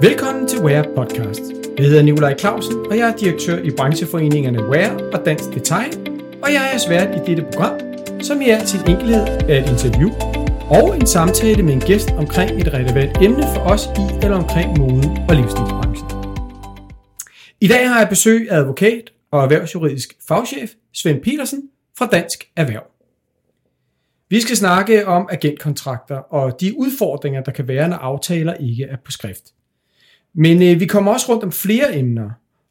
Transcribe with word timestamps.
Velkommen 0.00 0.48
til 0.48 0.58
Wear 0.58 0.86
Podcast. 0.96 1.42
Jeg 1.78 1.86
hedder 1.86 2.02
Nikolaj 2.02 2.38
Clausen, 2.38 2.86
og 2.90 2.98
jeg 2.98 3.10
er 3.10 3.16
direktør 3.16 3.58
i 3.58 3.70
brancheforeningerne 3.70 4.68
Wear 4.68 5.10
og 5.12 5.24
Dansk 5.24 5.44
Detail, 5.54 5.92
og 6.42 6.52
jeg 6.52 6.70
er 6.74 6.78
svært 6.78 7.08
i 7.16 7.30
dette 7.30 7.42
program, 7.52 7.80
som 8.22 8.40
i 8.40 8.48
al 8.48 8.66
sin 8.66 8.80
enkelhed 8.80 9.26
er 9.48 9.62
et 9.62 9.70
interview 9.70 10.10
og 10.70 10.96
en 10.96 11.06
samtale 11.06 11.62
med 11.62 11.72
en 11.72 11.80
gæst 11.80 12.10
omkring 12.10 12.50
et 12.60 12.74
relevant 12.74 13.22
emne 13.22 13.42
for 13.54 13.60
os 13.60 13.86
i 13.86 14.04
eller 14.22 14.36
omkring 14.36 14.78
mode- 14.78 15.10
og 15.28 15.34
livsstilsbranchen. 15.36 16.08
I 17.60 17.68
dag 17.68 17.88
har 17.88 17.98
jeg 17.98 18.08
besøg 18.08 18.50
af 18.50 18.56
advokat 18.56 19.12
og 19.30 19.42
erhvervsjuridisk 19.42 20.14
fagchef 20.28 20.70
Svend 20.94 21.22
Petersen 21.22 21.62
fra 21.98 22.06
Dansk 22.06 22.44
Erhverv. 22.56 22.86
Vi 24.30 24.40
skal 24.40 24.56
snakke 24.56 25.06
om 25.06 25.28
agentkontrakter 25.30 26.16
og 26.16 26.60
de 26.60 26.78
udfordringer, 26.78 27.42
der 27.42 27.52
kan 27.52 27.68
være, 27.68 27.88
når 27.88 27.96
aftaler 27.96 28.54
ikke 28.54 28.84
er 28.84 28.96
på 29.04 29.10
skrift. 29.10 29.44
Men 30.34 30.62
øh, 30.62 30.80
vi 30.80 30.86
kommer 30.86 31.12
også 31.12 31.32
rundt 31.32 31.44
om 31.44 31.52
flere 31.52 31.96
emner 31.96 32.30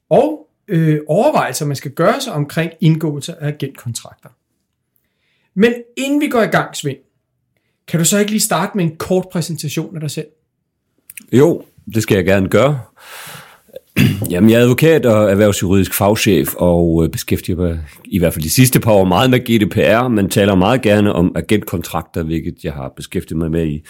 og 0.09 0.49
øh, 0.67 0.99
overvejelser, 1.07 1.65
man 1.65 1.75
skal 1.75 1.91
gøre 1.91 2.21
sig 2.21 2.33
omkring 2.33 2.71
indgåelse 2.81 3.35
af 3.41 3.47
agentkontrakter. 3.47 4.29
Men 5.53 5.73
inden 5.97 6.21
vi 6.21 6.27
går 6.27 6.41
i 6.41 6.47
gang, 6.47 6.75
Svend, 6.75 6.97
kan 7.87 7.99
du 7.99 8.05
så 8.05 8.17
ikke 8.17 8.31
lige 8.31 8.41
starte 8.41 8.77
med 8.77 8.85
en 8.85 8.95
kort 8.95 9.25
præsentation 9.31 9.95
af 9.95 10.01
dig 10.01 10.11
selv? 10.11 10.27
Jo, 11.31 11.65
det 11.93 12.03
skal 12.03 12.15
jeg 12.15 12.25
gerne 12.25 12.49
gøre. 12.49 12.81
Jamen, 14.31 14.49
jeg 14.49 14.57
er 14.57 14.63
advokat 14.63 15.05
og 15.05 15.31
erhvervsjuridisk 15.31 15.93
fagchef, 15.93 16.53
og 16.55 17.03
øh, 17.03 17.09
beskæftiger 17.09 17.57
mig 17.57 17.79
i 18.05 18.19
hvert 18.19 18.33
fald 18.33 18.43
de 18.43 18.49
sidste 18.49 18.79
par 18.79 18.91
år 18.91 19.05
meget 19.05 19.29
med 19.29 19.39
GDPR, 19.39 20.07
men 20.07 20.29
taler 20.29 20.55
meget 20.55 20.81
gerne 20.81 21.13
om 21.13 21.31
agentkontrakter, 21.35 22.23
hvilket 22.23 22.55
jeg 22.63 22.73
har 22.73 22.93
beskæftiget 22.95 23.37
mig 23.37 23.51
med 23.51 23.65
i, 23.67 23.83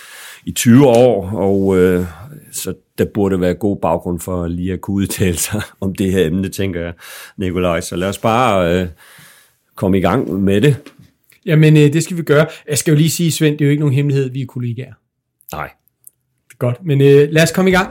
i 0.45 0.51
20 0.51 0.87
år, 0.87 1.31
og 1.31 1.77
øh, 1.77 2.05
så 2.51 2.73
der 2.97 3.05
burde 3.13 3.41
være 3.41 3.53
god 3.53 3.77
baggrund 3.81 4.19
for 4.19 4.47
lige 4.47 4.73
at 4.73 4.81
kunne 4.81 4.95
udtale 4.95 5.37
sig 5.37 5.61
om 5.81 5.95
det 5.95 6.11
her 6.11 6.25
emne, 6.25 6.49
tænker 6.49 6.81
jeg, 6.81 6.93
Nikolaj. 7.37 7.81
Så 7.81 7.95
lad 7.95 8.09
os 8.09 8.17
bare 8.17 8.81
øh, 8.81 8.87
komme 9.75 9.97
i 9.97 10.01
gang 10.01 10.43
med 10.43 10.61
det. 10.61 10.75
Jamen, 11.45 11.77
øh, 11.77 11.93
det 11.93 12.03
skal 12.03 12.17
vi 12.17 12.21
gøre. 12.21 12.45
Jeg 12.69 12.77
skal 12.77 12.91
jo 12.91 12.97
lige 12.97 13.09
sige, 13.09 13.31
Svend, 13.31 13.57
det 13.57 13.61
er 13.61 13.65
jo 13.65 13.71
ikke 13.71 13.81
nogen 13.81 13.95
hemmelighed, 13.95 14.29
vi 14.29 14.41
er 14.41 14.45
kollegaer. 14.45 14.93
Nej. 15.51 15.69
Godt, 16.59 16.85
men 16.85 17.01
øh, 17.01 17.27
lad 17.31 17.43
os 17.43 17.51
komme 17.51 17.71
i 17.71 17.73
gang. 17.73 17.89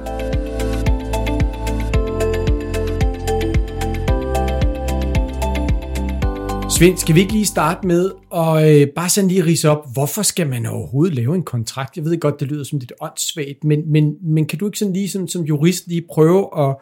Svend, 6.76 6.98
skal 6.98 7.14
vi 7.14 7.20
ikke 7.20 7.32
lige 7.32 7.46
starte 7.46 7.86
med 7.86 8.10
at 8.34 8.80
øh, 8.80 8.88
bare 8.96 9.08
sådan 9.08 9.28
lige 9.28 9.44
rise 9.44 9.70
op, 9.70 9.92
hvorfor 9.92 10.22
skal 10.22 10.48
man 10.48 10.66
overhovedet 10.66 11.14
lave 11.14 11.34
en 11.34 11.42
kontrakt? 11.42 11.96
Jeg 11.96 12.04
ved 12.04 12.20
godt, 12.20 12.40
det 12.40 12.48
lyder 12.48 12.64
som 12.64 12.78
lidt 12.78 12.92
åndssvagt, 13.00 13.64
men, 13.64 13.92
men, 13.92 14.16
men 14.22 14.46
kan 14.46 14.58
du 14.58 14.66
ikke 14.66 14.78
sådan 14.78 14.92
lige 14.92 15.08
som, 15.08 15.28
som 15.28 15.42
jurist 15.42 15.86
lige 15.86 16.04
prøve 16.10 16.68
at 16.68 16.76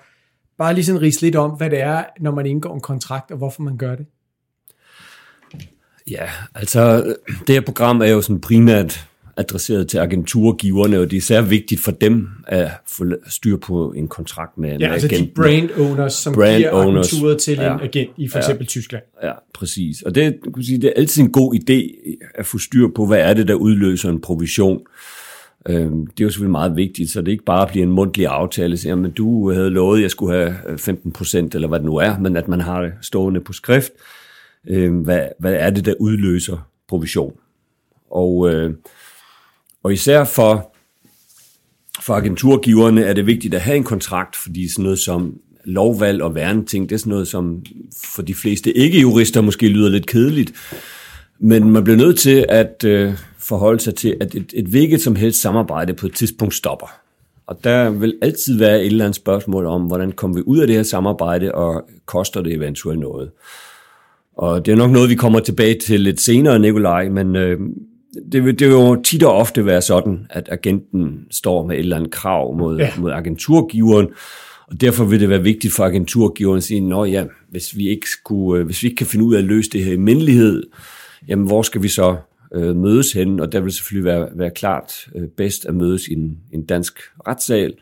bare 0.58 0.74
lige 0.74 0.84
sådan 0.84 1.00
rise 1.00 1.20
lidt 1.20 1.36
om, 1.36 1.50
hvad 1.50 1.70
det 1.70 1.80
er, 1.80 2.04
når 2.20 2.30
man 2.30 2.46
indgår 2.46 2.74
en 2.74 2.80
kontrakt, 2.80 3.30
og 3.30 3.38
hvorfor 3.38 3.62
man 3.62 3.76
gør 3.76 3.94
det? 3.94 4.06
Ja, 6.10 6.30
altså 6.54 7.14
det 7.46 7.54
her 7.54 7.60
program 7.60 8.00
er 8.00 8.06
jo 8.06 8.20
sådan 8.20 8.40
primært 8.40 9.08
adresseret 9.36 9.88
til 9.88 9.98
agenturgiverne, 9.98 10.98
og 10.98 11.10
det 11.10 11.16
er 11.16 11.18
især 11.18 11.42
vigtigt 11.42 11.80
for 11.80 11.90
dem 11.90 12.28
at 12.46 12.70
få 12.86 13.04
styr 13.28 13.56
på 13.56 13.92
en 13.92 14.08
kontrakt 14.08 14.58
med 14.58 14.72
en 14.74 14.80
Ja, 14.80 14.92
altså 14.92 15.08
agent. 15.08 15.28
de 15.28 15.32
brand 15.34 15.70
owners, 15.78 16.12
som 16.12 16.34
Brand 16.34 16.56
giver 16.56 16.70
owners. 16.70 17.12
agenturet 17.12 17.38
til 17.38 17.54
Ja. 17.54 17.74
en 17.74 17.80
agent 17.80 18.10
i 18.16 18.28
for 18.28 18.38
eksempel 18.38 18.66
Tyskland. 18.66 19.02
Ja, 19.22 19.32
præcis. 19.54 20.02
Og 20.02 20.14
det, 20.14 20.22
kan 20.42 20.52
man 20.56 20.64
sige, 20.64 20.78
det 20.78 20.88
er 20.88 20.92
altid 20.96 21.22
en 21.22 21.32
god 21.32 21.54
idé 21.54 22.10
at 22.34 22.46
få 22.46 22.58
styr 22.58 22.88
på, 22.96 23.06
hvad 23.06 23.18
er 23.18 23.34
det, 23.34 23.48
der 23.48 23.54
udløser 23.54 24.10
en 24.10 24.20
provision. 24.20 24.80
Øhm, 25.68 26.06
Det 26.06 26.20
er 26.20 26.24
jo 26.24 26.30
selvfølgelig 26.30 26.50
meget 26.50 26.76
vigtigt, 26.76 27.10
så 27.10 27.20
det 27.22 27.32
ikke 27.32 27.44
bare 27.44 27.66
bliver 27.66 27.86
en 27.86 27.92
mundtlig 27.92 28.26
aftale, 28.26 28.76
så 28.76 28.88
jamen, 28.88 29.10
du 29.10 29.52
havde 29.52 29.70
lovet, 29.70 29.96
at 29.98 30.02
jeg 30.02 30.10
skulle 30.10 30.34
have 30.36 30.54
øh, 30.68 30.78
15 30.78 31.12
procent, 31.12 31.54
eller 31.54 31.68
hvad 31.68 31.78
det 31.78 31.86
nu 31.86 31.96
er, 31.96 32.18
men 32.18 32.36
at 32.36 32.48
man 32.48 32.60
har 32.60 32.82
det 32.82 32.92
stående 33.02 33.40
på 33.40 33.52
skrift. 33.52 33.92
Øhm, 34.68 34.96
Hvad, 34.98 35.22
hvad 35.40 35.52
er 35.54 35.70
det, 35.70 35.84
der 35.84 35.94
udløser 36.00 36.68
provision? 36.88 37.32
Og, 38.10 38.50
øh, 38.50 38.70
og 39.84 39.92
især 39.92 40.24
for, 40.24 40.74
for 42.00 42.14
agenturgiverne 42.14 43.04
er 43.04 43.12
det 43.12 43.26
vigtigt 43.26 43.54
at 43.54 43.60
have 43.60 43.76
en 43.76 43.84
kontrakt, 43.84 44.36
fordi 44.36 44.68
sådan 44.68 44.82
noget 44.82 44.98
som 44.98 45.34
lovvalg 45.64 46.22
og 46.22 46.34
værneting, 46.34 46.88
det 46.88 46.94
er 46.94 46.98
sådan 46.98 47.10
noget, 47.10 47.28
som 47.28 47.62
for 48.14 48.22
de 48.22 48.34
fleste 48.34 48.72
ikke-jurister 48.76 49.40
måske 49.40 49.68
lyder 49.68 49.88
lidt 49.88 50.06
kedeligt. 50.06 50.52
Men 51.38 51.70
man 51.70 51.84
bliver 51.84 51.96
nødt 51.96 52.18
til 52.18 52.46
at 52.48 52.84
øh, 52.84 53.14
forholde 53.38 53.80
sig 53.80 53.94
til, 53.94 54.16
at 54.20 54.34
et, 54.34 54.52
et 54.54 54.66
hvilket 54.66 55.00
som 55.00 55.16
helst 55.16 55.40
samarbejde 55.40 55.94
på 55.94 56.06
et 56.06 56.14
tidspunkt 56.14 56.54
stopper. 56.54 56.86
Og 57.46 57.64
der 57.64 57.90
vil 57.90 58.14
altid 58.22 58.58
være 58.58 58.80
et 58.80 58.86
eller 58.86 59.04
andet 59.04 59.16
spørgsmål 59.16 59.66
om, 59.66 59.82
hvordan 59.82 60.12
kommer 60.12 60.36
vi 60.36 60.42
ud 60.46 60.58
af 60.58 60.66
det 60.66 60.76
her 60.76 60.82
samarbejde, 60.82 61.52
og 61.52 61.88
koster 62.06 62.42
det 62.42 62.52
eventuelt 62.52 63.00
noget. 63.00 63.30
Og 64.36 64.66
det 64.66 64.72
er 64.72 64.76
nok 64.76 64.90
noget, 64.90 65.10
vi 65.10 65.14
kommer 65.14 65.40
tilbage 65.40 65.78
til 65.78 66.00
lidt 66.00 66.20
senere, 66.20 66.58
Nikolaj, 66.58 67.08
men 67.08 67.36
øh, 67.36 67.60
det, 68.32 68.44
vil, 68.44 68.58
det 68.58 68.66
vil 68.68 68.74
jo 68.74 69.02
tit 69.02 69.22
og 69.22 69.32
ofte 69.32 69.66
være 69.66 69.82
sådan, 69.82 70.26
at 70.30 70.48
agenten 70.52 71.26
står 71.30 71.66
med 71.66 71.74
et 71.76 71.80
eller 71.80 71.96
andet 71.96 72.10
krav 72.10 72.56
mod, 72.56 72.78
Ja. 72.78 72.90
mod 72.98 73.10
agenturgiveren, 73.12 74.08
og 74.66 74.80
derfor 74.80 75.04
vil 75.04 75.20
det 75.20 75.28
være 75.28 75.42
vigtigt 75.42 75.72
for 75.74 75.84
agenturgiveren 75.84 76.56
at 76.56 76.62
sige, 76.64 76.80
nå 76.80 77.04
ja, 77.04 77.24
hvis 77.50 77.76
vi 77.76 77.88
ikke, 77.88 78.06
skulle, 78.10 78.60
øh, 78.60 78.66
hvis 78.66 78.82
vi 78.82 78.88
ikke 78.88 78.96
kan 78.96 79.06
finde 79.06 79.24
ud 79.24 79.34
af 79.34 79.38
at 79.38 79.44
løse 79.44 79.70
det 79.70 79.84
her 79.84 79.92
i 79.92 79.96
mindelighed, 79.96 80.62
jamen 81.28 81.46
hvor 81.46 81.62
skal 81.62 81.82
vi 81.82 81.88
så 81.88 82.16
øh, 82.54 82.76
mødes 82.76 83.12
hen? 83.12 83.40
Og 83.40 83.52
der 83.52 83.60
vil 83.60 83.72
selvfølgelig 83.72 84.04
være, 84.04 84.28
være 84.34 84.50
klart 84.50 84.92
øh, 85.14 85.28
bedst 85.28 85.66
at 85.66 85.74
mødes 85.74 86.08
i 86.08 86.12
en, 86.12 86.38
en 86.52 86.64
dansk 86.64 86.98
retssal. 87.28 87.74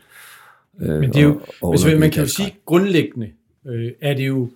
Øh, 0.81 0.89
Men 0.99 1.09
det 1.09 1.15
er 1.17 1.23
jo, 1.23 1.33
og- 1.61 1.69
og 1.69 1.71
hvis 1.83 1.99
man 1.99 2.11
kan 2.11 2.23
jo 2.23 2.29
sige, 2.29 2.55
grundlæggende 2.65 3.27
øh, 3.67 3.91
er 4.01 4.13
det 4.13 4.27
jo 4.27 4.49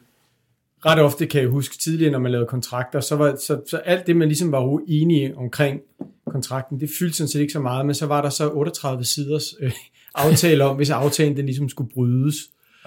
ret 0.86 1.00
ofte, 1.00 1.26
kan 1.26 1.42
jeg 1.42 1.50
huske 1.50 1.78
tidligere, 1.78 2.12
når 2.12 2.20
man 2.20 2.32
lavede 2.32 2.48
kontrakter, 2.48 3.00
så, 3.00 3.16
var, 3.16 3.36
så, 3.36 3.62
så 3.70 3.78
alt 3.78 4.08
det, 4.08 4.16
man 4.16 4.28
ligesom 4.28 4.52
var 4.52 4.62
uenige 4.62 5.38
omkring 5.38 5.82
kontrakten, 6.28 6.80
det 6.80 6.90
fyldte 7.00 7.18
sådan 7.18 7.28
set 7.28 7.40
ikke 7.40 7.54
så 7.54 7.60
meget, 7.60 7.86
men 7.86 7.96
så 7.96 8.06
var 8.06 8.22
der 8.22 8.30
så 8.30 8.52
38 8.52 9.04
siders 9.04 9.56
øh, 9.60 9.72
aftale 10.16 10.64
om, 10.64 10.76
hvis 10.76 10.90
aftalen 10.90 11.38
den 11.38 11.46
ligesom 11.46 11.70
skulle 11.70 11.90
brydes. 11.94 12.36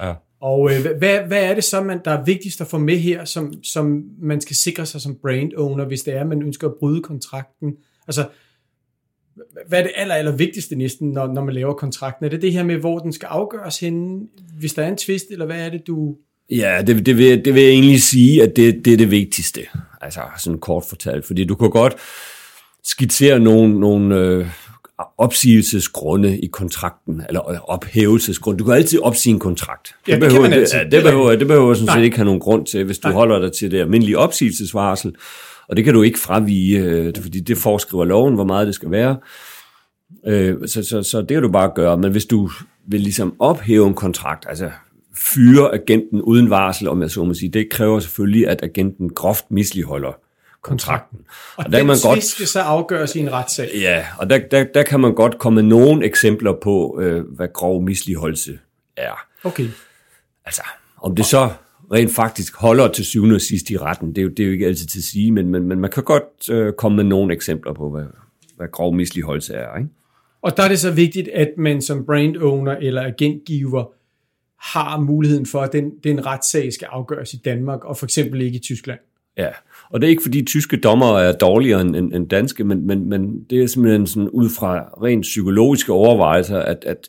Ja. 0.03 0.15
Og 0.41 0.71
øh, 0.73 0.99
hvad, 0.99 1.21
hvad 1.27 1.45
er 1.45 1.55
det 1.55 1.65
så, 1.65 1.83
man, 1.83 2.01
der 2.05 2.11
er 2.11 2.25
vigtigst 2.25 2.61
at 2.61 2.67
få 2.67 2.79
med 2.79 2.97
her, 2.97 3.25
som, 3.25 3.63
som 3.63 4.05
man 4.19 4.41
skal 4.41 4.57
sikre 4.57 4.87
sig 4.87 5.01
som 5.01 5.19
brand 5.23 5.53
owner, 5.57 5.85
hvis 5.85 6.03
det 6.03 6.15
er, 6.15 6.25
man 6.25 6.43
ønsker 6.43 6.69
at 6.69 6.75
bryde 6.79 7.03
kontrakten? 7.03 7.73
Altså, 8.09 8.29
hvad 9.69 9.79
er 9.79 9.83
det 9.83 9.93
aller, 9.95 10.15
aller 10.15 10.37
vigtigste 10.37 10.77
næsten, 10.77 11.11
når, 11.11 11.27
når 11.27 11.45
man 11.45 11.55
laver 11.55 11.75
kontrakten? 11.75 12.25
Er 12.25 12.31
det 12.31 12.43
det 12.43 12.53
her 12.53 12.65
med, 12.65 12.77
hvor 12.77 12.99
den 12.99 13.13
skal 13.13 13.27
afgøres 13.27 13.81
henne, 13.81 14.29
hvis 14.59 14.75
der 14.75 14.83
er 14.83 14.89
en 14.89 14.97
tvist, 14.97 15.25
eller 15.31 15.47
hvad 15.47 15.67
er 15.67 15.71
det, 15.71 15.87
du... 15.87 16.17
Ja, 16.51 16.83
det, 16.87 17.07
det, 17.07 17.19
vil, 17.19 17.45
det 17.45 17.55
vil 17.55 17.63
jeg 17.63 17.73
egentlig 17.73 18.03
sige, 18.03 18.43
at 18.43 18.57
det, 18.57 18.85
det 18.85 18.93
er 18.93 18.97
det 18.97 19.11
vigtigste. 19.11 19.61
Altså 20.01 20.21
sådan 20.39 20.59
kort 20.59 20.85
fortalt. 20.89 21.27
Fordi 21.27 21.45
du 21.45 21.55
kan 21.55 21.71
godt 21.71 21.95
skitsere 22.85 23.39
nogle, 23.39 23.81
nogle 23.81 24.17
øh, 24.17 24.47
opsigelsesgrunde 25.19 26.39
i 26.39 26.47
kontrakten, 26.47 27.23
eller 27.29 27.71
ophævelsesgrunde. 27.71 28.59
Du 28.59 28.65
kan 28.65 28.75
altid 28.75 28.99
opsige 29.03 29.33
en 29.33 29.39
kontrakt. 29.39 29.95
Ja, 30.09 30.13
det 30.13 30.21
kan 30.21 30.29
behøver, 30.29 30.49
man 30.49 30.59
altid. 30.59 30.79
Det 30.79 30.93
det, 30.93 31.03
behøver, 31.03 31.37
det 31.37 31.47
behøver 31.47 31.75
sådan 31.75 31.95
set 31.95 32.05
ikke 32.05 32.17
have 32.17 32.25
nogen 32.25 32.41
grund 32.41 32.67
til, 32.67 32.85
hvis 32.85 32.99
du 32.99 33.09
Nej. 33.09 33.15
holder 33.15 33.39
dig 33.39 33.53
til 33.53 33.71
det 33.71 33.81
almindelige 33.81 34.19
opsigelsesvarsel. 34.19 35.15
Og 35.69 35.77
det 35.77 35.85
kan 35.85 35.95
du 35.95 36.03
ikke 36.03 36.19
fravige, 36.19 36.79
øh, 36.79 37.15
fordi 37.23 37.41
det 37.41 37.59
foreskriver 37.59 38.05
loven, 38.05 38.35
hvor 38.35 38.45
meget 38.45 38.67
det 38.67 38.75
skal 38.75 38.91
være. 38.91 39.17
Øh, 40.27 40.57
så, 40.67 40.83
så, 40.83 41.03
så 41.03 41.21
det 41.21 41.29
kan 41.29 41.43
du 41.43 41.51
bare 41.51 41.73
gøre. 41.75 41.99
Men 41.99 42.13
hvis 42.13 42.25
du 42.25 42.51
vil 42.87 43.01
ligesom 43.01 43.35
ophæve 43.39 43.87
en 43.87 43.95
kontrakt, 43.95 44.47
altså 44.49 44.71
fyre 45.17 45.75
agenten 45.75 46.23
uden 46.23 46.51
varsel, 46.51 46.89
om 46.89 47.03
jeg 47.03 47.11
så 47.11 47.25
må 47.25 47.35
sige, 47.35 47.49
det 47.51 47.71
kræver 47.71 48.01
selvfølgelig, 48.01 48.49
at 48.49 48.63
agenten 48.63 49.09
groft 49.11 49.51
misligeholder 49.51 50.13
kontrakten. 50.63 51.19
Og, 51.57 51.65
der 51.65 51.71
den 51.71 51.79
kan 51.79 51.87
man 51.87 51.97
godt- 52.05 52.25
skal 52.25 52.47
så 52.47 52.61
afgøres 52.61 53.17
i 53.17 53.19
en 53.19 53.33
retssag. 53.33 53.71
Ja, 53.75 54.05
og 54.19 54.31
der, 54.31 54.39
der, 54.39 54.65
der 54.65 54.83
kan 54.83 55.01
man 55.01 55.15
godt 55.15 55.39
komme 55.39 55.63
nogle 55.63 56.05
eksempler 56.07 56.53
på, 56.63 56.99
øh, 57.03 57.25
hvad 57.37 57.49
grov 57.55 57.83
misligeholdelse 57.83 58.59
er. 58.97 59.27
Okay. 59.45 59.69
Altså, 60.45 60.63
om 61.03 61.17
det 61.17 61.27
så 61.27 61.51
rent 61.93 62.15
faktisk 62.15 62.57
holder 62.57 62.89
til 62.89 63.05
syvende 63.05 63.35
og 63.35 63.41
sidst 63.41 63.71
i 63.71 63.77
retten, 63.77 64.09
det 64.09 64.19
er 64.19 64.23
jo, 64.23 64.29
det 64.29 64.41
er 64.41 64.47
jo 64.47 64.53
ikke 64.53 64.67
altid 64.67 64.87
til 64.87 64.99
at 64.99 65.05
sige, 65.05 65.33
men, 65.33 65.49
men, 65.49 65.63
men 65.69 65.81
man 65.81 65.91
kan 65.91 66.03
godt 66.03 66.51
øh, 66.51 66.73
komme 66.73 66.97
med 66.97 67.05
nogle 67.05 67.35
eksempler 67.35 67.73
på, 67.73 67.91
hvad, 67.91 68.05
hvad 68.57 68.69
grov 68.73 68.95
misligeholdelse 68.95 69.55
er. 69.55 69.77
Ikke? 69.79 69.89
Og 70.43 70.57
der 70.57 70.63
er 70.63 70.69
det 70.69 70.79
så 70.79 70.91
vigtigt, 70.91 71.29
at 71.29 71.49
man 71.59 71.83
som 71.83 72.07
brand 72.07 72.37
owner 72.37 72.77
eller 72.77 73.03
agentgiver 73.03 73.93
har 74.63 75.01
muligheden 75.01 75.47
for, 75.47 75.61
at 75.61 75.73
den, 75.73 75.91
den 76.05 76.27
retssag 76.27 76.73
skal 76.73 76.89
afgøres 76.91 77.35
i 77.35 77.37
Danmark, 77.37 77.85
og 77.85 77.97
for 77.97 78.07
eksempel 78.07 78.41
ikke 78.41 78.57
i 78.57 78.61
Tyskland. 78.61 78.99
Ja, 79.37 79.49
og 79.91 80.01
det 80.01 80.07
er 80.07 80.11
ikke 80.11 80.23
fordi 80.23 80.43
tyske 80.43 80.77
dommer 80.77 81.19
er 81.19 81.33
dårligere 81.33 81.81
end, 81.81 81.97
end, 81.97 82.15
end 82.15 82.29
danske, 82.29 82.65
men, 82.65 82.87
men, 82.87 83.09
men 83.09 83.45
det 83.51 83.63
er 83.63 83.67
simpelthen 83.67 84.07
sådan 84.07 84.29
ud 84.29 84.51
fra 84.51 84.79
rent 85.03 85.23
psykologiske 85.23 85.93
overvejelser, 85.93 86.59
at, 86.59 86.85
at 86.87 87.09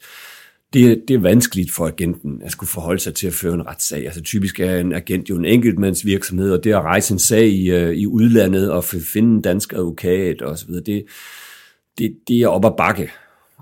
det, 0.73 1.03
det 1.07 1.13
er 1.13 1.19
vanskeligt 1.19 1.71
for 1.71 1.87
agenten 1.87 2.41
at 2.45 2.51
skulle 2.51 2.69
forholde 2.69 2.99
sig 2.99 3.13
til 3.13 3.27
at 3.27 3.33
føre 3.33 3.53
en 3.53 3.67
retssag. 3.67 4.05
Altså 4.05 4.21
typisk 4.21 4.59
er 4.59 4.77
en 4.77 4.93
agent 4.93 5.29
jo 5.29 5.37
en 5.37 5.45
enkeltmandsvirksomhed, 5.45 6.51
og 6.51 6.63
det 6.63 6.71
at 6.71 6.81
rejse 6.81 7.13
en 7.13 7.19
sag 7.19 7.47
i, 7.47 7.71
øh, 7.71 7.93
i 7.93 8.07
udlandet 8.07 8.71
og 8.71 8.83
finde 8.83 9.35
en 9.35 9.41
dansk 9.41 9.73
advokat 9.73 10.41
og 10.41 10.57
så 10.57 10.67
videre, 10.67 10.83
det, 10.83 11.05
det, 11.97 12.17
det 12.27 12.41
er 12.41 12.47
op 12.47 12.65
ad 12.65 12.71
bakke. 12.77 13.11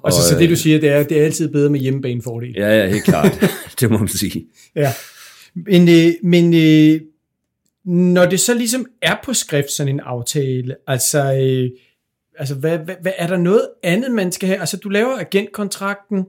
Og 0.03 0.13
så, 0.13 0.29
så 0.29 0.39
det 0.39 0.49
du 0.49 0.55
siger, 0.55 0.79
det 0.79 0.89
er, 0.89 1.03
det 1.03 1.19
er 1.19 1.25
altid 1.25 1.51
bedre 1.51 1.69
med 1.69 1.79
hjemmebanefordel. 1.79 2.53
Ja, 2.57 2.79
ja, 2.79 2.87
helt 2.87 3.03
klart. 3.03 3.51
det 3.79 3.91
må 3.91 3.97
man 3.97 4.07
sige. 4.07 4.45
Ja. 4.75 4.93
Men, 5.55 5.89
øh, 5.89 6.13
men 6.23 6.53
øh, 6.53 7.01
når 7.85 8.25
det 8.25 8.39
så 8.39 8.53
ligesom 8.53 8.85
er 9.01 9.15
på 9.23 9.33
skrift, 9.33 9.71
sådan 9.71 9.93
en 9.93 9.99
aftale, 9.99 10.75
altså, 10.87 11.33
øh, 11.33 11.69
altså 12.39 12.55
hvad, 12.55 12.77
hvad, 12.77 12.95
hvad, 13.01 13.11
er 13.17 13.27
der 13.27 13.37
noget 13.37 13.67
andet, 13.83 14.11
man 14.11 14.31
skal 14.31 14.47
have? 14.47 14.59
Altså, 14.59 14.77
du 14.77 14.89
laver 14.89 15.19
agentkontrakten, 15.19 16.25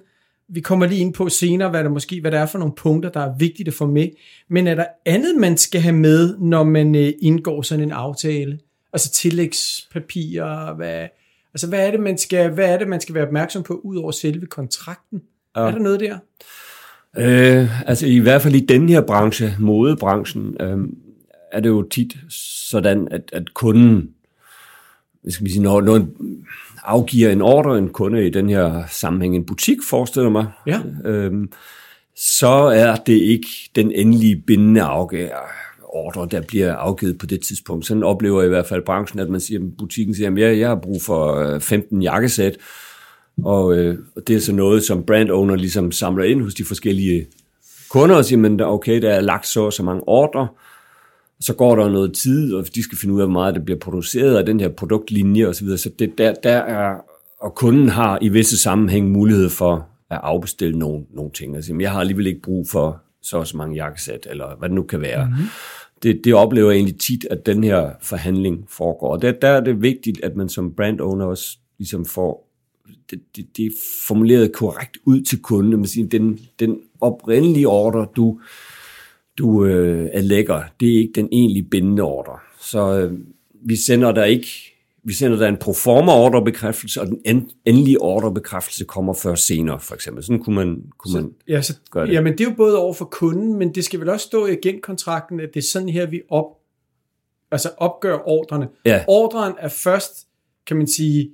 vi 0.49 0.61
kommer 0.61 0.87
lige 0.87 1.01
ind 1.01 1.15
på 1.15 1.29
senere, 1.29 1.71
hvad 1.71 1.85
der 1.85 1.91
måske 1.91 2.21
hvad 2.21 2.31
der 2.31 2.39
er 2.39 2.47
for 2.47 2.59
nogle 2.59 2.75
punkter, 2.77 3.11
der 3.11 3.21
er 3.21 3.35
vigtigt 3.39 3.69
at 3.69 3.75
få 3.75 3.87
med. 3.87 4.09
Men 4.49 4.67
er 4.67 4.75
der 4.75 4.87
andet, 5.07 5.37
man 5.37 5.57
skal 5.57 5.81
have 5.81 5.95
med, 5.95 6.39
når 6.39 6.65
man 6.65 6.95
øh, 6.95 7.13
indgår 7.23 7.63
sådan 7.63 7.85
en 7.85 7.93
aftale? 7.93 8.59
Altså 8.93 9.13
tillægspapirer, 9.13 10.75
hvad, 10.75 11.09
altså 11.55 11.69
hvad 11.69 11.87
er 11.87 11.91
det, 11.91 12.01
man 12.01 12.19
skal, 12.19 12.51
hvad 12.51 12.73
er 12.75 12.79
det, 12.79 12.89
man 12.89 13.01
skal 13.01 13.15
være 13.15 13.27
opmærksom 13.27 13.63
på, 13.63 13.81
ud 13.85 13.97
over 13.97 14.11
selve 14.11 14.47
kontrakten? 14.47 15.23
Ja. 15.57 15.61
Er 15.61 15.71
der 15.71 15.79
noget 15.79 16.01
der? 16.01 16.19
Øh, 17.17 17.89
altså 17.89 18.07
i 18.07 18.19
hvert 18.19 18.43
fald 18.43 18.55
i 18.55 18.67
den 18.67 18.89
her 18.89 19.01
branche, 19.01 19.57
modebranchen, 19.59 20.57
øh, 20.61 20.79
er 21.53 21.61
det 21.61 21.69
jo 21.69 21.83
tit 21.83 22.17
sådan, 22.71 23.09
at, 23.11 23.23
at 23.33 23.55
kunden, 23.55 24.11
hvad 25.23 25.33
skal 25.33 25.45
man 25.45 25.51
sige, 25.51 25.63
når, 25.63 25.81
når 25.81 26.07
afgiver 26.85 27.31
en 27.31 27.43
ordre, 27.43 27.79
en 27.79 27.89
kunde 27.89 28.27
i 28.27 28.31
den 28.31 28.49
her 28.49 28.83
sammenhæng, 28.91 29.37
en 29.37 29.47
butik, 29.47 29.79
forestiller 29.91 30.31
mig, 30.31 30.47
ja. 30.67 30.81
øhm, 31.05 31.53
så 32.17 32.49
er 32.75 32.97
det 32.97 33.13
ikke 33.13 33.49
den 33.75 33.93
endelige 33.93 34.37
bindende 34.47 34.83
afgave, 34.83 35.31
ordre, 35.95 36.29
der 36.31 36.41
bliver 36.41 36.75
afgivet 36.75 37.19
på 37.19 37.27
det 37.27 37.41
tidspunkt. 37.41 37.87
Sådan 37.87 38.03
oplever 38.03 38.41
jeg 38.41 38.47
i 38.47 38.49
hvert 38.49 38.67
fald 38.67 38.85
branchen, 38.85 39.21
at 39.21 39.31
man 39.31 39.41
siger, 39.41 39.61
at 39.61 39.67
butikken 39.79 40.15
siger, 40.15 40.31
at 40.31 40.39
jeg, 40.39 40.59
jeg 40.59 40.69
har 40.69 40.77
brug 40.77 41.03
for 41.03 41.35
øh, 41.35 41.61
15 41.61 42.03
jakkesæt, 42.03 42.57
og, 43.45 43.77
øh, 43.77 43.99
og 44.17 44.23
det 44.27 44.37
er 44.37 44.41
så 44.41 44.53
noget, 44.53 44.83
som 44.83 45.03
brand 45.03 45.31
owner 45.31 45.57
ligesom 45.57 45.93
samler 45.93 46.25
ind 46.25 46.43
hos 46.43 46.55
de 46.55 46.65
forskellige 46.65 47.27
kunder 47.91 48.17
og 48.17 48.25
siger, 48.25 48.39
men 48.39 48.61
okay, 48.61 49.03
der 49.03 49.11
er 49.11 49.21
lagt 49.21 49.47
så 49.47 49.71
så 49.71 49.83
mange 49.83 50.09
ordre, 50.09 50.49
så 51.41 51.55
går 51.55 51.77
der 51.77 51.89
noget 51.89 52.15
tid, 52.15 52.55
og 52.55 52.75
de 52.75 52.83
skal 52.83 52.99
finde 52.99 53.15
ud 53.15 53.21
af, 53.21 53.27
hvor 53.27 53.33
meget 53.33 53.55
det 53.55 53.65
bliver 53.65 53.79
produceret, 53.79 54.39
og 54.39 54.47
den 54.47 54.61
her 54.61 54.69
produktlinje 54.69 55.47
osv. 55.47 55.55
Så, 55.55 55.65
videre. 55.65 55.79
så 55.79 55.91
det, 55.99 56.19
der, 56.19 56.35
der 56.43 56.57
er, 56.57 56.95
og 57.41 57.55
kunden 57.55 57.89
har 57.89 58.19
i 58.23 58.29
visse 58.29 58.59
sammenhæng 58.59 59.11
mulighed 59.11 59.49
for 59.49 59.89
at 60.11 60.21
afbestille 60.23 60.79
nogle, 60.79 61.05
nogle 61.15 61.31
ting. 61.31 61.57
Altså, 61.57 61.77
jeg 61.81 61.91
har 61.91 62.01
alligevel 62.01 62.27
ikke 62.27 62.43
brug 62.43 62.69
for 62.69 63.03
så 63.23 63.37
og 63.37 63.47
så 63.47 63.57
mange 63.57 63.75
jakkesæt, 63.75 64.27
eller 64.31 64.57
hvad 64.59 64.69
det 64.69 64.75
nu 64.75 64.83
kan 64.83 65.01
være. 65.01 65.27
Mm-hmm. 65.27 65.45
Det, 66.03 66.21
det 66.25 66.35
oplever 66.35 66.71
jeg 66.71 66.77
egentlig 66.77 67.01
tit, 67.01 67.27
at 67.31 67.47
den 67.47 67.65
her 67.65 67.91
forhandling 68.01 68.67
foregår. 68.69 69.13
Og 69.13 69.23
der, 69.23 69.33
der 69.33 69.49
er 69.49 69.61
det 69.61 69.83
vigtigt, 69.83 70.25
at 70.25 70.37
man 70.37 70.49
som 70.49 70.75
brand 70.75 71.01
owner 71.01 71.27
også 71.27 71.59
ligesom 71.79 72.05
får 72.05 72.51
det, 73.11 73.21
det, 73.37 73.57
det 73.57 73.67
er 73.67 73.71
formuleret 74.09 74.53
korrekt 74.53 74.99
ud 75.05 75.21
til 75.21 75.43
kunden. 75.43 75.77
Man 75.77 75.87
siger, 75.87 76.09
den, 76.09 76.41
den 76.59 76.81
oprindelige 77.01 77.69
ordre, 77.69 78.07
du 78.17 78.41
du 79.39 79.65
øh, 79.65 80.11
er 80.13 80.21
lækker. 80.21 80.63
Det 80.81 80.95
er 80.95 80.99
ikke 80.99 81.13
den 81.15 81.29
egentlige 81.33 81.69
bindende 81.71 82.03
ordre. 82.03 82.39
Så 82.61 82.99
øh, 82.99 83.19
vi 83.63 83.77
sender 83.77 84.13
der 84.13 84.25
ikke 84.25 84.70
vi 85.05 85.13
sender 85.13 85.39
der 85.39 85.49
en 85.49 85.57
proforma 85.57 86.13
ordrebekræftelse, 86.13 87.01
og 87.01 87.07
den 87.07 87.21
end, 87.25 87.51
endelige 87.65 88.01
ordrebekræftelse 88.01 88.85
kommer 88.85 89.15
først 89.15 89.47
senere, 89.47 89.81
for 89.81 89.95
eksempel. 89.95 90.25
Sådan 90.25 90.43
kunne 90.43 90.57
man, 90.57 90.83
kunne 90.99 91.13
så, 91.13 91.21
man 91.21 91.33
ja, 91.49 91.63
så, 91.63 91.77
gøre 91.91 92.07
det. 92.07 92.13
Jamen, 92.13 92.33
det 92.33 92.41
er 92.41 92.45
jo 92.45 92.57
både 92.57 92.79
over 92.79 92.95
for 92.95 93.05
kunden, 93.05 93.59
men 93.59 93.75
det 93.75 93.85
skal 93.85 94.01
vel 94.01 94.09
også 94.09 94.27
stå 94.27 94.47
i 94.47 94.51
agentkontrakten, 94.51 95.41
at 95.41 95.49
det 95.55 95.61
er 95.61 95.69
sådan 95.73 95.89
her, 95.89 96.07
vi 96.07 96.21
op, 96.31 96.47
altså 97.51 97.71
opgør 97.77 98.19
ordrene. 98.29 98.69
Ja. 98.85 99.05
Ordren 99.09 99.53
er 99.59 99.69
først, 99.69 100.27
kan 100.67 100.77
man 100.77 100.87
sige, 100.87 101.31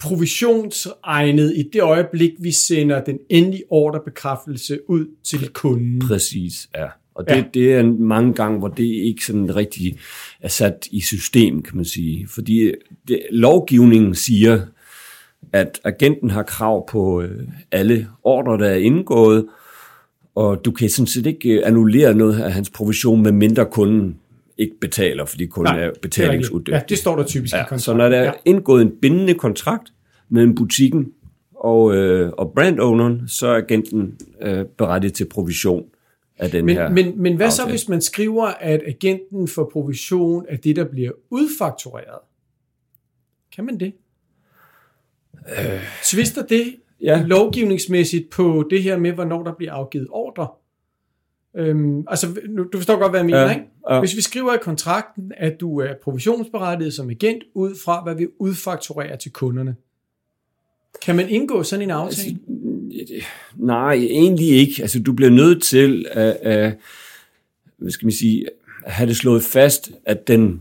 provisionsegnet 0.00 1.52
i 1.56 1.70
det 1.72 1.82
øjeblik, 1.82 2.32
vi 2.40 2.52
sender 2.52 3.04
den 3.04 3.18
endelige 3.30 3.64
ordrebekræftelse 3.70 4.90
ud 4.90 5.06
til 5.24 5.48
kunden. 5.48 6.00
Præcis, 6.08 6.68
ja. 6.74 6.88
Og 7.18 7.28
det, 7.28 7.36
ja. 7.36 7.44
det 7.54 7.74
er 7.74 7.82
mange 7.82 8.32
gange, 8.32 8.58
hvor 8.58 8.68
det 8.68 8.84
ikke 8.84 9.24
sådan 9.24 9.56
rigtig 9.56 9.98
er 10.40 10.48
sat 10.48 10.88
i 10.90 11.00
system, 11.00 11.62
kan 11.62 11.76
man 11.76 11.84
sige. 11.84 12.28
Fordi 12.28 12.72
det, 13.08 13.20
lovgivningen 13.30 14.14
siger, 14.14 14.60
at 15.52 15.80
agenten 15.84 16.30
har 16.30 16.42
krav 16.42 16.88
på 16.88 17.22
øh, 17.22 17.48
alle 17.72 18.08
ordre, 18.22 18.58
der 18.58 18.68
er 18.68 18.76
indgået, 18.76 19.46
og 20.34 20.64
du 20.64 20.70
kan 20.70 20.90
sådan 20.90 21.06
set 21.06 21.26
ikke 21.26 21.50
øh, 21.50 21.62
annullere 21.64 22.14
noget 22.14 22.40
af 22.40 22.52
hans 22.52 22.70
provision, 22.70 23.22
med 23.22 23.32
mindre 23.32 23.66
kunden 23.66 24.16
ikke 24.58 24.80
betaler, 24.80 25.24
fordi 25.24 25.46
kunden 25.46 25.74
Nej, 25.74 25.84
er 25.84 25.90
betalingsudygtig. 26.02 26.72
Ja, 26.72 26.80
det 26.88 26.98
står 26.98 27.16
der 27.16 27.24
typisk 27.24 27.54
ja, 27.54 27.58
i 27.58 27.60
kontrakten. 27.60 27.78
Så 27.78 27.94
når 27.94 28.08
der 28.08 28.16
er 28.16 28.24
ja. 28.24 28.32
indgået 28.44 28.82
en 28.82 28.92
bindende 29.02 29.34
kontrakt 29.34 29.92
mellem 30.28 30.54
butikken 30.54 31.06
og, 31.54 31.94
øh, 31.94 32.32
og 32.38 32.52
brandowneren, 32.54 33.28
så 33.28 33.46
er 33.46 33.56
agenten 33.56 34.14
øh, 34.42 34.64
berettiget 34.78 35.14
til 35.14 35.26
provision 35.28 35.84
af 36.38 36.50
den 36.50 36.64
men, 36.64 36.76
her 36.76 36.88
Men, 36.88 37.22
men 37.22 37.36
hvad 37.36 37.46
aftale. 37.46 37.66
så, 37.66 37.70
hvis 37.70 37.88
man 37.88 38.00
skriver, 38.00 38.46
at 38.46 38.82
agenten 38.86 39.48
får 39.48 39.70
provision 39.72 40.46
af 40.48 40.58
det, 40.58 40.76
der 40.76 40.84
bliver 40.84 41.12
udfaktureret? 41.30 42.18
Kan 43.56 43.64
man 43.64 43.80
det? 43.80 43.92
Øh, 45.48 45.80
Tvister 46.04 46.46
det 46.46 46.76
ja. 47.00 47.22
lovgivningsmæssigt 47.26 48.30
på 48.30 48.66
det 48.70 48.82
her 48.82 48.98
med, 48.98 49.12
hvornår 49.12 49.44
der 49.44 49.54
bliver 49.54 49.72
afgivet 49.72 50.06
ordre? 50.10 50.48
Øhm, 51.56 52.04
altså, 52.06 52.26
du 52.72 52.78
forstår 52.78 52.98
godt, 52.98 53.12
hvad 53.12 53.20
jeg 53.20 53.26
mener, 53.26 53.40
ja, 53.40 53.50
ikke? 53.50 53.64
Ja. 53.90 53.98
Hvis 53.98 54.16
vi 54.16 54.22
skriver 54.22 54.54
i 54.54 54.58
kontrakten, 54.62 55.32
at 55.36 55.60
du 55.60 55.78
er 55.78 55.94
provisionsberettiget 56.02 56.94
som 56.94 57.10
agent, 57.10 57.44
ud 57.54 57.74
fra 57.84 58.02
hvad 58.02 58.14
vi 58.14 58.26
udfakturerer 58.38 59.16
til 59.16 59.32
kunderne, 59.32 59.76
kan 61.02 61.16
man 61.16 61.28
indgå 61.28 61.62
sådan 61.62 61.82
en 61.82 61.90
aftale? 61.90 62.38
Nej, 63.56 63.94
egentlig 63.94 64.48
ikke. 64.48 64.82
Altså, 64.82 65.00
du 65.02 65.12
bliver 65.12 65.30
nødt 65.30 65.62
til 65.62 66.06
at, 66.10 66.36
at 66.42 66.74
hvad 67.78 67.90
skal 67.90 68.06
man 68.06 68.12
sige, 68.12 68.46
at 68.84 68.92
have 68.92 69.08
det 69.08 69.16
slået 69.16 69.42
fast, 69.42 69.90
at 70.06 70.28
den, 70.28 70.60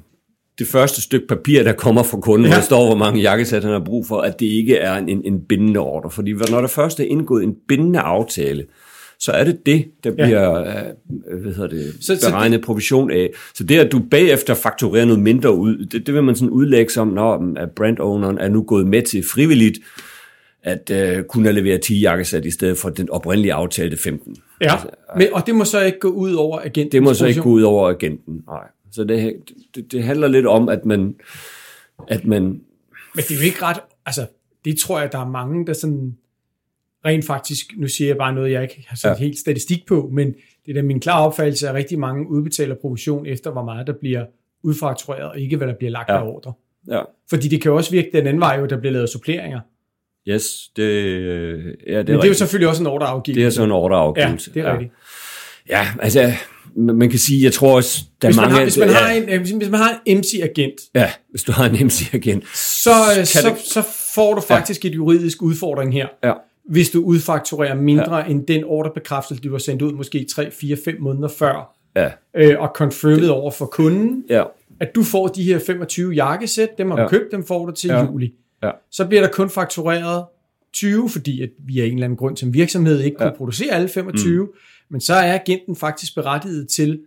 det 0.60 0.68
første 0.68 1.02
stykke 1.02 1.28
papir, 1.28 1.64
der 1.64 1.74
kommer 1.74 2.04
fra 2.04 2.20
kunden, 2.20 2.48
ja. 2.48 2.56
der 2.56 2.62
står, 2.62 2.86
hvor 2.86 2.96
mange 2.96 3.22
jakkesæt 3.22 3.64
han 3.64 3.74
har 3.74 3.84
brug 3.86 4.08
for, 4.08 4.22
at 4.22 4.40
det 4.40 4.46
ikke 4.46 4.76
er 4.76 4.96
en, 4.96 5.22
en 5.26 5.42
bindende 5.42 5.80
ordre. 5.80 6.12
Fordi 6.12 6.34
når 6.34 6.62
der 6.62 6.68
først 6.68 7.00
er 7.00 7.04
indgået 7.04 7.44
en 7.44 7.56
bindende 7.68 8.00
aftale, 8.00 8.66
så 9.20 9.32
er 9.32 9.44
det 9.44 9.66
det, 9.66 9.86
der 10.04 10.12
bliver 10.12 10.60
ja. 10.60 10.90
Øh, 11.30 11.42
hvad 11.42 11.54
hedder 11.54 11.70
det, 11.70 11.94
så, 12.02 12.30
beregnet 12.30 12.54
så 12.54 12.58
det, 12.58 12.66
provision 12.66 13.12
af. 13.12 13.30
Så 13.54 13.64
det, 13.64 13.80
at 13.80 13.92
du 13.92 14.00
bagefter 14.00 14.54
fakturerer 14.54 15.06
noget 15.06 15.22
mindre 15.22 15.56
ud, 15.56 15.86
det, 15.86 16.08
det 16.08 16.14
vil 16.14 16.24
man 16.24 16.36
sådan 16.36 16.50
udlægge 16.50 16.92
som, 16.92 17.08
når 17.08 17.56
brandowneren 17.76 18.38
er 18.38 18.50
nu 18.50 18.64
gået 18.64 18.88
med 18.88 19.02
til 19.02 19.24
frivilligt, 19.34 19.80
at 20.68 21.18
uh, 21.18 21.24
kunne 21.24 21.52
levere 21.52 21.78
10 21.78 22.00
jakkesæt 22.00 22.46
i 22.46 22.52
stedet 22.52 22.78
for 22.78 22.90
den 22.90 23.10
oprindelige 23.10 23.54
aftale 23.54 23.98
15. 23.98 24.36
Ja, 24.62 24.72
altså, 24.72 24.88
men, 25.18 25.28
og 25.34 25.46
det 25.46 25.56
må 25.56 25.66
så 25.66 25.82
ikke 25.82 26.00
gå 26.00 26.08
ud 26.08 26.34
over 26.34 26.60
agenten. 26.60 26.92
Det 26.92 27.04
må 27.04 27.14
så 27.14 27.26
ikke 27.26 27.42
gå 27.42 27.50
ud 27.50 27.62
over 27.62 27.90
agenten, 27.90 28.44
nej. 28.48 28.68
Så 28.92 29.04
det, 29.04 29.36
det, 29.76 29.92
det 29.92 30.04
handler 30.04 30.28
lidt 30.28 30.46
om, 30.46 30.70
at 30.70 30.86
man, 30.86 31.16
at 32.08 32.26
man... 32.26 32.44
Men 32.44 32.62
det 33.16 33.32
er 33.32 33.36
jo 33.36 33.42
ikke 33.42 33.62
ret... 33.62 33.78
Altså, 34.06 34.26
det 34.66 34.80
tror 34.80 35.00
jeg, 35.00 35.12
der 35.12 35.20
er 35.20 35.30
mange, 35.30 35.66
der 35.68 35.74
sådan 35.74 36.18
rent 37.06 37.26
faktisk, 37.26 37.74
nu 37.78 37.88
siger 37.88 38.08
jeg 38.08 38.18
bare 38.18 38.34
noget, 38.34 38.52
jeg 38.52 38.64
ikke 38.64 38.86
har 38.88 38.96
sat 38.96 39.10
ja. 39.10 39.16
helt 39.16 39.40
statistik 39.40 39.86
på, 39.88 40.10
men 40.14 40.28
det 40.66 40.72
er 40.72 40.74
da 40.74 40.82
min 40.82 41.00
klare 41.00 41.26
opfattelse, 41.26 41.70
at 41.70 41.74
rigtig 41.74 42.00
mange 42.00 42.30
udbetaler 42.30 42.76
provision 42.76 43.26
efter, 43.26 43.52
hvor 43.52 43.64
meget 43.64 43.88
der 43.88 43.94
bliver 43.94 44.26
udfaktureret, 44.64 45.24
og 45.24 45.40
ikke 45.40 45.58
hvad 45.58 45.68
der 45.68 45.76
bliver 45.76 45.92
lagt 45.92 46.10
ja. 46.10 46.18
af 46.18 46.28
ordre. 46.28 46.54
Ja. 46.88 47.02
Fordi 47.30 47.48
det 47.48 47.62
kan 47.62 47.70
jo 47.70 47.78
også 47.78 47.92
virke 47.92 48.10
den 48.14 48.28
anden 48.28 48.42
vej, 48.42 48.58
jo, 48.60 48.66
der 48.66 48.80
bliver 48.80 48.94
lavet 48.94 49.10
suppleringer. 49.10 49.60
Yes, 50.30 50.44
det, 50.76 50.84
ja, 50.84 50.92
det 50.94 51.74
er 51.88 52.04
Men 52.04 52.08
det 52.08 52.24
er 52.24 52.28
jo 52.28 52.34
selvfølgelig 52.34 52.70
også 52.70 52.84
en 52.84 52.88
ordreafgivelse. 52.88 53.40
Det 53.40 53.48
er 53.48 53.50
sådan 53.50 53.68
en 53.68 53.72
ordreafgivelse. 53.72 54.52
Ja, 54.56 54.60
det 54.60 54.68
er 54.68 54.74
rigtigt. 54.74 54.94
Ja, 55.70 55.88
altså, 56.02 56.34
man 56.76 57.10
kan 57.10 57.20
sige, 57.20 57.44
jeg 57.44 57.54
tror 57.54 57.76
også, 57.76 58.04
der 58.22 58.28
hvis 58.28 58.38
er 58.38 58.42
mange... 58.42 58.56
Har, 58.56 58.64
hvis, 58.64 58.78
man 58.78 58.90
ja, 58.90 58.94
har 58.94 59.12
en, 59.12 59.42
hvis 59.42 59.70
man 59.70 59.80
har 59.80 60.02
en 60.06 60.18
MC-agent... 60.18 60.82
Ja, 60.96 61.12
hvis 61.30 61.44
du 61.44 61.52
har 61.52 61.66
en 61.66 61.86
MC-agent... 61.86 62.44
Så, 62.58 62.92
så, 63.24 63.50
det, 63.50 63.60
så 63.60 63.84
får 64.16 64.34
du 64.34 64.42
faktisk 64.42 64.84
ja. 64.84 64.90
et 64.90 64.96
juridisk 64.96 65.42
udfordring 65.42 65.94
her. 65.94 66.08
Ja 66.24 66.34
hvis 66.68 66.90
du 66.90 67.02
udfakturerer 67.04 67.76
mindre 67.76 68.18
ja. 68.18 68.26
end 68.26 68.46
den 68.46 68.64
ordrebekræftelse, 68.64 69.44
du 69.44 69.52
har 69.52 69.58
sendt 69.58 69.82
ud 69.82 69.94
måske 69.94 70.26
3, 70.36 70.52
4, 70.52 70.78
5 70.86 71.02
måneder 71.02 71.28
før, 71.28 71.76
ja. 71.96 72.12
øh, 72.36 72.62
og 72.62 72.70
confirmet 72.76 73.30
over 73.30 73.52
for 73.52 73.66
kunden, 73.66 74.24
ja. 74.30 74.44
at 74.80 74.96
du 74.96 75.04
får 75.04 75.28
de 75.28 75.44
her 75.44 75.60
25 75.60 76.12
jakkesæt, 76.12 76.78
dem 76.78 76.90
har 76.90 76.98
du 76.98 77.02
ja. 77.02 77.10
købt, 77.10 77.32
dem 77.32 77.46
får 77.46 77.66
du 77.66 77.72
til 77.72 77.88
ja. 77.88 78.06
juli. 78.06 78.34
Ja. 78.64 78.72
Så 78.92 79.06
bliver 79.06 79.22
der 79.22 79.30
kun 79.30 79.50
faktureret 79.50 80.26
20, 80.74 81.10
fordi 81.10 81.42
at 81.42 81.50
vi 81.60 81.80
af 81.80 81.86
en 81.86 81.94
eller 81.94 82.06
anden 82.06 82.18
grund 82.18 82.38
som 82.38 82.54
virksomhed 82.54 83.00
ikke 83.00 83.18
ja. 83.20 83.30
kunne 83.30 83.38
producere 83.38 83.72
alle 83.72 83.90
25, 83.90 84.46
mm. 84.46 84.52
men 84.90 85.02
så 85.02 85.14
er 85.14 85.34
agenten 85.34 85.76
faktisk 85.76 86.16
berettiget 86.16 86.70
til 86.70 87.00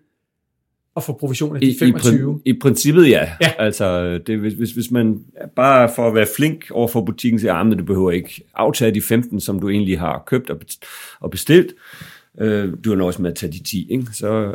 at 0.96 1.02
få 1.02 1.12
provision 1.12 1.56
af 1.56 1.60
de 1.60 1.76
25. 1.78 2.40
I, 2.44 2.50
i 2.50 2.58
princippet 2.58 3.08
ja. 3.08 3.28
ja. 3.40 3.52
Altså, 3.58 4.18
det, 4.18 4.38
hvis, 4.38 4.52
hvis, 4.54 4.70
hvis 4.70 4.90
man 4.90 5.24
bare 5.56 5.90
for 5.96 6.08
at 6.08 6.14
være 6.14 6.26
flink 6.36 6.70
over 6.70 6.88
for 6.88 7.04
butikken 7.04 7.40
siger, 7.40 7.54
at 7.54 7.78
du 7.78 7.84
behøver 7.84 8.10
ikke 8.10 8.44
aftage 8.54 8.94
de 8.94 9.02
15, 9.02 9.40
som 9.40 9.60
du 9.60 9.68
egentlig 9.68 9.98
har 9.98 10.22
købt 10.26 10.50
og 11.20 11.30
bestilt, 11.30 11.74
øh, 12.40 12.74
du 12.84 12.96
har 12.96 13.04
også 13.04 13.22
med 13.22 13.30
at 13.30 13.36
tage 13.36 13.52
de 13.52 13.62
10. 13.62 13.90
Ikke? 13.90 14.06
Så 14.12 14.54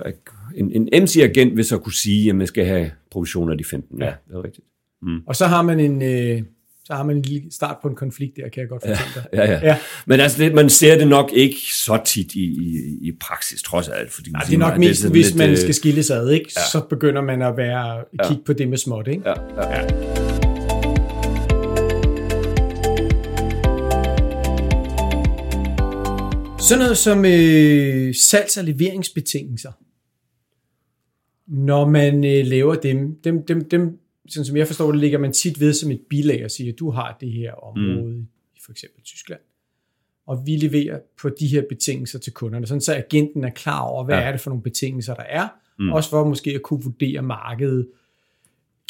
en, 0.55 0.71
en 0.71 1.03
MC-agent 1.03 1.55
vil 1.55 1.65
så 1.65 1.77
kunne 1.77 1.93
sige, 1.93 2.29
at 2.29 2.35
man 2.35 2.47
skal 2.47 2.65
have 2.65 2.91
provision 3.11 3.51
af 3.51 3.57
de 3.57 3.63
15. 3.63 3.99
Ja, 3.99 4.05
ja 4.05 4.13
det 4.27 4.35
er 4.35 4.43
rigtigt. 4.43 4.67
Mm. 5.01 5.19
Og 5.27 5.35
så 5.35 5.45
har 5.45 5.61
man 5.61 5.79
en, 5.79 6.01
øh, 6.01 6.41
så 6.85 6.93
har 6.93 7.03
man 7.03 7.15
en 7.15 7.21
lille 7.21 7.51
start 7.51 7.77
på 7.81 7.87
en 7.87 7.95
konflikt 7.95 8.35
der, 8.35 8.49
kan 8.49 8.61
jeg 8.61 8.69
godt 8.69 8.81
fortælle 8.81 9.11
dig. 9.15 9.25
Ja, 9.33 9.51
ja. 9.51 9.59
Ja. 9.63 9.77
Men 10.05 10.19
altså, 10.19 10.43
det, 10.43 10.53
man 10.53 10.69
ser 10.69 10.97
det 10.97 11.07
nok 11.07 11.31
ikke 11.33 11.57
så 11.73 12.01
tit 12.05 12.35
i, 12.35 12.43
i, 12.43 12.97
i 13.01 13.11
praksis, 13.21 13.61
trods 13.61 13.87
alt. 13.87 14.11
Fordi 14.11 14.31
Nej, 14.31 14.41
det 14.41 14.53
er 14.53 14.57
nok 14.57 14.77
mest, 14.77 15.01
sådan 15.01 15.11
hvis 15.11 15.25
lidt, 15.25 15.37
man 15.37 15.49
øh, 15.49 15.57
skal 15.57 15.73
skilles 15.73 16.11
ad, 16.11 16.29
ikke? 16.29 16.51
Ja. 16.55 16.61
så 16.71 16.81
begynder 16.89 17.21
man 17.21 17.41
at 17.41 17.57
være 17.57 18.03
kigge 18.27 18.43
på 18.45 18.53
det 18.53 18.69
med 18.69 18.77
småt. 18.77 19.07
Ikke? 19.07 19.29
Ja, 19.29 19.33
ja. 19.57 19.81
Ja. 19.81 19.87
Sådan 26.59 26.79
noget 26.79 26.97
som 26.97 27.25
øh, 27.25 28.13
salgs- 28.13 28.59
og 28.59 28.63
leveringsbetingelser. 28.63 29.71
Når 31.47 31.89
man 31.89 32.25
øh, 32.25 32.45
laver 32.45 32.75
dem, 32.75 33.15
dem, 33.23 33.45
dem, 33.45 33.69
dem, 33.69 33.99
sådan 34.27 34.45
som 34.45 34.57
jeg 34.57 34.67
forstår 34.67 34.91
det, 34.91 34.99
ligger 34.99 35.17
man 35.19 35.33
tit 35.33 35.59
ved 35.59 35.73
som 35.73 35.91
et 35.91 36.01
bilag 36.09 36.45
og 36.45 36.51
siger, 36.51 36.73
at 36.73 36.79
du 36.79 36.89
har 36.91 37.17
det 37.21 37.31
her 37.31 37.53
område 37.53 38.13
mm. 38.13 38.27
i 38.55 38.59
for 38.65 38.71
eksempel 38.71 39.01
Tyskland, 39.03 39.41
og 40.27 40.43
vi 40.45 40.55
leverer 40.55 40.99
på 41.21 41.29
de 41.29 41.47
her 41.47 41.63
betingelser 41.69 42.19
til 42.19 42.33
kunderne, 42.33 42.67
sådan 42.67 42.81
så 42.81 42.95
agenten 42.95 43.43
er 43.43 43.49
klar 43.49 43.81
over, 43.81 44.03
hvad 44.03 44.15
Ja. 44.17 44.21
er 44.23 44.31
det 44.31 44.41
for 44.41 44.49
nogle 44.49 44.63
betingelser, 44.63 45.13
der 45.13 45.23
er, 45.23 45.47
Mm. 45.79 45.85
mm. 45.85 45.91
også 45.91 46.09
for 46.09 46.27
måske 46.27 46.51
at 46.51 46.61
kunne 46.61 46.83
vurdere 46.83 47.21
markedet. 47.21 47.87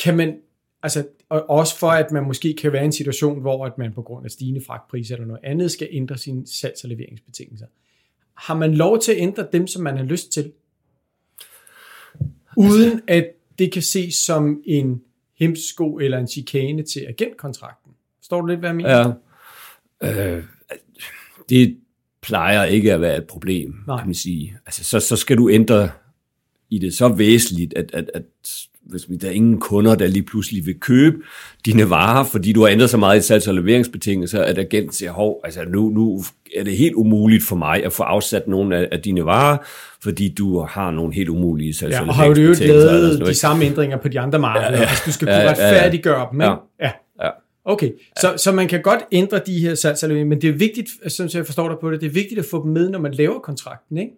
Kan 0.04 0.18
man, 0.18 0.38
altså, 0.84 1.08
og 1.30 1.50
også 1.50 1.77
for, 1.80 1.88
at 1.88 2.12
man 2.12 2.24
måske 2.24 2.54
kan 2.54 2.74
være 2.74 2.82
i 2.82 2.86
en 2.86 2.92
situation, 2.92 3.42
hvor 3.42 3.65
at 3.65 3.77
man 3.77 3.94
på 3.94 4.01
grund 4.01 4.25
af 4.25 4.32
stigende 4.32 4.62
fragtpriser 4.62 5.15
eller 5.15 5.27
noget 5.27 5.42
andet, 5.44 5.72
skal 5.72 5.88
ændre 5.92 6.18
sine 6.18 6.44
salgs- 6.48 6.84
og 6.84 6.89
leveringsbetingelser. 6.89 7.65
Har 8.34 8.56
man 8.58 8.75
lov 8.75 9.00
til 9.00 9.12
at 9.12 9.18
ændre 9.18 9.48
dem, 9.54 9.68
som 9.68 9.84
man 9.84 9.98
har 9.98 10.04
lyst 10.04 10.32
til? 10.32 10.51
Uden 12.58 13.01
at 13.08 13.27
det 13.60 13.72
kan 13.72 13.82
ses 13.82 14.15
som 14.15 14.62
en 14.65 15.01
hemsko 15.39 15.98
eller 15.98 16.18
en 16.18 16.27
chikane 16.27 16.84
til 16.84 17.06
agentkontrakten. 17.08 17.92
Forstår 18.20 18.42
du 18.42 18.48
lidt, 18.48 18.60
hvad 18.60 18.70
jeg 18.70 18.75
mener? 18.75 19.13
Ja. 20.01 20.38
Øh, 20.38 20.44
det 21.50 21.77
plejer 22.22 22.63
ikke 22.63 22.94
at 22.94 23.01
være 23.01 23.18
et 23.18 23.27
problem, 23.27 23.75
Nej. 23.88 23.98
kan 23.98 24.08
man 24.08 24.15
sige. 24.15 24.58
Altså, 24.65 24.84
så, 24.84 25.00
så 25.00 25.15
skal 25.15 25.38
du 25.38 25.50
ændre 25.50 25.89
i 26.70 26.80
det 26.80 26.94
så 26.94 27.10
væsentligt, 27.10 27.74
at, 27.74 27.92
at, 27.94 28.12
at 28.13 28.24
hvis 28.86 29.01
der 29.22 29.27
er 29.27 29.32
ingen 29.32 29.60
kunder, 29.60 29.96
der 29.96 30.08
lige 30.08 30.24
pludselig 30.24 30.65
vil 30.65 30.80
købe 30.80 31.18
dine 31.65 31.89
varer, 31.89 32.24
fordi 32.24 32.54
du 32.54 32.62
har 32.62 32.68
ændret 32.70 32.89
så 32.89 32.98
meget 32.98 33.18
i 33.30 33.34
salgs- 33.34 33.48
og 33.48 33.54
leveringsbetingelser, 33.56 34.42
at 34.42 34.58
agenten 34.58 34.92
siger, 34.92 35.12
hov, 35.12 35.42
altså 35.44 35.60
nu, 35.68 35.89
nu 35.89 36.24
er 36.56 36.63
det 36.63 36.77
helt 36.77 36.94
umuligt 36.96 37.44
for 37.44 37.56
mig 37.56 37.86
at 37.86 37.94
få 37.94 38.04
afsat 38.04 38.48
nogle 38.48 38.77
af, 38.77 38.88
af 38.92 39.00
dine 39.01 39.25
varer, 39.25 39.58
fordi 40.04 40.34
du 40.38 40.60
har 40.60 40.92
nogle 40.92 41.13
helt 41.13 41.30
umulige 41.30 41.74
salgs- 41.74 41.92
Ja, 41.96 42.01
og 42.01 42.08
og 42.08 42.15
har 42.15 42.25
jo 42.25 42.34
det 42.34 42.44
jo 42.62 42.68
lavet 42.68 43.25
de 43.25 43.34
samme 43.34 43.65
ændringer 43.65 43.98
på 43.98 44.08
de 44.08 44.20
andre 44.20 44.39
markeder, 44.39 44.72
Ja, 44.72 44.77
ja, 44.77 44.82
altså 44.89 45.04
du 45.06 45.12
skal 45.12 45.27
kunne 45.27 45.36
ja, 45.36 45.42
ja, 45.44 45.50
retfærdiggøre 45.50 46.27
dem, 46.32 46.42
ikke? 46.42 46.51
Ja. 46.51 46.86
Ja. 46.86 46.92
Ja. 47.24 47.30
Okay, 47.68 47.92
så, 48.20 48.34
så 48.38 48.51
man 48.51 48.68
kan 48.68 48.82
godt 48.82 49.00
ændre 49.12 49.39
de 49.46 49.60
her 49.60 49.74
salgs- 49.75 50.08
men 50.08 50.42
det 50.42 50.50
er 50.50 50.54
vigtigt, 50.54 50.89
så 51.08 51.32
jeg 51.34 51.46
forstår 51.46 51.68
dig 51.70 51.77
på 51.82 51.92
det, 51.92 52.01
det 52.01 52.08
er 52.08 52.12
vigtigt 52.12 52.39
at 52.39 52.46
få 52.51 52.63
dem 52.63 52.72
med, 52.72 52.89
når 52.89 53.00
man 53.00 53.13
laver 53.13 53.39
kontrakten, 53.39 53.98
ikke? 53.98 54.12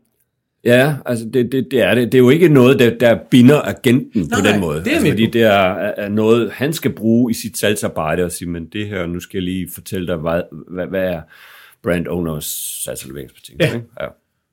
Ja, 0.64 0.96
altså 1.06 1.26
det, 1.26 1.52
det, 1.52 1.68
det 1.72 1.82
er 1.82 1.96
det. 1.96 2.12
Det 2.12 2.18
er 2.18 2.22
jo 2.22 2.30
ikke 2.30 2.50
noget, 2.50 2.80
der, 2.80 2.98
der 2.98 3.20
binder 3.32 3.62
agenten 3.62 4.22
Nej, 4.22 4.40
på 4.40 4.44
nej, 4.44 4.52
den 4.52 4.62
måde. 4.62 4.80
det 4.80 4.88
er 4.88 4.92
altså, 4.92 5.04
med 5.04 5.12
fordi 5.12 5.26
det 5.26 5.44
er, 5.44 5.94
er 5.98 6.10
noget, 6.10 6.52
han 6.52 6.74
skal 6.74 6.94
bruge 6.94 7.32
i 7.32 7.34
sit 7.34 7.58
salgsarbejde 7.58 8.24
og 8.24 8.32
sige, 8.32 8.50
men 8.50 8.66
det 8.66 8.88
her, 8.88 9.06
nu 9.06 9.20
skal 9.20 9.38
jeg 9.38 9.44
lige 9.44 9.70
fortælle 9.74 10.08
dig, 10.08 10.16
hvad, 10.16 10.42
hvad, 10.68 10.88
hvad 10.88 11.04
er 11.04 11.22
brand 11.84 12.08
owners 12.08 12.46
salgsalveringsbetingelser. 12.84 13.70
Ja. 13.70 13.76
Ikke? 13.76 13.88
Ja. 14.02 14.08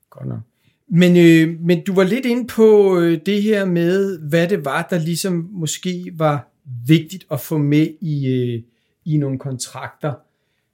Godt 0.09 0.27
nok. 0.27 0.39
Men, 0.87 1.17
øh, 1.17 1.59
men 1.59 1.83
du 1.83 1.93
var 1.93 2.03
lidt 2.03 2.25
inde 2.25 2.47
på 2.47 2.99
øh, 2.99 3.19
det 3.25 3.43
her 3.43 3.65
med, 3.65 4.19
hvad 4.19 4.47
det 4.47 4.65
var, 4.65 4.87
der 4.89 4.99
ligesom 4.99 5.49
måske 5.51 6.11
var 6.13 6.47
vigtigt 6.87 7.25
at 7.31 7.39
få 7.39 7.57
med 7.57 7.87
i, 8.01 8.27
øh, 8.27 8.61
i 9.05 9.17
nogle 9.17 9.39
kontrakter. 9.39 10.13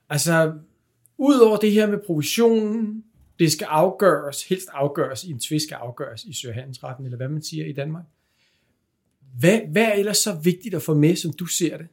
Altså, 0.09 0.51
udover 1.17 1.57
det 1.57 1.71
her 1.71 1.87
med 1.87 1.97
provisionen, 2.07 3.03
det 3.41 3.51
skal 3.51 3.67
afgøres, 3.69 4.43
helst 4.43 4.67
afgøres 4.73 5.23
i 5.23 5.31
en 5.31 5.39
tvist, 5.39 5.65
skal 5.65 5.75
afgøres 5.75 6.23
i 6.23 6.33
Søhandelsretten, 6.33 7.05
eller 7.05 7.17
hvad 7.17 7.27
man 7.27 7.43
siger 7.43 7.65
i 7.65 7.73
Danmark. 7.73 8.03
Hvad, 9.39 9.59
hvad 9.71 9.83
er 9.83 9.93
ellers 9.93 10.17
så 10.17 10.33
vigtigt 10.43 10.75
at 10.75 10.81
få 10.81 10.93
med, 10.93 11.15
som 11.15 11.33
du 11.33 11.45
ser 11.45 11.77
det? 11.77 11.87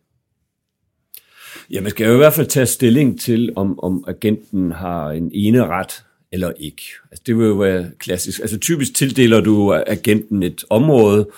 ja, 1.71 1.81
man 1.81 1.91
skal 1.91 2.07
jo 2.07 2.15
i 2.15 2.17
hvert 2.17 2.33
fald 2.33 2.47
tage 2.47 2.67
stilling 2.67 3.21
til, 3.21 3.53
om, 3.57 3.81
om 3.81 4.05
agenten 4.07 4.73
har 4.73 5.11
en 5.11 5.31
ene 5.35 5.67
ret 5.67 6.05
eller 6.33 6.53
ikke. 6.57 6.83
Altså, 7.11 7.23
det 7.27 7.39
vil 7.39 7.47
jo 7.47 7.55
være 7.55 7.91
klassisk. 7.99 8.41
Altså 8.41 8.59
typisk 8.59 8.95
tildeler 8.95 9.41
du 9.41 9.75
agenten 9.87 10.43
et 10.43 10.65
område, 10.71 11.29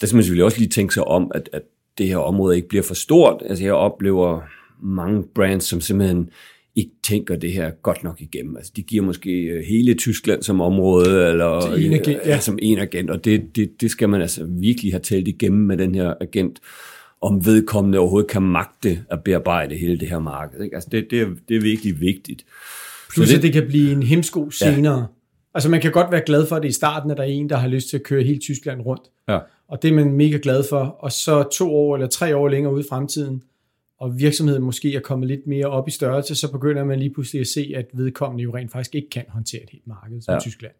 der 0.00 0.06
skal 0.06 0.16
man 0.16 0.22
selvfølgelig 0.22 0.44
også 0.44 0.58
lige 0.58 0.68
tænke 0.68 0.94
sig 0.94 1.04
om, 1.04 1.30
at, 1.34 1.48
at 1.52 1.62
det 1.98 2.08
her 2.08 2.16
område 2.16 2.56
ikke 2.56 2.68
bliver 2.68 2.82
for 2.82 2.94
stort. 2.94 3.42
Altså 3.46 3.64
jeg 3.64 3.72
oplever 3.72 4.40
mange 4.82 5.24
brands, 5.34 5.64
som 5.64 5.80
simpelthen 5.80 6.30
ikke 6.78 6.92
tænker 7.02 7.36
det 7.36 7.52
her 7.52 7.70
godt 7.70 8.04
nok 8.04 8.20
igennem. 8.20 8.56
Altså 8.56 8.72
de 8.76 8.82
giver 8.82 9.04
måske 9.04 9.30
øh, 9.30 9.64
hele 9.64 9.94
Tyskland 9.94 10.42
som 10.42 10.60
område, 10.60 11.28
eller 11.28 11.74
en 11.74 11.92
agent, 11.92 12.08
ja. 12.08 12.28
ja, 12.28 12.40
som 12.40 12.58
en 12.62 12.78
agent, 12.78 13.10
og 13.10 13.24
det, 13.24 13.56
det, 13.56 13.80
det 13.80 13.90
skal 13.90 14.08
man 14.08 14.20
altså 14.20 14.44
virkelig 14.44 14.92
have 14.92 15.00
talt 15.00 15.28
igennem 15.28 15.66
med 15.66 15.76
den 15.76 15.94
her 15.94 16.14
agent, 16.20 16.58
om 17.22 17.46
vedkommende 17.46 17.98
overhovedet 17.98 18.30
kan 18.30 18.42
magte 18.42 19.04
at 19.10 19.24
bearbejde 19.24 19.76
hele 19.76 19.98
det 19.98 20.08
her 20.08 20.18
marked. 20.18 20.62
Ikke? 20.62 20.74
Altså 20.74 20.88
det, 20.92 21.06
det, 21.10 21.20
er, 21.20 21.26
det 21.48 21.56
er 21.56 21.60
virkelig 21.60 22.00
vigtigt. 22.00 22.44
Plus 23.12 23.28
Så 23.28 23.32
det, 23.32 23.38
at 23.38 23.42
det 23.42 23.52
kan 23.52 23.66
blive 23.68 23.92
en 23.92 24.02
hemsko 24.02 24.50
senere. 24.50 24.98
Ja. 24.98 25.04
Altså 25.54 25.70
man 25.70 25.80
kan 25.80 25.92
godt 25.92 26.10
være 26.10 26.22
glad 26.26 26.46
for, 26.46 26.56
at 26.56 26.62
det 26.62 26.68
i 26.68 26.72
starten, 26.72 27.10
at 27.10 27.16
der 27.16 27.22
er 27.22 27.26
en, 27.26 27.48
der 27.48 27.56
har 27.56 27.68
lyst 27.68 27.88
til 27.88 27.96
at 27.96 28.02
køre 28.02 28.22
hele 28.22 28.38
Tyskland 28.38 28.80
rundt. 28.80 29.02
Ja. 29.28 29.38
Og 29.68 29.82
det 29.82 29.90
er 29.90 29.94
man 29.94 30.12
mega 30.12 30.38
glad 30.42 30.64
for. 30.68 30.78
Og 30.78 31.12
så 31.12 31.42
to 31.42 31.74
år 31.74 31.94
eller 31.94 32.08
tre 32.08 32.36
år 32.36 32.48
længere 32.48 32.72
ude 32.72 32.80
i 32.80 32.88
fremtiden, 32.90 33.42
og 34.00 34.18
virksomheden 34.18 34.62
måske 34.62 34.94
er 34.94 35.00
kommet 35.00 35.28
lidt 35.28 35.46
mere 35.46 35.66
op 35.66 35.88
i 35.88 35.90
størrelse, 35.90 36.34
så 36.34 36.52
begynder 36.52 36.84
man 36.84 36.98
lige 36.98 37.14
pludselig 37.14 37.40
at 37.40 37.46
se, 37.46 37.72
at 37.76 37.86
vedkommende 37.92 38.42
jo 38.44 38.56
rent 38.56 38.72
faktisk 38.72 38.94
ikke 38.94 39.10
kan 39.10 39.24
håndtere 39.28 39.62
et 39.62 39.70
helt 39.72 39.86
marked 39.86 40.20
som 40.20 40.34
Ja. 40.34 40.40
Tyskland. 40.40 40.74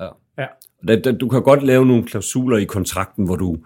Ja. 0.00 0.08
Ja. 0.38 1.12
Du 1.12 1.28
kan 1.28 1.42
godt 1.42 1.62
lave 1.62 1.86
nogle 1.86 2.04
klausuler 2.04 2.56
i 2.58 2.64
kontrakten, 2.64 3.24
hvor 3.24 3.36
du, 3.36 3.58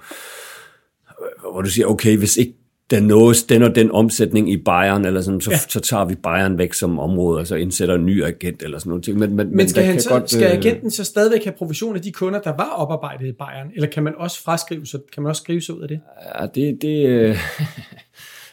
hvor 1.52 1.62
du 1.62 1.71
siger, 1.71 1.87
okay, 1.87 2.16
hvis 2.18 2.37
ikke 2.37 2.54
der 2.90 3.00
nås 3.00 3.42
den 3.42 3.62
og 3.62 3.75
den 3.75 3.90
omsætning 3.90 4.52
i 4.52 4.56
Bayern, 4.56 5.04
eller 5.04 5.21
sådan, 5.21 5.40
så, 5.40 5.50
ja. 5.50 5.59
Så 5.59 5.80
tager 5.80 6.04
vi 6.04 6.14
Bayern 6.14 6.59
væk 6.59 6.73
som 6.73 6.99
område, 6.99 7.40
og 7.40 7.47
så 7.47 7.54
indsætter 7.54 7.94
en 7.94 8.06
ny 8.06 8.25
agent, 8.25 8.62
eller 8.62 8.78
sådan 8.78 8.90
noget. 8.90 9.09
Men, 9.09 9.37
men, 9.37 9.56
Men 9.56 9.68
skal, 9.68 9.85
han 9.85 9.92
kan 9.92 10.02
så, 10.02 10.09
godt, 10.09 10.30
skal 10.30 10.47
øh, 10.47 10.59
agenten 10.59 10.90
så 10.90 11.04
stadigvæk 11.04 11.44
have 11.44 11.52
provision 11.52 11.97
af 11.97 12.02
de 12.02 12.12
kunder, 12.12 12.40
der 12.40 12.56
var 12.56 12.71
oparbejdet 12.71 13.26
i 13.26 13.32
Bayern? 13.32 13.71
Eller 13.75 13.88
kan 13.88 14.02
man 14.02 14.14
også 14.16 14.42
fraskrive 14.42 14.87
sig, 14.87 15.00
kan 15.12 15.23
man 15.23 15.30
også 15.30 15.42
skrive 15.42 15.61
sig 15.61 15.75
ud 15.75 15.82
af 15.82 15.88
det? 15.88 16.00
Ja, 16.40 16.47
det, 16.47 16.82
det, 16.82 17.06
øh, 17.06 17.37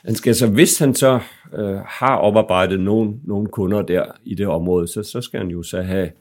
han 0.06 0.16
skal 0.16 0.36
så, 0.36 0.48
hvis 0.48 0.78
han 0.80 0.96
så 0.96 1.20
øh, 1.54 1.76
har 1.76 2.16
oparbejdet 2.16 2.80
nogle, 2.80 3.14
nogle 3.24 3.48
kunder 3.48 3.82
der 3.82 4.06
i 4.26 4.36
det 4.36 4.48
område, 4.48 4.88
så, 4.88 5.04
så 5.04 5.22
skal 5.22 5.40
han 5.40 5.50
jo 5.50 5.64
så 5.64 5.82
have 5.82 6.12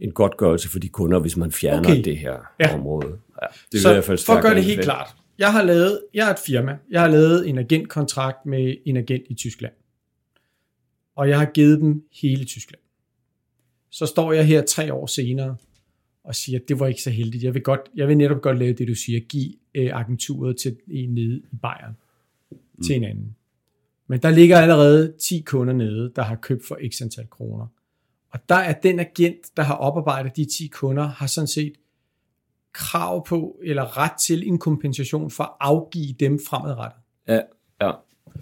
en 0.00 0.10
godtgørelse 0.12 0.68
for 0.68 0.78
de 0.78 0.88
kunder, 0.88 1.18
hvis 1.18 1.36
man 1.36 1.52
fjerner 1.52 1.90
okay. 1.90 2.04
Det 2.04 2.16
her 2.18 2.36
Ja. 2.60 2.74
område. 2.74 3.18
Ja, 3.42 3.46
det 3.72 3.80
så 3.80 3.90
i 3.90 3.92
hvert 3.92 4.04
fald 4.04 4.18
for 4.26 4.32
at 4.32 4.42
gøre 4.42 4.54
det 4.54 4.64
helt 4.64 4.78
anbefale. 4.78 4.84
klart. 4.96 5.14
Jeg 5.38 5.52
har 5.52 5.62
lavet, 5.62 6.00
jeg 6.14 6.28
er 6.28 6.32
et 6.32 6.38
firma. 6.46 6.78
Jeg 6.90 7.00
har 7.00 7.08
lavet 7.08 7.48
en 7.48 7.58
agentkontrakt 7.58 8.46
med 8.46 8.74
en 8.86 8.96
agent 8.96 9.22
i 9.30 9.34
Tyskland. 9.34 9.72
Og 11.16 11.28
jeg 11.28 11.38
har 11.38 11.44
givet 11.46 11.80
dem 11.80 12.02
hele 12.22 12.44
Tyskland. 12.44 12.80
Så 13.90 14.06
står 14.06 14.32
jeg 14.32 14.46
her 14.46 14.62
tre 14.62 14.92
år 14.94 15.06
senere 15.06 15.56
og 16.24 16.34
siger, 16.34 16.58
at 16.58 16.68
det 16.68 16.80
var 16.80 16.86
ikke 16.86 17.02
så 17.02 17.10
heldigt. 17.10 17.44
Jeg 17.44 17.54
vil, 17.54 17.62
godt, 17.62 17.80
jeg 17.94 18.08
vil 18.08 18.16
netop 18.16 18.42
godt 18.42 18.58
lave 18.58 18.72
det, 18.72 18.88
du 18.88 18.94
siger. 18.94 19.20
Give 19.20 19.52
øh, 19.74 19.90
agenturet 20.00 20.56
til 20.56 20.76
en 20.90 21.14
nede 21.14 21.36
i 21.52 21.56
Bayern 21.62 21.96
mm. 22.74 22.84
til 22.84 22.96
en 22.96 23.04
anden. 23.04 23.36
Men 24.06 24.22
der 24.22 24.30
ligger 24.30 24.58
allerede 24.58 25.14
10 25.28 25.40
kunder 25.46 25.74
nede, 25.74 26.12
der 26.16 26.22
har 26.22 26.36
købt 26.36 26.66
for 26.68 26.78
x 26.92 27.02
antal 27.02 27.26
kroner. 27.30 27.66
Og 28.30 28.40
der 28.48 28.54
er 28.54 28.72
den 28.72 29.00
agent, 29.00 29.56
der 29.56 29.62
har 29.62 29.74
oparbejdet 29.74 30.36
de 30.36 30.44
10 30.44 30.66
kunder, 30.66 31.06
har 31.06 31.26
sådan 31.26 31.48
set 31.48 31.72
krav 32.72 33.26
på 33.26 33.60
eller 33.64 33.98
ret 33.98 34.12
til 34.20 34.48
en 34.48 34.58
kompensation 34.58 35.30
for 35.30 35.44
at 35.44 35.50
afgive 35.60 36.14
dem 36.20 36.38
fremadrettet. 36.48 37.00
Ja, 37.28 37.40
ja 37.80 37.92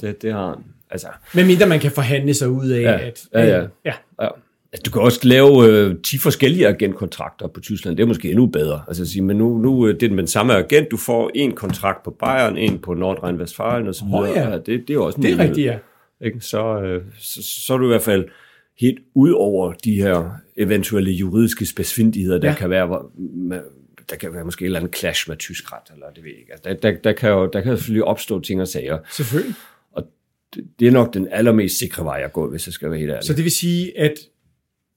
det, 0.01 0.23
det 0.23 0.33
har 0.33 0.49
han. 0.49 0.65
Altså, 0.91 1.09
Men 1.35 1.47
mindre 1.47 1.67
man 1.67 1.81
kan 1.81 1.93
forhandle 1.93 2.35
sig 2.35 2.49
ud 2.49 2.69
af, 2.69 2.83
Ja, 2.83 3.07
at... 3.07 3.29
ja, 3.33 3.45
ja. 3.45 3.67
ja. 3.85 3.95
ja. 4.23 4.29
Altså, 4.73 4.83
du 4.87 4.91
kan 4.91 5.03
også 5.03 5.21
lave 5.23 5.67
øh, 5.67 5.97
10 6.03 6.19
forskellige 6.19 6.69
agentkontrakter 6.69 7.49
på 7.49 7.61
Tyskland. 7.61 7.97
Det 7.97 8.03
er 8.03 8.07
måske 8.07 8.29
endnu 8.31 8.47
bedre. 8.47 8.83
Altså 8.89 9.03
at 9.03 9.09
sige, 9.09 9.23
men 9.23 9.37
nu, 9.37 9.59
nu 9.59 9.87
øh, 9.87 9.95
det 10.01 10.03
er 10.13 10.17
den 10.17 10.27
samme 10.27 10.55
agent. 10.57 10.91
Du 10.91 10.97
får 10.97 11.31
en 11.35 11.53
kontrakt 11.53 12.03
på 12.03 12.11
Bayern, 12.11 12.57
en 12.57 12.79
på 12.79 12.93
Nordrhein-Westfalen 12.95 13.89
Åh, 13.89 14.25
videre. 14.25 14.51
ja. 14.51 14.59
det, 14.59 14.89
det 14.89 14.91
er 14.95 14.99
også 14.99 15.17
en 15.17 15.23
Det 15.23 15.31
er 15.31 15.35
mulighed. 15.35 15.49
rigtigt, 15.51 15.67
ja. 15.67 15.79
Ikke? 16.27 16.41
Så, 16.41 16.81
øh, 16.83 17.03
så, 17.19 17.43
så 17.43 17.75
er 17.75 17.79
du 17.79 17.85
i 17.85 17.89
hvert 17.89 18.03
fald 18.03 18.25
helt 18.81 18.99
ud 19.15 19.31
over 19.33 19.73
de 19.73 19.95
her 19.95 20.31
eventuelle 20.57 21.11
juridiske 21.11 21.67
specifindigheder, 21.67 22.39
der 22.39 22.49
Ja. 22.49 22.55
kan 22.55 22.71
være, 22.71 22.87
hvor, 22.87 23.11
med, 23.37 23.61
der 24.11 24.17
kan 24.17 24.35
være 24.35 24.45
måske 24.45 24.63
et 24.63 24.67
eller 24.67 24.79
andet 24.81 24.97
clash 24.97 25.29
med 25.29 25.37
tysk 25.37 25.73
ret, 25.73 25.95
eller 25.95 26.07
det 26.15 26.25
ved 26.25 26.31
jeg 26.31 26.41
ikke. 26.41 26.53
Altså, 26.53 26.69
der, 26.69 26.91
der, 26.93 26.99
der, 27.05 27.13
kan 27.13 27.31
jo, 27.31 27.51
der 27.53 27.61
kan 27.61 27.77
selvfølgelig 27.77 28.05
opstå 28.05 28.41
ting 28.41 28.61
og 28.61 28.69
sager, 28.69 28.99
Selvfølgelig. 29.13 29.55
og 29.93 30.07
det, 30.55 30.65
det 30.81 30.89
er 30.89 30.93
nok 30.93 31.15
den 31.15 31.29
allermest 31.31 31.79
sikre 31.79 32.05
vej 32.05 32.23
at 32.25 32.33
gå, 32.33 32.51
hvis 32.51 32.67
jeg 32.67 32.73
skal 32.73 32.91
være 32.91 32.99
helt 32.99 33.11
ærlig. 33.11 33.25
Så 33.25 33.35
det 33.35 33.45
vil 33.45 33.53
sige, 33.53 33.99
at 33.99 34.15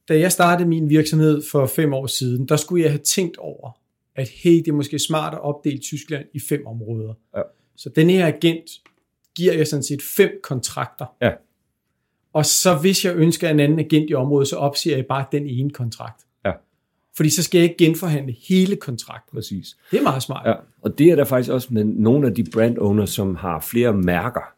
da 0.09 0.19
jeg 0.19 0.31
startede 0.31 0.69
min 0.69 0.89
virksomhed 0.89 1.41
for 1.51 1.65
fem 1.65 1.93
år 1.93 2.07
siden, 2.07 2.47
der 2.47 2.55
skulle 2.55 2.83
jeg 2.83 2.91
have 2.91 3.01
tænkt 3.03 3.37
over, 3.37 3.71
at 4.15 4.29
hey, 4.29 4.57
det 4.57 4.67
er 4.67 4.73
måske 4.73 4.99
smart 4.99 5.33
at 5.33 5.41
opdele 5.41 5.77
Tyskland 5.77 6.25
i 6.33 6.39
fem 6.39 6.67
områder. 6.67 7.13
Ja. 7.37 7.41
Så 7.75 7.89
den 7.89 8.09
her 8.09 8.27
agent 8.27 8.69
giver 9.35 9.53
jeg 9.53 9.67
sådan 9.67 9.83
set 9.83 10.01
fem 10.17 10.39
kontrakter. 10.43 11.05
Ja. 11.21 11.31
Og 12.33 12.45
så 12.45 12.75
hvis 12.75 13.05
jeg 13.05 13.15
ønsker 13.15 13.49
en 13.49 13.59
anden 13.59 13.79
agent 13.79 14.09
i 14.09 14.13
området, 14.13 14.47
så 14.47 14.55
opsiger 14.55 14.95
jeg 14.95 15.05
bare 15.05 15.25
den 15.31 15.47
ene 15.47 15.69
kontrakt. 15.69 16.25
Ja. 16.45 16.51
Fordi 17.15 17.29
så 17.29 17.43
skal 17.43 17.57
jeg 17.57 17.63
ikke 17.63 17.85
genforhandle 17.85 18.35
hele 18.47 18.75
kontrakten. 18.75 19.35
Præcis. 19.35 19.77
Det 19.91 19.99
er 19.99 20.03
meget 20.03 20.23
smart. 20.23 20.47
Ja, 20.47 20.53
og 20.81 20.97
det 20.97 21.07
er 21.07 21.15
der 21.15 21.25
faktisk 21.25 21.51
også 21.51 21.67
med 21.71 21.83
nogle 21.83 22.27
af 22.27 22.35
de 22.35 22.43
brand 22.53 22.77
owners, 22.77 23.09
som 23.09 23.35
har 23.35 23.59
flere 23.59 23.93
mærker, 23.93 24.52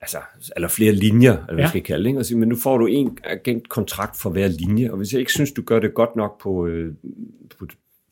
altså, 0.00 0.18
eller 0.56 0.68
flere 0.68 0.92
linjer, 0.92 1.32
eller 1.32 1.44
hvad 1.54 1.64
Ja. 1.64 1.68
skal 1.68 1.78
jeg 1.78 1.84
kalde 1.84 2.08
det? 2.10 2.18
Og 2.18 2.26
sige, 2.26 2.38
men 2.38 2.48
nu 2.48 2.56
får 2.56 2.78
du 2.78 2.86
en 2.86 3.18
agentkontrakt 3.24 4.16
for 4.18 4.30
hver 4.30 4.48
linje, 4.48 4.90
og 4.90 4.96
hvis 4.96 5.12
jeg 5.12 5.20
ikke 5.20 5.32
synes, 5.32 5.52
du 5.52 5.62
gør 5.62 5.78
det 5.80 5.94
godt 5.94 6.16
nok 6.16 6.40
på, 6.40 6.66
øh, 6.66 6.94
på, 7.58 7.66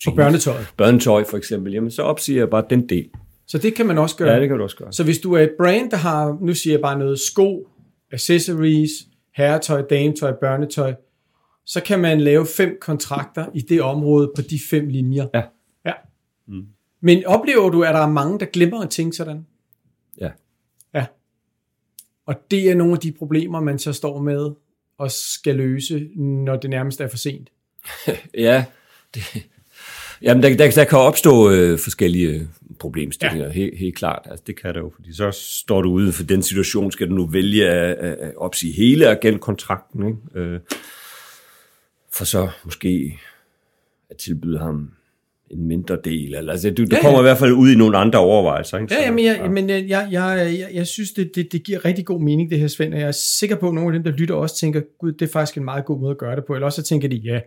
På 0.05 0.11
børnetøjet. 0.17 0.67
børnetøj 0.77 1.25
for 1.25 1.37
eksempel, 1.37 1.73
jamen 1.73 1.91
så 1.91 2.03
opsiger 2.03 2.39
jeg 2.41 2.51
bare 2.51 2.65
den 2.71 2.89
del. 2.89 3.11
Så 3.47 3.59
det 3.59 3.75
kan 3.75 3.87
man 3.87 3.99
også 3.99 4.17
gøre. 4.17 4.33
Ja, 4.33 4.41
det 4.41 4.49
kan 4.49 4.57
du 4.57 4.63
også 4.63 4.77
gøre. 4.77 4.93
Så 4.93 5.05
hvis 5.05 5.19
du 5.19 5.33
er 5.33 5.41
et 5.41 5.53
brand, 5.59 5.91
der 5.91 5.97
har, 5.97 6.39
nu 6.41 6.55
siger 6.55 6.75
jeg 6.75 6.81
bare 6.81 6.99
noget, 6.99 7.21
sko, 7.21 7.69
accessories, 8.13 8.91
herretøj, 9.37 9.83
dametøj, 9.91 10.33
børnetøj, 10.41 10.95
så 11.67 11.83
kan 11.83 11.99
man 12.01 12.21
lave 12.21 12.47
fem 12.47 12.79
kontrakter 12.81 13.47
i 13.55 13.61
det 13.61 13.83
område 13.83 14.33
på 14.37 14.43
de 14.43 14.59
fem 14.71 14.89
linjer. 14.89 15.27
Ja. 15.35 15.43
ja. 15.87 15.93
Mm. 16.49 16.63
Men 17.01 17.27
oplever 17.27 17.71
du, 17.71 17.83
at 17.85 17.95
der 17.95 18.01
er 18.01 18.11
mange, 18.11 18.39
der 18.41 18.47
glemmer 18.47 18.81
at 18.83 18.91
tænke 18.91 19.17
sådan? 19.17 19.47
Ja. 20.21 20.31
Og 22.27 22.35
det 22.51 22.71
er 22.71 22.75
nogle 22.75 22.93
af 22.93 22.99
de 22.99 23.13
problemer, 23.13 23.61
man 23.61 23.79
så 23.79 23.93
står 23.93 24.23
med 24.23 24.51
og 24.99 25.11
skal 25.11 25.57
løse, 25.57 26.09
når 26.17 26.57
det 26.57 26.71
nærmest 26.71 27.01
er 27.01 27.09
for 27.09 27.17
sent. 27.17 27.49
Ja, 28.35 28.65
det, 29.15 29.23
jamen 30.23 30.43
der, 30.43 30.57
der, 30.57 30.71
der 30.71 30.85
kan 30.85 30.99
opstå 30.99 31.51
øh, 31.51 31.79
forskellige 31.79 32.49
problemstillinger, 32.79 33.47
ja. 33.47 33.53
helt, 33.53 33.79
helt 33.79 33.97
klart. 33.97 34.23
Altså, 34.31 34.45
det 34.47 34.61
kan 34.61 34.75
der 34.75 34.81
jo, 34.81 34.93
fordi 34.95 35.13
så 35.13 35.31
står 35.31 35.83
du 35.83 35.91
ude 35.91 36.13
for 36.13 36.23
den 36.25 36.43
situation, 36.43 36.93
skal 36.93 37.11
du 37.11 37.15
nu 37.15 37.27
vælge 37.27 37.69
at, 37.69 37.97
at, 37.97 38.19
at 38.19 38.37
opsige 38.37 38.73
hele 38.73 39.09
agentkontrakten, 39.09 40.07
ikke? 40.07 40.19
Øh, 40.35 40.61
for 42.13 42.25
så 42.25 42.51
måske 42.65 43.19
at 44.11 44.17
tilbyde 44.17 44.59
ham 44.59 44.91
en 45.51 45.67
mindre 45.67 45.99
del. 46.05 46.35
Eller, 46.35 46.53
altså, 46.53 46.71
du, 46.71 46.75
du 46.83 46.83
Ja, 46.83 46.89
ja, 46.91 46.97
ja. 46.97 47.03
kommer 47.03 47.21
i 47.21 47.23
hvert 47.23 47.39
fald 47.39 47.53
ud 47.53 47.71
i 47.71 47.75
nogle 47.77 47.97
andre 47.99 48.19
overvejelser. 48.19 48.79
Ikke? 48.79 48.95
Ja, 48.95 49.01
Så- 49.01 49.05
jamen, 49.05 49.25
jeg, 49.25 49.37
ja. 49.43 49.49
men 49.49 49.69
jeg, 49.71 49.89
jeg, 49.89 50.09
jeg, 50.13 50.57
jeg, 50.59 50.71
jeg 50.75 50.87
synes, 50.87 51.13
det, 51.13 51.31
det, 51.35 51.53
det 51.53 51.63
giver 51.65 51.85
rigtig 51.85 52.05
god 52.07 52.21
mening, 52.21 52.51
det 52.51 52.59
her, 52.61 52.69
Svend, 52.69 52.95
og 52.95 53.01
jeg 53.01 53.09
er 53.09 53.13
sikker 53.13 53.57
på, 53.57 53.69
at 53.69 53.75
nogle 53.75 53.89
af 53.97 54.03
dem, 54.03 54.13
der 54.13 54.19
lytter, 54.19 54.35
også 54.35 54.57
tænker, 54.57 54.81
gud, 54.99 55.13
det 55.13 55.23
er 55.29 55.33
faktisk 55.33 55.57
en 55.59 55.65
meget 55.65 55.85
god 55.85 56.01
måde 56.01 56.11
at 56.11 56.19
gøre 56.19 56.37
det 56.37 56.45
på, 56.45 56.55
eller 56.55 56.67
også 56.67 56.83
så 56.83 56.89
tænker 56.89 57.09
de, 57.09 57.17
ja, 57.17 57.41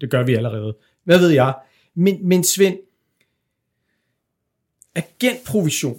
det 0.00 0.10
gør 0.10 0.22
vi 0.24 0.34
allerede. 0.34 0.76
Hvad 1.04 1.18
ved 1.18 1.30
jeg? 1.30 1.54
Men, 1.94 2.28
men 2.28 2.44
Svend, 2.44 2.76
agentprovision, 4.94 5.96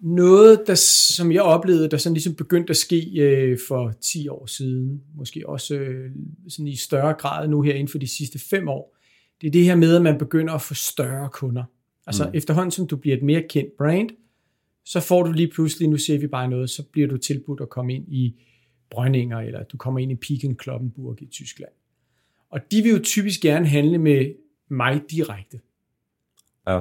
noget, 0.00 0.60
der, 0.66 0.74
som 1.16 1.32
jeg 1.32 1.42
oplevede, 1.42 1.88
der 1.88 1.96
sådan 1.96 2.14
ligesom 2.14 2.34
begyndte 2.34 2.70
at 2.70 2.76
ske 2.76 3.10
øh, 3.20 3.58
for 3.68 3.92
10 4.00 4.28
år 4.28 4.46
siden, 4.46 5.02
måske 5.16 5.42
også 5.48 5.74
øh, 5.74 6.10
sådan 6.48 6.68
i 6.68 6.76
større 6.76 7.14
grad 7.14 7.48
nu 7.48 7.62
her 7.62 7.72
inden 7.74 7.88
for 7.88 7.98
de 7.98 8.08
sidste 8.08 8.38
5 8.38 8.68
år, 8.68 8.96
det 9.40 9.46
er 9.46 9.50
det 9.50 9.64
her 9.64 9.76
med, 9.76 9.96
at 9.96 10.02
man 10.02 10.18
begynder 10.18 10.54
at 10.54 10.62
få 10.62 10.74
større 10.74 11.28
kunder. 11.32 11.64
Altså 12.06 12.24
mm. 12.24 12.30
efterhånden, 12.34 12.70
som 12.70 12.86
du 12.86 12.96
bliver 12.96 13.16
et 13.16 13.22
mere 13.22 13.42
kendt 13.48 13.76
brand, 13.76 14.10
så 14.84 15.00
får 15.00 15.22
du 15.22 15.32
lige 15.32 15.48
pludselig, 15.48 15.88
nu 15.88 15.96
ser 15.96 16.18
vi 16.18 16.26
bare 16.26 16.48
noget, 16.48 16.70
så 16.70 16.82
bliver 16.82 17.08
du 17.08 17.16
tilbudt 17.16 17.60
at 17.60 17.68
komme 17.68 17.94
ind 17.94 18.04
i 18.08 18.40
Brøndinger, 18.90 19.38
eller 19.38 19.62
du 19.62 19.76
kommer 19.76 20.00
ind 20.00 20.12
i 20.12 20.14
Piken 20.14 20.56
Kloppenburg 20.56 21.22
i 21.22 21.26
Tyskland. 21.26 21.72
Og 22.50 22.60
de 22.70 22.82
vil 22.82 22.92
jo 22.92 22.98
typisk 23.02 23.40
gerne 23.40 23.66
handle 23.66 23.98
med 23.98 24.34
mig 24.68 25.02
direkte. 25.10 25.60
Ja. 26.66 26.80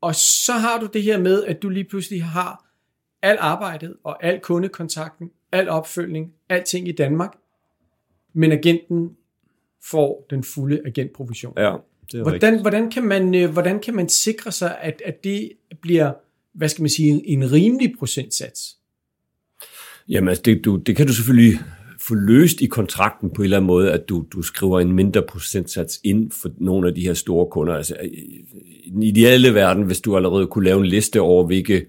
Og 0.00 0.14
så 0.14 0.52
har 0.52 0.80
du 0.80 0.88
det 0.92 1.02
her 1.02 1.18
med, 1.18 1.44
at 1.44 1.62
du 1.62 1.68
lige 1.68 1.84
pludselig 1.84 2.24
har 2.24 2.68
alt 3.22 3.40
arbejdet 3.40 3.96
og 4.04 4.24
al 4.24 4.40
kundekontakten, 4.40 5.30
al 5.52 5.68
opfølgning, 5.68 6.34
alting 6.48 6.88
i 6.88 6.92
Danmark, 6.92 7.36
men 8.32 8.52
agenten 8.52 9.16
får 9.82 10.26
den 10.30 10.44
fulde 10.44 10.82
agentprovision. 10.86 11.54
ja, 11.56 11.76
det 12.12 12.20
er 12.20 12.26
rigtigt. 12.26 12.40
Hvordan, 12.40 12.60
hvordan, 12.60 12.90
kan 12.90 13.04
man, 13.04 13.34
øh, 13.34 13.50
hvordan 13.50 13.80
kan 13.80 13.94
man 13.94 14.08
sikre 14.08 14.52
sig, 14.52 14.76
at, 14.80 15.02
at 15.04 15.24
det 15.24 15.52
bliver, 15.82 16.12
hvad 16.54 16.68
skal 16.68 16.82
man 16.82 16.88
sige, 16.88 17.08
en, 17.08 17.22
en 17.24 17.52
rimelig 17.52 17.94
procentsats? 17.98 18.76
Jamen, 20.08 20.28
altså, 20.28 20.42
det, 20.42 20.64
du, 20.64 20.76
det 20.76 20.96
kan 20.96 21.06
du 21.06 21.12
selvfølgelig 21.14 21.58
få 22.00 22.14
løst 22.14 22.60
i 22.60 22.66
kontrakten 22.66 23.30
på 23.30 23.42
en 23.42 23.44
eller 23.44 23.56
anden 23.56 23.66
måde, 23.66 23.92
at 23.92 24.08
du, 24.08 24.26
du 24.32 24.42
skriver 24.42 24.80
en 24.80 24.92
mindre 24.92 25.22
procentsats 25.22 26.00
ind 26.04 26.30
for 26.30 26.50
nogle 26.56 26.88
af 26.88 26.94
de 26.94 27.00
her 27.00 27.14
store 27.14 27.46
kunder. 27.46 27.74
Altså, 27.74 27.96
i 28.02 28.44
i 28.88 28.90
den 28.90 29.02
ideelle 29.02 29.54
verden, 29.54 29.82
hvis 29.82 30.00
du 30.00 30.16
allerede 30.16 30.46
kunne 30.46 30.64
lave 30.64 30.80
en 30.80 30.86
liste 30.86 31.20
over, 31.20 31.46
hvilke 31.46 31.86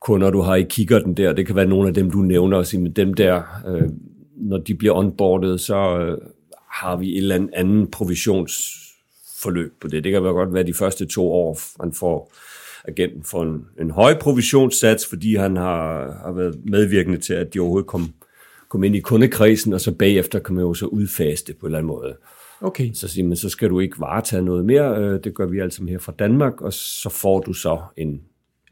kunder 0.00 0.30
du 0.30 0.40
har 0.40 0.54
i 0.54 0.62
kikkerten 0.62 1.14
der, 1.14 1.32
det 1.32 1.46
kan 1.46 1.56
være 1.56 1.66
nogle 1.66 1.88
af 1.88 1.94
dem, 1.94 2.10
du 2.10 2.18
nævner, 2.18 2.56
og 2.56 2.66
sige, 2.66 2.80
men 2.80 2.92
dem 2.92 3.14
der, 3.14 3.42
øh, 3.68 3.88
når 4.36 4.58
de 4.58 4.74
bliver 4.74 4.94
onboardet, 4.94 5.60
så 5.60 5.98
øh, 5.98 6.18
har 6.70 6.96
vi 6.96 7.12
et 7.12 7.16
eller 7.16 7.48
anden 7.52 7.86
provisionsforløb 9.42 9.72
på 9.80 9.88
det. 9.88 10.04
Det 10.04 10.12
kan 10.12 10.22
godt 10.22 10.54
være 10.54 10.66
de 10.66 10.74
første 10.74 11.06
to 11.06 11.32
år, 11.32 11.58
man 11.78 11.92
får 11.92 12.32
agenten 12.88 13.24
får 13.24 13.42
en, 13.42 13.64
en 13.80 13.90
høj 13.90 14.18
provisionssats, 14.18 15.06
fordi 15.06 15.34
han 15.36 15.56
har, 15.56 16.12
har 16.24 16.32
været 16.32 16.60
medvirkende 16.64 17.18
til, 17.18 17.34
at 17.34 17.54
de 17.54 17.60
overhovedet 17.60 17.86
kom, 17.86 18.14
kom 18.68 18.84
ind 18.84 18.96
i 18.96 19.00
kundekredsen, 19.00 19.72
og 19.72 19.80
så 19.80 19.92
bagefter 19.92 20.38
kan 20.38 20.54
man 20.54 20.64
jo 20.64 20.74
så 20.74 20.86
udfase 20.86 21.44
det 21.46 21.56
på 21.56 21.66
en 21.66 21.68
eller 21.68 21.78
anden 21.78 21.88
måde. 21.88 22.16
Okay, 22.60 22.90
Så 22.94 23.08
siger 23.08 23.24
man, 23.24 23.36
så 23.36 23.48
skal 23.48 23.70
du 23.70 23.80
ikke 23.80 24.00
varetage 24.00 24.42
noget 24.42 24.64
mere, 24.64 24.98
øh, 24.98 25.24
det 25.24 25.34
gør 25.34 25.46
vi 25.46 25.58
altså 25.58 25.84
her 25.84 25.98
fra 25.98 26.12
Danmark, 26.18 26.60
og 26.60 26.72
så 26.72 27.08
får 27.08 27.40
du 27.40 27.52
så 27.52 27.80
en, 27.96 28.20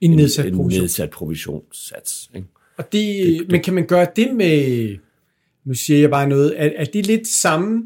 en 0.00 0.10
nedsat 0.10 0.46
en 0.46 0.56
provision. 0.56 0.82
nedsat 0.82 1.10
provisionssats. 1.10 2.30
Ikke? 2.34 2.46
Og 2.76 2.92
det, 2.92 3.26
det, 3.26 3.48
men 3.48 3.62
kan 3.62 3.74
man 3.74 3.86
gøre 3.86 4.06
det 4.16 4.34
med, 4.34 4.96
nu 5.64 5.74
siger 5.74 6.00
jeg 6.00 6.10
bare 6.10 6.28
noget, 6.28 6.54
er, 6.56 6.70
er 6.76 6.84
det 6.84 7.06
lidt 7.06 7.28
samme 7.28 7.82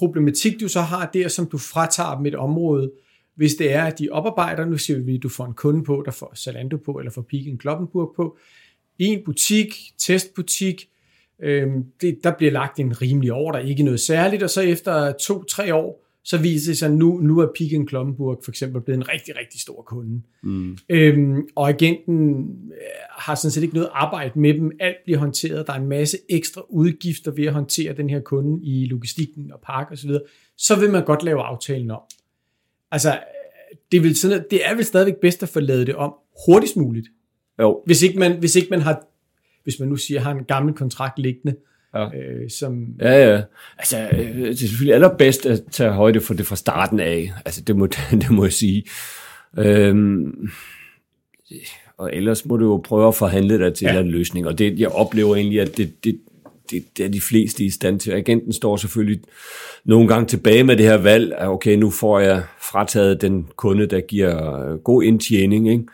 problematik, 0.00 0.60
du 0.60 0.68
så 0.68 0.80
har 0.80 1.10
der, 1.14 1.28
som 1.28 1.46
du 1.46 1.58
fratager 1.58 2.16
dem 2.16 2.26
et 2.26 2.34
område, 2.34 2.90
hvis 3.34 3.54
det 3.54 3.72
er, 3.72 3.84
at 3.84 3.98
de 3.98 4.08
oparbejder, 4.10 4.64
nu 4.64 4.78
siger 4.78 4.98
vi, 4.98 5.14
at 5.14 5.22
du 5.22 5.28
får 5.28 5.46
en 5.46 5.54
kunde 5.54 5.84
på, 5.84 6.02
der 6.06 6.10
får 6.10 6.32
Zalando 6.36 6.76
på, 6.76 6.92
eller 6.92 7.12
får 7.12 7.22
Piken 7.22 7.58
Kloppenburg 7.58 8.12
på, 8.16 8.38
en 8.98 9.24
butik, 9.24 9.74
testbutik, 9.98 10.88
øh, 11.42 11.68
det, 12.00 12.18
der 12.24 12.32
bliver 12.36 12.52
lagt 12.52 12.80
en 12.80 13.02
rimelig 13.02 13.32
ordre, 13.32 13.68
ikke 13.68 13.82
noget 13.82 14.00
særligt, 14.00 14.42
og 14.42 14.50
så 14.50 14.60
efter 14.60 15.12
to-tre 15.12 15.74
år, 15.74 16.04
så 16.24 16.38
viser 16.38 16.70
det 16.70 16.78
sig, 16.78 16.88
at 16.88 16.94
nu, 16.94 17.18
nu 17.18 17.38
er 17.38 17.46
Piken 17.54 17.86
Kloppenburg 17.86 18.40
for 18.44 18.50
eksempel 18.50 18.80
blevet 18.80 18.96
en 18.96 19.08
rigtig, 19.08 19.36
rigtig 19.36 19.60
stor 19.60 19.82
kunde. 19.82 20.22
Mm. 20.42 20.78
Øhm, 20.88 21.48
og 21.56 21.68
agenten 21.68 22.46
øh, 22.72 22.78
har 23.10 23.34
sådan 23.34 23.50
set 23.50 23.62
ikke 23.62 23.74
noget 23.74 23.88
arbejde 23.92 24.40
med 24.40 24.54
dem. 24.54 24.72
Alt 24.80 24.96
bliver 25.04 25.18
håndteret. 25.18 25.66
Der 25.66 25.72
er 25.72 25.78
en 25.78 25.88
masse 25.88 26.18
ekstra 26.28 26.62
udgifter 26.68 27.30
ved 27.30 27.44
at 27.44 27.52
håndtere 27.52 27.92
den 27.92 28.10
her 28.10 28.20
kunde 28.20 28.64
i 28.64 28.86
logistikken 28.86 29.52
og 29.52 29.60
park 29.66 29.92
osv. 29.92 30.10
Så, 30.10 30.22
så 30.56 30.80
vil 30.80 30.90
man 30.90 31.04
godt 31.04 31.22
lave 31.22 31.42
aftalen 31.42 31.90
om. 31.90 32.00
Altså, 32.90 33.18
det, 33.92 34.02
vil 34.02 34.16
sådan, 34.16 34.44
det 34.50 34.66
er 34.66 34.74
vel 34.74 34.84
stadigvæk 34.84 35.16
bedst 35.16 35.42
at 35.42 35.48
få 35.48 35.60
lavet 35.60 35.86
det 35.86 35.94
om 35.94 36.14
hurtigst 36.46 36.76
muligt. 36.76 37.08
Jo, 37.60 37.82
Hvis 37.86 38.02
ikke 38.02 38.18
man, 38.18 38.38
hvis 38.38 38.56
ikke 38.56 38.70
man 38.70 38.80
har, 38.80 39.06
hvis 39.62 39.78
man 39.80 39.88
nu 39.88 39.96
siger, 39.96 40.20
har 40.20 40.30
en 40.30 40.44
gammel 40.44 40.74
kontrakt 40.74 41.18
liggende, 41.18 41.56
Ja. 41.94 42.04
øh, 42.06 42.50
som, 42.50 42.86
Ja, 43.00 43.30
ja. 43.34 43.42
Altså, 43.78 44.08
øh, 44.12 44.18
det 44.36 44.48
er 44.50 44.54
selvfølgelig 44.56 44.94
allerbedst 44.94 45.46
at 45.46 45.62
tage 45.70 45.90
højde 45.92 46.20
for 46.20 46.34
det 46.34 46.46
fra 46.46 46.56
starten 46.56 47.00
af. 47.00 47.32
Altså, 47.44 47.60
det 47.62 47.76
må, 47.76 47.86
det 48.10 48.30
må 48.30 48.44
jeg 48.44 48.52
sige. 48.52 48.84
Øhm, 49.58 50.48
og 51.98 52.10
ellers 52.12 52.46
må 52.46 52.56
du 52.56 52.64
jo 52.72 52.76
prøve 52.84 53.08
at 53.08 53.14
forhandle 53.14 53.58
dig 53.58 53.74
til 53.74 53.84
Ja. 53.84 54.00
en 54.00 54.08
løsning. 54.10 54.46
Og 54.46 54.58
det, 54.58 54.80
jeg 54.80 54.88
oplever 54.88 55.36
egentlig, 55.36 55.60
at 55.60 55.76
det, 55.76 56.04
det, 56.04 56.20
det, 56.70 56.84
det 56.96 57.04
er 57.04 57.08
de 57.08 57.20
fleste 57.20 57.64
i 57.64 57.70
stand 57.70 58.00
til. 58.00 58.10
Agenten 58.10 58.52
står 58.52 58.76
selvfølgelig 58.76 59.20
nogle 59.84 60.08
gange 60.08 60.26
tilbage 60.26 60.64
med 60.64 60.76
det 60.76 60.86
her 60.86 60.96
valg, 60.96 61.34
at 61.38 61.48
okay, 61.48 61.76
nu 61.76 61.90
får 61.90 62.18
jeg 62.20 62.42
frataget 62.60 63.20
den 63.22 63.46
kunde, 63.56 63.86
der 63.86 64.00
giver 64.00 64.60
øh, 64.70 64.78
god 64.78 65.02
indtjening, 65.02 65.68
ikke? 65.70 65.84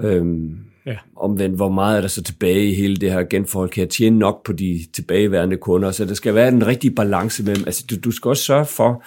Øhm, 0.00 0.58
ja, 0.86 0.96
omvendt, 1.16 1.56
hvor 1.56 1.68
meget 1.68 1.96
er 1.96 2.00
der 2.00 2.08
så 2.08 2.22
tilbage 2.22 2.70
i 2.70 2.74
hele 2.74 2.96
det 2.96 3.12
her 3.12 3.22
genforhold? 3.24 3.70
Kan 3.70 3.80
jeg 3.80 3.90
tjene 3.90 4.18
nok 4.18 4.44
på 4.44 4.52
de 4.52 4.80
tilbageværende 4.92 5.56
kunder? 5.56 5.90
Så 5.90 6.04
der 6.04 6.14
skal 6.14 6.34
være 6.34 6.48
en 6.48 6.66
rigtig 6.66 6.94
balance 6.94 7.44
mellem, 7.44 7.64
altså 7.66 7.84
du, 7.90 7.96
du 8.04 8.10
skal 8.10 8.28
også 8.28 8.42
sørge 8.42 8.66
for, 8.66 9.04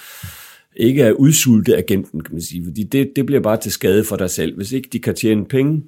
ikke 0.75 1.05
at 1.05 1.13
udsulte 1.13 1.77
agenten, 1.77 2.23
kan 2.23 2.33
man 2.33 2.41
sige, 2.41 2.63
fordi 2.65 2.83
det, 2.83 3.11
det 3.15 3.25
bliver 3.25 3.41
bare 3.41 3.57
til 3.57 3.71
skade 3.71 4.03
for 4.03 4.15
dig 4.15 4.29
selv. 4.29 4.55
Hvis 4.55 4.71
ikke 4.71 4.89
de 4.93 4.99
kan 4.99 5.15
tjene 5.15 5.45
penge 5.45 5.83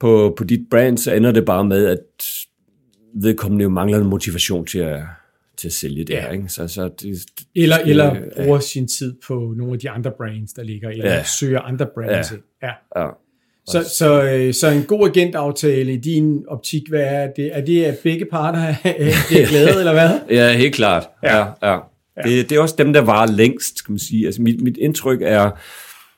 på, 0.00 0.34
på 0.38 0.44
dit 0.44 0.60
brand, 0.70 0.98
så 0.98 1.12
ender 1.14 1.32
det 1.32 1.44
bare 1.44 1.64
med, 1.64 1.86
at 1.86 1.98
vedkommende 3.14 3.62
jo 3.62 3.68
mangler 3.68 3.98
en 3.98 4.06
motivation 4.06 4.66
til 4.66 4.78
at, 4.78 5.00
til 5.56 5.68
at 5.68 5.72
sælge 5.72 6.04
det 6.04 6.10
Ja. 6.14 6.20
her. 6.20 6.30
Ikke? 6.30 6.48
Så, 6.48 6.68
så 6.68 6.90
det, 7.00 7.18
eller, 7.56 7.76
det- 7.76 7.90
eller 7.90 8.14
ja, 8.14 8.44
bruger 8.44 8.58
sin 8.60 8.88
tid 8.88 9.14
på 9.26 9.54
nogle 9.56 9.72
af 9.72 9.78
de 9.78 9.90
andre 9.90 10.12
brands, 10.16 10.52
der 10.52 10.62
ligger, 10.62 10.88
eller 10.90 11.04
Ja. 11.10 11.24
søger 11.24 11.60
andre 11.60 11.86
brands. 11.94 12.32
Ja. 12.62 12.68
ja. 12.96 13.00
ja. 13.02 13.08
Så, 13.70 13.84
så, 13.98 14.22
øh, 14.22 14.54
så 14.54 14.68
en 14.68 14.82
god 14.82 15.08
agentaftale 15.08 15.92
i 15.92 15.96
din 15.96 16.44
optik, 16.48 16.82
hvad 16.88 17.00
er 17.00 17.28
det? 17.36 17.50
Er 17.52 17.60
det, 17.60 17.84
at 17.84 17.98
begge 17.98 18.24
parter 18.30 18.58
er, 18.58 18.74
er 18.84 19.48
glade, 19.48 19.78
eller 19.78 19.92
hvad? 19.92 20.10
Ja, 20.38 20.52
helt 20.52 20.74
klart. 20.74 21.08
Ja. 21.22 21.36
Ja. 21.36 21.44
Ja, 21.62 21.78
ja. 22.16 22.22
Det, 22.22 22.50
det 22.50 22.56
er 22.56 22.60
også 22.60 22.74
dem, 22.78 22.92
der 22.92 23.00
varer 23.00 23.32
længst, 23.32 23.78
skal 23.78 23.92
man 23.92 23.98
sige. 23.98 24.26
Altså 24.26 24.42
mit, 24.42 24.62
mit 24.62 24.76
indtryk 24.76 25.22
er, 25.22 25.50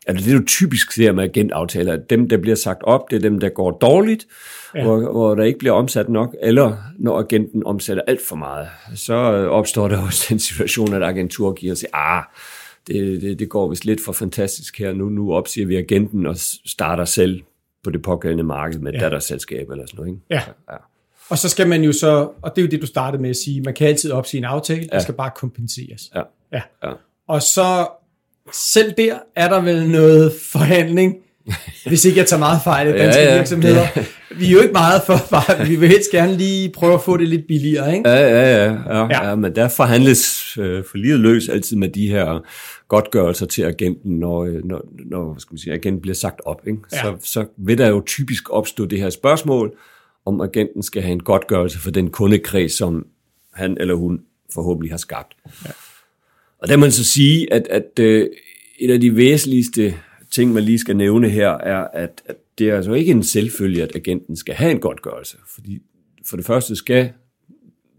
Altså 0.06 0.24
det 0.24 0.32
er 0.32 0.38
jo 0.38 0.44
typisk 0.46 0.92
ser 0.92 1.12
med 1.12 1.24
agentaftaler, 1.24 1.92
at 1.92 2.10
dem, 2.10 2.28
der 2.28 2.36
bliver 2.36 2.56
sagt 2.56 2.82
op, 2.82 3.10
det 3.10 3.16
er 3.16 3.20
dem, 3.20 3.40
der 3.40 3.48
går 3.48 3.70
dårligt, 3.70 4.26
ja. 4.74 4.82
hvor, 4.82 5.12
hvor 5.12 5.34
der 5.34 5.44
ikke 5.44 5.58
bliver 5.58 5.72
omsat 5.72 6.08
nok, 6.08 6.36
eller 6.42 6.76
når 6.98 7.18
agenten 7.18 7.66
omsætter 7.66 8.02
alt 8.06 8.26
for 8.28 8.36
meget, 8.36 8.68
så 8.94 9.14
opstår 9.48 9.88
der 9.88 10.06
også 10.06 10.26
den 10.28 10.38
situation, 10.38 10.94
at 10.94 11.02
agentur 11.02 11.52
giver 11.52 11.74
sig, 11.74 11.88
ah, 11.92 12.22
det, 12.86 13.22
det, 13.22 13.38
det 13.38 13.48
går 13.48 13.68
vist 13.68 13.84
lidt 13.84 14.04
for 14.04 14.12
fantastisk 14.12 14.78
her, 14.78 14.92
nu, 14.92 15.08
nu 15.08 15.34
opsiger 15.34 15.66
vi 15.66 15.76
agenten 15.76 16.26
og 16.26 16.36
starter 16.66 17.04
selv 17.04 17.42
på 17.84 17.90
det 17.90 18.02
pågældende 18.02 18.44
marked 18.44 18.78
med 18.78 18.92
ja. 18.92 18.98
datterselskab 18.98 19.70
eller 19.70 19.86
sådan 19.86 19.98
noget. 19.98 20.10
Ikke? 20.10 20.20
Ja. 20.30 20.42
ja. 20.70 20.76
Og 21.30 21.38
så 21.38 21.48
skal 21.48 21.68
man 21.68 21.84
jo 21.84 21.92
så, 21.92 22.30
og 22.42 22.56
det 22.56 22.62
er 22.62 22.66
jo 22.66 22.70
det, 22.70 22.80
du 22.80 22.86
startede 22.86 23.22
med 23.22 23.30
at 23.30 23.36
sige, 23.36 23.60
man 23.60 23.74
kan 23.74 23.88
altid 23.88 24.10
opsige 24.10 24.38
en 24.38 24.44
aftale, 24.44 24.88
ja. 24.92 24.96
der 24.96 25.02
skal 25.02 25.14
bare 25.14 25.30
kompenseres. 25.36 26.10
Ja. 26.14 26.22
ja. 26.52 26.62
ja. 26.84 26.92
Og 27.28 27.42
så 27.42 27.88
selv 28.52 28.94
der 28.96 29.18
er 29.36 29.48
der 29.48 29.60
vel 29.60 29.90
noget 29.90 30.32
forhandling, 30.52 31.16
hvis 31.86 32.04
ikke 32.04 32.18
jeg 32.18 32.26
tager 32.26 32.40
meget 32.40 32.60
fejl 32.64 32.88
af 32.88 32.98
danske 32.98 33.20
ja, 33.20 33.30
ja. 33.30 33.36
virksomheder. 33.36 33.86
Vi 34.38 34.46
er 34.46 34.50
jo 34.50 34.60
ikke 34.60 34.72
meget 34.72 35.02
for, 35.06 35.16
bare, 35.30 35.66
vi 35.66 35.76
vil 35.76 35.88
helst 35.88 36.10
gerne 36.10 36.36
lige 36.36 36.70
prøve 36.70 36.94
at 36.94 37.02
få 37.02 37.16
det 37.16 37.28
lidt 37.28 37.46
billigere, 37.48 37.96
ikke? 37.96 38.08
Ja, 38.10 38.20
ja, 38.20 38.64
ja. 38.64 38.72
ja, 38.72 39.06
ja. 39.06 39.28
ja 39.28 39.34
men 39.34 39.56
der 39.56 39.68
forhandles 39.68 40.58
øh, 40.58 40.84
for 40.90 40.96
livet 40.98 41.20
løs 41.20 41.48
altid 41.48 41.76
med 41.76 41.88
de 41.88 42.08
her 42.08 42.44
godtgørelser 42.88 43.46
til 43.46 43.62
agenten, 43.62 44.18
når, 44.18 44.44
øh, 44.44 44.64
når, 44.64 44.88
når 45.10 45.34
skal 45.38 45.52
man 45.52 45.58
sige, 45.58 45.72
agenten 45.72 46.02
bliver 46.02 46.14
sagt 46.14 46.40
op. 46.44 46.62
Ikke? 46.66 46.78
Ja. 46.92 46.98
Så, 46.98 47.16
så 47.22 47.46
vil 47.56 47.78
der 47.78 47.88
jo 47.88 48.02
typisk 48.06 48.50
opstå 48.50 48.86
det 48.86 48.98
her 48.98 49.10
spørgsmål, 49.10 49.76
om 50.26 50.40
agenten 50.40 50.82
skal 50.82 51.02
have 51.02 51.12
en 51.12 51.22
godtgørelse 51.22 51.78
for 51.78 51.90
den 51.90 52.10
kundekreds, 52.10 52.72
som 52.72 53.06
han 53.54 53.76
eller 53.80 53.94
hun 53.94 54.20
forhåbentlig 54.54 54.92
har 54.92 54.98
skabt. 54.98 55.36
Ja. 55.64 55.70
Og 56.58 56.68
der 56.68 56.76
må 56.76 56.80
man 56.80 56.92
så 56.92 57.04
sige, 57.04 57.52
at, 57.52 57.66
at 57.70 57.98
øh, 58.00 58.28
et 58.78 58.90
af 58.90 59.00
de 59.00 59.16
væsentligste 59.16 59.94
ting, 60.32 60.52
man 60.52 60.62
lige 60.62 60.78
skal 60.78 60.96
nævne 60.96 61.28
her, 61.28 61.50
er, 61.50 61.86
at, 61.92 62.22
at 62.26 62.36
det 62.58 62.70
er 62.70 62.76
altså 62.76 62.92
ikke 62.92 63.12
en 63.12 63.22
selvfølge, 63.22 63.82
at 63.82 63.96
agenten 63.96 64.36
skal 64.36 64.54
have 64.54 64.70
en 64.70 64.80
godtgørelse. 64.80 65.36
Fordi 65.54 65.82
for 66.26 66.36
det 66.36 66.46
første 66.46 66.76
skal 66.76 67.12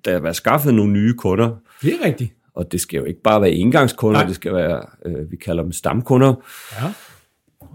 der 0.06 0.19
være 0.19 0.34
skaffet 0.34 0.74
nogle 0.74 0.93
nye 0.93 1.13
kunder. 1.13 1.56
Det 1.82 1.93
er 1.93 2.06
rigtigt. 2.06 2.34
Og 2.54 2.72
det 2.72 2.82
skal 2.82 2.98
jo 2.98 3.04
ikke 3.04 3.22
bare 3.22 3.41
være 3.41 3.52
engangskunder, 3.52 4.19
Nej. 4.19 4.28
det 4.28 4.36
skal 4.36 4.54
være, 4.54 4.86
øh, 5.06 5.32
vi 5.32 5.36
kalder 5.36 5.63
dem 5.63 5.72
stamkunder. 5.72 6.34
Ja. 6.82 6.93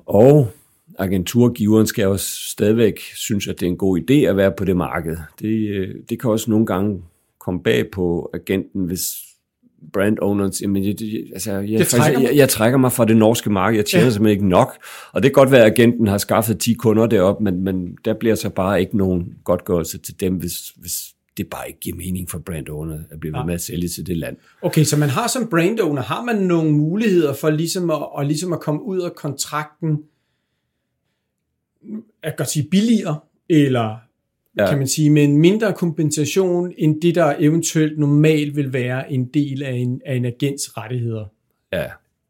Og 0.07 0.51
agenturgiveren 0.99 1.87
skal 1.87 2.07
også 2.07 2.51
stadigvæk 2.51 3.01
synes, 3.01 3.49
at 3.49 3.61
det 3.61 3.66
er 3.66 3.71
en 3.71 3.77
god 3.77 4.01
idé 4.01 4.14
at 4.14 4.37
være 4.37 4.53
på 4.53 4.64
det 4.64 4.77
marked. 4.77 5.16
Det, 5.40 5.68
øh, 5.68 5.94
det 6.09 6.21
kan 6.21 6.31
også 6.31 6.51
nogle 6.51 6.66
gange 6.66 7.03
komme 7.38 7.62
bag 7.62 7.90
på 7.90 8.31
agenten, 8.35 8.87
hvis 8.87 9.14
brand 9.93 10.19
owners, 10.23 10.62
jamen, 10.62 10.85
jeg, 10.85 10.95
altså, 11.33 11.53
jeg, 11.53 11.79
det 11.79 11.87
faktisk, 11.87 12.21
jeg, 12.21 12.37
jeg 12.37 12.49
trækker 12.49 12.79
mig 12.79 12.93
fra 12.93 13.05
det 13.05 13.17
norske 13.17 13.51
marked, 13.51 13.79
jeg 13.79 13.87
tjener 13.87 14.05
ja. 14.05 14.11
simpelthen 14.11 14.37
ikke 14.37 14.49
nok, 14.49 14.79
og 15.12 15.23
det 15.23 15.29
kan 15.29 15.33
godt 15.33 15.51
være, 15.51 15.64
at 15.64 15.73
agenten 15.73 16.07
har 16.07 16.19
skaffet 16.19 16.59
10 16.59 16.75
kunder 16.75 17.07
deroppe, 17.07 17.45
men, 17.45 17.64
men 17.64 17.97
der 18.05 18.14
bliver 18.14 18.35
så 18.35 18.51
bare 18.51 18.81
ikke 18.81 18.97
nogen 18.97 19.35
godtgørelse 19.45 19.99
til 19.99 20.21
dem, 20.21 20.35
hvis, 20.35 20.69
hvis 20.77 20.93
det 21.37 21.47
bare 21.51 21.69
ikke 21.69 21.81
giver 21.81 21.97
mening 21.97 22.31
for 22.31 22.38
brand 22.38 22.69
owner 22.69 22.99
at 23.11 23.21
blive 23.21 23.35
ved 23.35 23.45
med 23.45 23.55
at 23.55 23.61
sælge 23.61 23.88
til 23.88 24.07
det 24.07 24.17
land. 24.17 24.37
Okay, 24.62 24.85
så 24.85 24.97
man 24.97 25.09
har 25.09 25.27
som 25.27 25.49
brand 25.51 25.81
owner, 25.81 26.03
har 26.03 26.25
man 26.25 26.37
nogle 26.37 26.73
muligheder 26.73 27.35
for 27.35 27.51
ligesom 27.51 27.91
at, 27.91 28.12
og 28.12 28.25
ligesom 28.25 28.53
at 28.53 28.61
komme 28.61 28.83
ud 28.83 29.01
af 29.01 29.14
kontrakten, 29.14 29.99
at 32.23 32.37
godt 32.37 32.51
sige 32.51 32.69
billigere, 32.71 33.21
eller 33.49 33.97
ja. 34.59 34.68
kan 34.68 34.79
man 34.79 34.87
sige, 34.87 35.11
med 35.11 35.25
en 35.25 35.37
mindre 35.37 35.73
kompensation, 35.73 36.73
end 36.79 37.01
det, 37.01 37.14
der 37.14 37.35
eventuelt 37.38 37.99
normalt 37.99 38.57
vil 38.57 38.73
være 38.73 39.12
en 39.12 39.25
del 39.25 39.62
af 39.62 39.73
en, 39.73 40.01
af 40.07 40.14
en 40.14 40.25
agents 40.25 40.77
rettigheder. 40.77 41.25
Ja, 41.73 41.87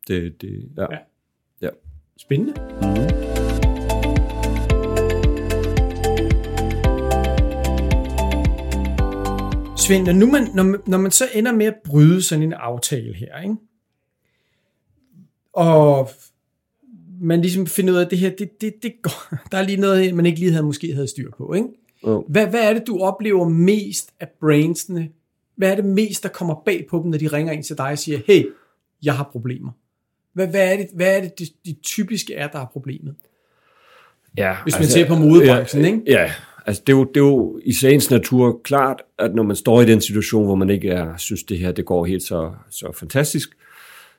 det, 0.09 0.43
det 0.43 0.69
ja. 0.77 0.83
ja. 0.91 0.99
ja. 1.62 1.69
Spændende. 2.17 2.55
Mm-hmm. 2.83 3.38
Svend, 9.77 10.07
når, 10.07 10.12
nu 10.12 10.27
man, 10.27 10.49
når, 10.55 10.77
når 10.87 10.99
man 10.99 11.11
så 11.11 11.25
ender 11.35 11.53
med 11.53 11.67
at 11.67 11.75
bryde 11.85 12.23
sådan 12.23 12.43
en 12.43 12.53
aftale 12.53 13.14
her, 13.14 13.41
ikke? 13.43 13.57
og 15.53 16.11
man 17.21 17.41
ligesom 17.41 17.67
finder 17.67 17.93
ud 17.93 17.99
af, 17.99 18.05
at 18.05 18.11
det 18.11 18.19
her, 18.19 18.31
det, 18.31 18.61
det, 18.61 18.75
det 18.83 18.93
går, 19.03 19.35
der 19.53 19.59
er 19.59 19.62
lige 19.62 19.81
noget, 19.81 20.14
man 20.14 20.27
ikke 20.27 20.38
lige 20.38 20.51
havde, 20.51 20.64
måske 20.64 20.95
havde 20.95 21.09
styr 21.09 21.31
på. 21.31 21.55
Ikke? 21.55 21.69
Oh. 22.03 22.25
Hvad, 22.29 22.47
hvad 22.47 22.69
er 22.69 22.75
det, 22.75 22.87
du 22.87 22.99
oplever 23.01 23.49
mest 23.49 24.11
af 24.21 24.29
brainsene? 24.41 25.09
Hvad 25.57 25.71
er 25.71 25.75
det 25.75 25.85
mest, 25.85 26.23
der 26.23 26.29
kommer 26.29 26.63
bag 26.65 26.87
på 26.91 27.01
dem, 27.03 27.11
når 27.11 27.19
de 27.19 27.29
ringer 27.29 27.53
ind 27.53 27.65
til 27.65 27.79
dig 27.79 27.91
og 27.91 27.99
siger, 27.99 28.19
hey, 28.27 28.47
jeg 29.03 29.17
har 29.17 29.29
problemer? 29.33 29.71
Hvad, 30.33 30.47
hvad 30.47 30.73
er 30.73 30.77
det, 30.77 30.87
hvad 30.95 31.17
er 31.17 31.21
det, 31.21 31.39
det, 31.39 31.49
det 31.67 31.77
typiske 31.83 32.35
er, 32.35 32.49
der 32.49 32.59
er 32.59 32.67
problemet? 32.67 33.15
Ja, 34.37 34.57
Hvis 34.63 34.75
man 34.75 34.83
altså, 34.83 34.99
ser 34.99 35.09
på 35.09 35.15
modebranchen, 35.15 35.83
ja, 35.83 35.89
ikke? 35.89 36.03
Ja, 36.07 36.33
altså 36.67 36.83
det 36.87 36.93
er, 36.93 36.97
jo, 36.97 37.05
det 37.05 37.17
er 37.17 37.25
jo 37.25 37.61
i 37.65 37.73
sagens 37.73 38.11
natur 38.11 38.61
klart, 38.65 39.03
at 39.19 39.35
når 39.35 39.43
man 39.43 39.57
står 39.57 39.81
i 39.81 39.87
den 39.87 40.01
situation, 40.01 40.45
hvor 40.45 40.55
man 40.55 40.71
ikke 40.71 40.89
er, 40.89 41.17
synes, 41.17 41.43
det 41.43 41.59
her 41.59 41.73
det 41.73 41.85
går 41.85 42.05
helt 42.05 42.23
så, 42.23 42.53
så 42.71 42.93
fantastisk, 42.95 43.51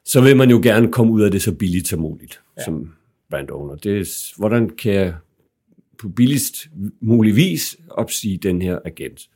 så 0.05 0.21
vil 0.21 0.37
man 0.37 0.49
jo 0.49 0.59
gerne 0.63 0.91
komme 0.91 1.13
ud 1.13 1.21
af 1.21 1.31
det 1.31 1.41
så 1.41 1.51
billigt 1.51 1.87
som 1.87 1.99
muligt, 1.99 2.41
ja. 2.57 2.63
som 2.63 2.93
brand 3.29 3.49
owner. 3.49 3.75
Det 3.75 3.99
er, 3.99 4.33
hvordan 4.37 4.69
kan 4.69 4.93
jeg 4.93 5.13
på 5.99 6.09
billigst 6.09 6.67
mulig 7.01 7.35
vis 7.35 7.77
opsige 7.89 8.37
den 8.37 8.61
her 8.61 8.79
agent? 8.85 9.29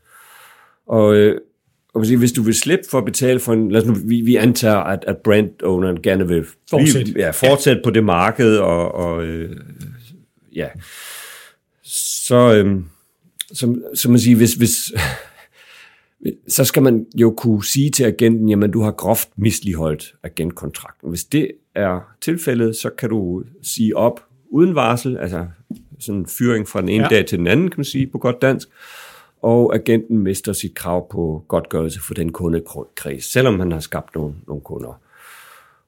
Og, 0.88 1.16
øh, 1.16 1.40
og 1.94 2.18
hvis 2.18 2.32
du 2.32 2.42
vil 2.42 2.56
slippe 2.56 2.86
for 2.90 2.98
at 2.98 3.06
betale 3.06 3.40
for 3.40 3.54
en, 3.54 3.72
lad 3.72 3.82
os 3.82 3.88
nu, 3.88 3.94
vi, 4.06 4.22
vi 4.22 4.36
antager, 4.36 4.78
at, 4.78 5.04
at 5.08 5.18
brand 5.18 5.64
owneren 5.64 6.02
gerne 6.02 6.28
vil 6.28 6.46
fortsætte, 6.70 7.14
ja, 7.18 7.30
fortsætte 7.30 7.80
ja. 7.80 7.84
på 7.84 7.90
det 7.90 8.04
marked, 8.04 8.58
og, 8.58 8.92
og 8.92 9.26
øh, 9.26 9.56
ja, 10.56 10.68
så, 11.84 12.54
øh, 12.56 12.82
som, 13.54 13.84
som 13.94 14.12
man 14.12 14.20
siger, 14.20 14.38
hvis, 14.38 14.54
hvis, 14.54 14.94
så 16.48 16.64
skal 16.64 16.84
man 16.84 17.06
jo 17.16 17.34
kunne 17.38 17.66
sige 17.66 17.90
til 17.90 18.04
agenten, 18.04 18.50
jamen 18.50 18.72
du 18.72 18.82
har 18.82 18.92
groft 18.92 19.30
misligeholdt 19.36 20.16
agentkontrakten. 20.24 21.10
Hvis 21.10 21.24
det 21.24 21.52
er 21.76 22.00
tilfældet, 22.22 22.76
så 22.76 22.90
kan 22.90 23.10
du 23.10 23.44
sige 23.62 23.98
op 23.98 24.26
uden 24.50 24.76
varsel, 24.76 25.18
altså 25.18 25.48
sådan 26.04 26.20
en 26.20 26.28
fyring 26.28 26.68
fra 26.68 26.82
den 26.82 26.90
ene 26.90 27.04
ja. 27.04 27.10
dag 27.10 27.26
til 27.26 27.38
den 27.38 27.48
anden, 27.48 27.70
kan 27.70 27.78
man 27.78 27.86
sige 27.86 28.08
på 28.08 28.18
godt 28.18 28.42
dansk, 28.42 28.70
og 29.42 29.76
agenten 29.76 30.18
mister 30.18 30.54
sit 30.54 30.74
krav 30.76 31.10
på 31.12 31.46
godtgørelse 31.48 32.02
for 32.02 32.14
den 32.14 32.32
kundekreds, 32.32 33.32
selvom 33.32 33.60
han 33.60 33.72
har 33.72 33.80
skabt 33.80 34.16
nogle, 34.16 34.34
nogle 34.48 34.62
kunder. 34.62 35.02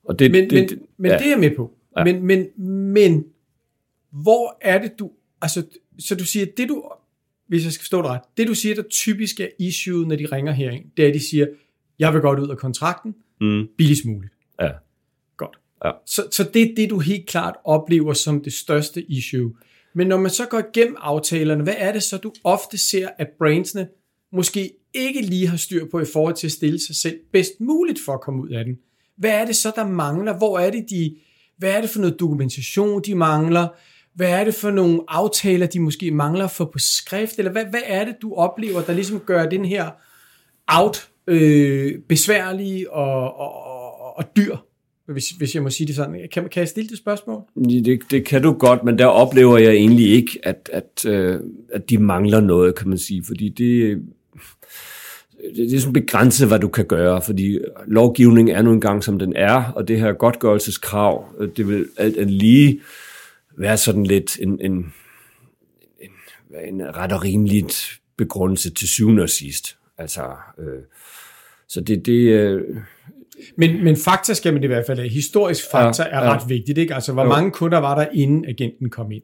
Og 0.04 0.20
det, 0.20 0.32
men 0.32 0.50
det, 0.50 0.70
men, 0.72 0.80
men 0.98 1.12
ja. 1.12 1.18
det 1.18 1.26
er 1.26 1.30
jeg 1.30 1.40
med 1.40 1.56
på. 1.56 1.72
Ja. 1.98 2.04
Men, 2.04 2.24
men, 2.24 2.48
men 2.94 3.26
hvor 4.12 4.58
er 4.62 4.82
det 4.82 4.92
du, 5.00 5.12
altså, 5.42 5.64
så 6.00 6.16
du 6.16 6.26
siger, 6.26 6.46
det 6.58 6.70
du 6.70 6.84
hvis 7.48 7.64
jeg 7.64 7.72
skal 7.72 7.84
forstå 7.84 7.98
det 7.98 8.06
ret, 8.06 8.22
det 8.38 8.48
du 8.48 8.54
siger, 8.54 8.76
der 8.76 8.84
typisk 8.90 9.40
er 9.40 9.48
issue, 9.60 10.08
når 10.08 10.16
de 10.16 10.26
ringer 10.26 10.52
herind, 10.52 10.86
det 10.98 11.06
er, 11.06 11.10
at 11.10 11.14
de 11.14 11.30
siger, 11.30 11.48
jeg 12.00 12.14
vil 12.14 12.22
godt 12.22 12.40
ud 12.40 12.50
af 12.50 12.58
kontrakten, 12.58 13.16
mm. 13.42 13.68
billigst 13.78 14.06
muligt. 14.06 14.34
Ja. 14.62 14.72
Godt. 15.38 15.58
Ja. 15.86 15.92
Så, 16.06 16.28
så 16.32 16.50
det 16.54 16.62
er 16.62 16.76
det, 16.76 16.90
du 16.90 17.00
helt 17.00 17.28
klart 17.28 17.56
oplever 17.64 18.14
som 18.14 18.44
det 18.44 18.54
største 18.54 19.12
issue. 19.12 19.54
Men 19.96 20.08
når 20.08 20.18
man 20.18 20.32
så 20.32 20.46
går 20.46 20.60
igennem 20.60 20.96
aftalerne, 21.00 21.64
hvad 21.64 21.76
er 21.78 21.92
det 21.92 22.04
så, 22.04 22.18
du 22.18 22.34
ofte 22.44 22.78
ser, 22.78 23.10
at 23.18 23.28
brandsene 23.38 23.88
måske 24.34 24.72
ikke 24.94 25.22
lige 25.22 25.48
har 25.48 25.58
styr 25.58 25.86
på 25.92 26.00
i 26.00 26.06
forhold 26.14 26.36
til 26.36 26.48
at 26.48 26.52
stille 26.52 26.80
sig 26.88 26.96
selv 26.96 27.20
bedst 27.34 27.52
muligt 27.60 28.00
for 28.06 28.14
at 28.14 28.22
komme 28.22 28.44
ud 28.44 28.50
af 28.50 28.66
den? 28.66 28.76
Hvad 29.18 29.32
er 29.32 29.46
det 29.46 29.56
så, 29.56 29.72
der 29.76 29.88
mangler? 29.88 30.38
Hvor 30.38 30.60
er 30.60 30.72
det, 30.72 30.86
de, 30.90 31.16
hvad 31.58 31.72
er 31.72 31.82
det 31.82 31.90
for 31.90 32.00
noget 32.00 32.20
dokumentation, 32.20 33.02
de 33.06 33.16
mangler? 33.16 33.68
Hvad 34.16 34.30
er 34.30 34.44
det 34.44 34.56
for 34.56 34.72
nogle 34.72 35.02
aftaler, 35.08 35.68
de 35.68 35.80
måske 35.80 36.12
mangler 36.12 36.48
for 36.48 36.66
på 36.66 36.80
skrift? 36.80 37.40
Eller 37.40 37.52
hvad, 37.52 37.66
hvad 37.66 37.82
er 37.86 38.06
det, 38.06 38.16
du 38.22 38.34
oplever, 38.34 38.82
der 38.82 38.94
ligesom 38.94 39.20
gør 39.20 39.46
den 39.46 39.66
her 39.66 39.92
out 40.68 41.10
øh, 41.28 42.00
besværlig 42.10 42.90
og, 42.90 43.38
og, 43.38 43.66
og, 43.66 44.18
og 44.18 44.36
dyr? 44.36 44.58
Hvis, 45.08 45.30
hvis 45.30 45.56
jeg 45.56 45.64
må 45.64 45.70
sige 45.70 45.88
det 45.88 45.96
sådan. 45.96 46.28
Kan, 46.32 46.50
kan 46.50 46.60
jeg 46.60 46.68
stille 46.68 46.90
det 46.90 46.98
spørgsmål? 46.98 47.42
Det, 47.56 48.02
det 48.12 48.26
kan 48.26 48.42
du 48.42 48.54
godt, 48.54 48.84
men 48.84 49.00
der 49.00 49.06
oplever 49.06 49.58
jeg 49.58 49.74
egentlig 49.74 50.10
ikke, 50.12 50.40
at, 50.44 50.70
at, 50.74 51.06
øh, 51.06 51.40
at 51.74 51.90
de 51.90 51.98
mangler 51.98 52.40
noget, 52.40 52.76
kan 52.76 52.90
man 52.90 52.98
sige. 52.98 53.24
Fordi 53.28 53.50
det, 53.50 54.02
det 55.56 55.74
er 55.74 55.80
sådan 55.80 55.94
begrænset, 55.94 56.48
hvad 56.48 56.60
du 56.60 56.68
kan 56.68 56.86
gøre, 56.86 57.22
fordi 57.22 57.60
lovgivningen 57.88 58.56
er 58.56 58.62
nu 58.62 58.74
engang, 58.74 59.04
som 59.04 59.20
den 59.20 59.36
er, 59.36 59.72
og 59.76 59.88
det 59.88 60.00
her 60.00 60.14
godtgørelseskrav, 60.14 61.36
øh, 61.40 61.50
det 61.58 61.68
vil 61.68 61.86
alt 61.98 62.18
andet 62.18 62.34
lige 62.34 62.82
være 63.58 63.78
sådan 63.78 64.06
lidt 64.06 64.38
en, 64.42 64.60
en, 64.62 64.94
en, 66.00 66.12
en 66.68 66.96
ret 66.96 67.12
og 67.12 67.24
rimeligt 67.24 68.00
begrundelse 68.18 68.70
til 68.70 68.88
syvende 68.88 69.24
og 69.24 69.30
sidst. 69.30 69.78
Altså, 69.98 70.22
øh, 70.60 70.84
så 71.68 71.82
det, 71.82 72.06
det 72.06 72.30
øh, 72.30 72.62
men, 73.58 73.84
men 73.84 73.96
fakta 73.96 74.34
skal 74.34 74.54
man 74.54 74.64
i 74.64 74.68
hvert 74.68 74.86
fald 74.88 74.98
have. 74.98 75.10
Historisk 75.10 75.72
fakta 75.72 76.04
ja, 76.04 76.10
er 76.10 76.24
ja. 76.24 76.34
ret 76.34 76.50
vigtigt, 76.50 76.78
ikke? 76.78 76.96
Altså, 76.96 77.14
hvor 77.14 77.24
jo. 77.24 77.30
mange 77.30 77.52
kunder 77.52 77.78
var 77.78 77.96
der, 77.96 78.06
inden 78.14 78.46
agenten 78.46 78.90
kom 78.90 79.12
ind? 79.12 79.24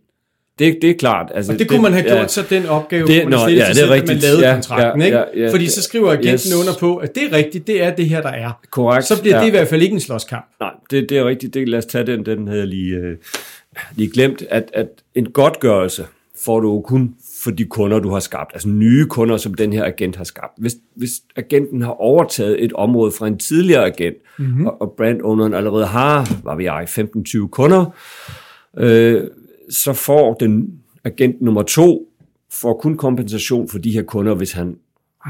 det, 0.62 0.78
det 0.82 0.89
er 0.89 0.93
klart. 0.93 1.32
Altså, 1.36 1.52
og 1.54 1.60
det 1.60 1.69
kunne 1.69 1.82
man 1.82 1.93
have 1.93 2.04
gjort 2.04 2.17
ja, 2.17 2.28
så 2.28 2.43
den 2.50 2.65
opgave, 2.65 3.08
det, 3.08 3.30
nå, 3.30 3.38
ja, 3.38 3.45
det 3.45 3.84
er 3.84 3.89
rigtigt. 3.89 4.08
man 4.08 4.17
lavede 4.17 4.47
ja, 4.47 4.54
kontrakten. 4.54 5.02
Ja, 5.02 5.06
ikke? 5.06 5.17
ja, 5.17 5.45
ja, 5.45 5.52
Fordi 5.52 5.67
så 5.67 5.82
skriver 5.82 6.12
agenten 6.12 6.34
yes. 6.34 6.56
under 6.56 6.74
på, 6.80 6.97
at 6.97 7.15
det 7.15 7.24
er 7.24 7.32
rigtigt, 7.32 7.67
det 7.67 7.84
er 7.84 7.95
det 7.95 8.10
her, 8.10 8.21
der 8.21 8.30
er. 8.30 8.52
Korrekt. 8.71 9.06
Så 9.06 9.21
bliver 9.21 9.36
ja. 9.36 9.41
det 9.41 9.47
i 9.47 9.52
hvert 9.52 9.67
fald 9.67 9.82
ikke 9.82 9.93
en 9.93 10.00
slåskamp. 10.00 10.45
Nej, 10.60 10.71
det, 10.91 11.10
det 11.10 11.17
er 11.17 11.26
rigtigt. 11.26 11.54
Det, 11.54 11.69
lad 11.69 11.80
os 11.80 11.86
tage 11.86 12.06
den, 12.06 12.26
den 12.26 12.47
havde 12.47 12.60
jeg 12.60 12.67
lige, 12.67 12.95
øh, 12.95 13.17
lige 13.95 14.12
glemt, 14.12 14.43
at, 14.50 14.63
at 14.74 14.88
en 15.15 15.26
godtgørelse 15.26 16.06
får 16.45 16.60
du 16.60 16.82
kun 16.82 17.15
for 17.43 17.51
de 17.51 17.65
kunder, 17.65 17.99
du 17.99 18.10
har 18.10 18.19
skabt. 18.19 18.51
Altså 18.54 18.69
nye 18.69 19.06
kunder, 19.06 19.38
som 19.38 19.54
den 19.54 19.73
her 19.73 19.86
agent 19.86 20.15
har 20.15 20.23
skabt. 20.23 20.54
Hvis, 20.58 20.75
hvis 20.95 21.12
agenten 21.36 21.82
har 21.82 21.91
overtaget 21.91 22.63
et 22.63 22.73
område 22.73 23.12
fra 23.12 23.27
en 23.27 23.38
tidligere 23.38 23.86
agent, 23.86 24.17
mm-hmm. 24.39 24.65
og, 24.65 24.82
og 24.82 24.93
brandowneren 24.97 25.54
allerede 25.54 25.86
har, 25.86 26.41
hvad 26.43 26.58
vi 26.58 26.63
jeg, 26.63 26.88
15-20 26.89 27.47
kunder, 27.47 27.95
øh, 28.77 29.23
så 29.69 29.93
får 29.93 30.34
den 30.34 30.80
agent 31.04 31.41
nummer 31.41 31.63
to 31.63 32.08
får 32.51 32.80
kun 32.82 32.97
kompensation 32.97 33.69
for 33.69 33.77
de 33.77 33.91
her 33.91 34.04
kunder, 34.04 34.36
hvis 34.36 34.51
han 34.51 34.77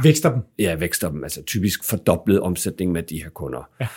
vækster 0.03 0.31
dem. 0.31 0.41
Ja, 0.59 0.75
vækster 0.75 1.09
dem. 1.09 1.23
Altså 1.23 1.43
typisk 1.43 1.83
fordoblet 1.83 2.39
omsætning 2.39 2.91
med 2.91 3.03
de 3.03 3.23
her 3.23 3.29
kunder. 3.29 3.69
Ja. 3.81 3.87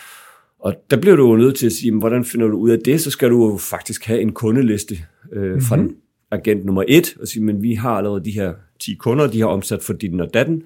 Og 0.59 0.75
der 0.91 0.97
bliver 0.97 1.17
du 1.17 1.31
jo 1.31 1.37
nødt 1.37 1.57
til 1.57 1.67
at 1.67 1.73
sige, 1.73 1.99
hvordan 1.99 2.25
finder 2.25 2.47
du 2.47 2.57
ud 2.57 2.71
af 2.71 2.79
det? 2.85 3.01
Så 3.01 3.11
skal 3.11 3.31
du 3.31 3.51
jo 3.51 3.57
faktisk 3.57 4.05
have 4.05 4.21
en 4.21 4.33
kundeliste 4.33 4.99
øh, 5.33 5.43
mm-hmm. 5.43 5.61
fra 5.61 5.77
den 5.77 5.97
agent 6.35 6.65
nummer 6.65 6.85
et, 6.89 7.17
og 7.21 7.29
sige, 7.29 7.45
men 7.45 7.63
vi 7.63 7.75
har 7.75 7.91
allerede 7.91 8.25
de 8.25 8.31
her 8.31 8.53
10 8.81 8.95
kunder, 8.95 9.27
de 9.27 9.41
har 9.41 9.47
omsat 9.47 9.83
for 9.83 9.93
din 9.93 10.21
og 10.21 10.35
datten. 10.35 10.63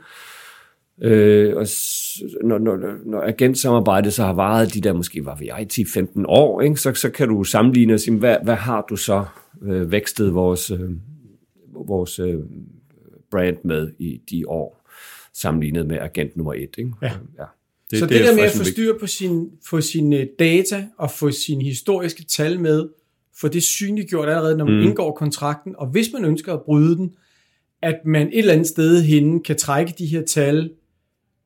Øh, 1.03 1.57
og 1.57 1.67
når, 2.45 2.59
når, 2.59 2.77
når 3.07 3.21
agentsamarbejdet 3.21 4.13
så 4.13 4.23
har 4.23 4.33
varet 4.33 4.75
de 4.75 4.81
der 4.81 4.93
måske, 4.93 5.25
var 5.25 5.37
vi 5.37 5.51
10-15 5.51 6.25
år, 6.29 6.61
ikke? 6.61 6.77
Så, 6.77 6.95
så 6.95 7.11
kan 7.11 7.29
du 7.29 7.45
sammenligne 7.45 7.95
og 7.95 8.01
sige, 8.01 8.17
hvad, 8.17 8.37
hvad 8.45 8.55
har 8.55 8.87
du 8.91 8.97
så 8.97 9.25
øh, 9.63 9.93
vækstet 9.93 10.35
vores, 10.35 10.71
øh, 10.71 10.91
vores 11.87 12.19
øh, 12.19 12.35
brand 13.31 13.57
med 13.65 13.93
i 13.99 14.21
de 14.31 14.49
år, 14.49 14.85
sammenlignet 15.35 15.87
med 15.87 15.99
agent 15.99 16.37
nummer 16.37 16.55
et. 16.55 16.75
Ikke? 16.79 16.91
Ja. 17.03 17.13
ja. 17.39 17.45
Det, 17.91 17.99
så 17.99 18.07
det, 18.07 18.15
det 18.15 18.27
der 18.27 18.35
med 18.35 18.43
at 18.43 18.53
få 18.53 18.65
styr 18.65 18.99
på 18.99 19.07
sin, 19.07 19.51
få 19.67 19.81
sine 19.81 20.29
data 20.39 20.87
og 20.99 21.11
få 21.11 21.31
sine 21.31 21.65
historiske 21.65 22.25
tal 22.25 22.61
med, 22.61 22.89
for 23.41 23.49
det 23.49 23.63
synliggjort 23.63 24.29
allerede, 24.29 24.57
når 24.57 24.65
man 24.65 24.75
mm. 24.75 24.83
indgår 24.83 25.13
kontrakten, 25.13 25.75
og 25.79 25.87
hvis 25.87 26.13
man 26.13 26.25
ønsker 26.25 26.55
at 26.55 26.63
bryde 26.63 26.97
den, 26.97 27.15
at 27.83 28.01
man 28.05 28.27
et 28.27 28.39
eller 28.39 28.53
andet 28.53 28.67
sted 28.67 29.03
henne 29.03 29.43
kan 29.43 29.57
trække 29.57 29.95
de 29.99 30.07
her 30.07 30.23
tal, 30.23 30.71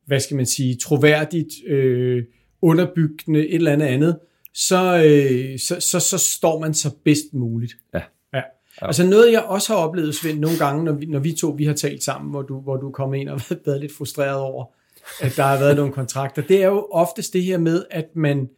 hvad 0.07 0.21
skal 0.21 0.37
man 0.37 0.47
sige, 0.47 0.77
troværdigt, 0.77 1.49
øh, 1.67 2.25
underbyggende, 2.63 3.49
et 3.49 3.55
eller 3.55 3.73
andet 3.73 3.87
andet, 3.87 4.19
så, 4.55 5.05
øh, 5.07 5.59
så, 5.59 5.81
så, 5.81 6.01
så 6.01 6.19
står 6.19 6.61
man 6.61 6.75
så 6.75 6.91
bedst 7.05 7.35
muligt. 7.35 7.77
Ja. 7.95 8.01
ja. 8.35 8.43
ja. 8.83 8.87
Altså 8.87 9.07
noget, 9.07 9.33
jeg 9.33 9.43
også 9.43 9.73
har 9.73 9.81
oplevet, 9.81 10.15
Svend, 10.15 10.39
nogle 10.39 10.59
gange, 10.59 10.85
når 10.85 10.93
vi, 10.93 11.07
når 11.07 11.19
vi 11.19 11.33
to 11.33 11.49
vi 11.49 11.65
har 11.65 11.75
talt 11.75 12.03
sammen, 12.03 12.31
hvor 12.31 12.43
du, 12.43 12.61
hvor 12.61 12.77
du 12.77 12.91
kom 12.91 13.15
ind 13.15 13.29
og 13.29 13.41
været 13.67 13.81
lidt 13.81 13.93
frustreret 13.97 14.41
over, 14.41 14.65
at 15.21 15.37
der 15.37 15.43
har 15.43 15.59
været 15.59 15.77
nogle 15.77 15.93
kontrakter, 15.93 16.43
det 16.43 16.63
er 16.63 16.67
jo 16.67 16.89
oftest 16.91 17.33
det 17.33 17.43
her 17.43 17.59
med, 17.59 17.85
at 17.91 18.17
man, 18.17 18.49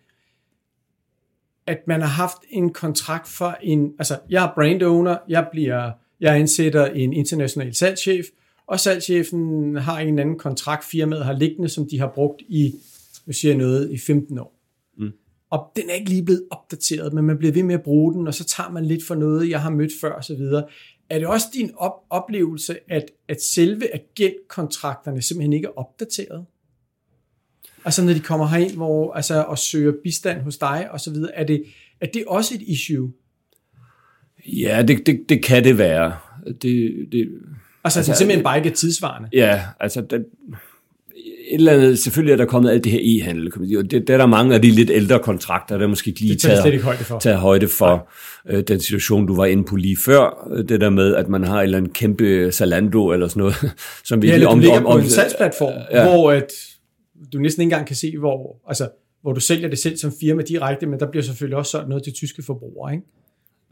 at 1.66 1.78
man 1.86 2.00
har 2.00 2.08
haft 2.08 2.38
en 2.50 2.72
kontrakt 2.72 3.28
for 3.28 3.56
en, 3.62 3.92
altså 3.98 4.18
jeg 4.30 4.44
er 4.44 4.52
brand 4.54 4.82
owner, 4.82 5.16
jeg 5.28 5.48
bliver, 5.52 5.90
jeg 6.20 6.36
ansætter 6.36 6.86
en 6.86 7.12
international 7.12 7.74
salgschef, 7.74 8.26
og 8.66 8.80
salgschefen 8.80 9.76
har 9.76 9.98
en 9.98 10.18
anden 10.18 10.38
kontrakt, 10.38 10.84
firmaet 10.84 11.24
har 11.24 11.32
liggende, 11.32 11.68
som 11.68 11.88
de 11.90 11.98
har 11.98 12.12
brugt 12.14 12.42
i, 12.48 12.74
nu 13.26 13.32
siger 13.32 13.52
jeg 13.52 13.58
noget, 13.58 13.90
i 13.90 13.98
15 13.98 14.38
år. 14.38 14.60
Mm. 14.98 15.12
Og 15.50 15.72
den 15.76 15.90
er 15.90 15.94
ikke 15.94 16.10
lige 16.10 16.24
blevet 16.24 16.44
opdateret, 16.50 17.12
men 17.12 17.24
man 17.24 17.38
bliver 17.38 17.52
ved 17.52 17.62
med 17.62 17.74
at 17.74 17.82
bruge 17.82 18.14
den, 18.14 18.26
og 18.26 18.34
så 18.34 18.44
tager 18.44 18.70
man 18.70 18.84
lidt 18.84 19.04
for 19.04 19.14
noget, 19.14 19.50
jeg 19.50 19.62
har 19.62 19.70
mødt 19.70 19.92
før 20.00 20.12
osv. 20.12 20.42
Er 21.10 21.18
det 21.18 21.26
også 21.26 21.46
din 21.54 21.70
op- 21.76 22.04
oplevelse, 22.10 22.76
at, 22.88 23.10
at 23.28 23.42
selve 23.42 23.94
agentkontrakterne 23.94 25.22
simpelthen 25.22 25.52
ikke 25.52 25.66
er 25.66 25.78
opdateret? 25.78 26.44
Altså 27.84 28.04
når 28.04 28.12
de 28.12 28.20
kommer 28.20 28.46
herind 28.46 28.76
hvor, 28.76 29.12
altså, 29.12 29.42
og 29.42 29.58
søger 29.58 29.92
bistand 30.02 30.42
hos 30.42 30.56
dig 30.56 30.88
og 30.90 31.00
så 31.00 31.10
videre, 31.10 31.34
er 31.34 31.44
det, 31.44 31.64
er 32.00 32.06
det 32.06 32.24
også 32.26 32.54
et 32.54 32.62
issue? 32.62 33.12
Ja, 34.46 34.84
det, 34.88 35.06
det, 35.06 35.20
det 35.28 35.44
kan 35.44 35.64
det 35.64 35.78
være. 35.78 36.16
Det, 36.46 37.06
det, 37.12 37.28
altså, 37.84 37.98
altså 37.98 38.12
det 38.12 38.18
simpelthen 38.18 38.44
bare 38.44 38.56
ikke 38.56 38.70
er 38.70 38.74
tidsvarende? 38.74 39.28
Ja, 39.32 39.62
altså 39.80 40.00
det, 40.00 40.24
et 41.50 41.58
eller 41.58 41.72
andet, 41.72 41.98
selvfølgelig 41.98 42.32
er 42.32 42.36
der 42.36 42.44
kommet 42.44 42.70
alt 42.70 42.84
det 42.84 42.92
her 42.92 43.00
e-handel, 43.02 43.50
kan 43.50 43.60
man 43.60 43.68
sige, 43.68 43.78
og 43.78 43.90
det, 43.90 44.06
det 44.06 44.10
er 44.10 44.18
der 44.18 44.26
mange 44.26 44.54
af 44.54 44.62
de 44.62 44.70
lidt 44.70 44.90
ældre 44.90 45.18
kontrakter, 45.18 45.78
der 45.78 45.86
måske 45.86 46.08
ikke 46.08 46.20
lige 46.20 46.36
taget, 46.36 46.72
ikke 46.72 46.84
højde 46.84 47.04
for, 47.04 47.18
taget 47.18 47.38
højde 47.38 47.68
for 47.68 48.08
øh, 48.48 48.62
den 48.68 48.80
situation, 48.80 49.26
du 49.26 49.36
var 49.36 49.44
inde 49.44 49.64
på 49.64 49.76
lige 49.76 49.96
før, 50.04 50.48
øh, 50.56 50.68
det 50.68 50.80
der 50.80 50.90
med, 50.90 51.14
at 51.14 51.28
man 51.28 51.44
har 51.44 51.58
en 51.58 51.64
eller 51.64 51.78
anden 51.78 51.92
kæmpe 51.92 52.52
Zalando 52.52 53.12
eller 53.12 53.28
sådan 53.28 53.40
noget, 53.40 53.54
som 54.08 54.22
vi 54.22 54.28
ja, 54.28 54.36
lige 54.36 54.48
om, 54.48 54.58
om, 54.58 54.86
om, 54.86 54.92
på 54.92 54.98
en 54.98 55.10
salgsplatform, 55.10 55.74
ja. 55.92 56.08
hvor 56.08 56.32
at 56.32 56.52
du 57.32 57.38
næsten 57.38 57.60
ikke 57.60 57.72
engang 57.72 57.86
kan 57.86 57.96
se, 57.96 58.18
hvor, 58.18 58.60
altså, 58.68 58.90
hvor 59.22 59.32
du 59.32 59.40
sælger 59.40 59.68
det 59.68 59.78
selv 59.78 59.96
som 59.96 60.12
firma 60.20 60.42
direkte, 60.42 60.86
men 60.86 61.00
der 61.00 61.10
bliver 61.10 61.22
selvfølgelig 61.22 61.56
også 61.56 61.70
solgt 61.70 61.88
noget 61.88 62.04
til 62.04 62.12
tyske 62.12 62.42
forbrugere, 62.42 62.92
ikke? 62.92 63.06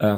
Ja. 0.01 0.17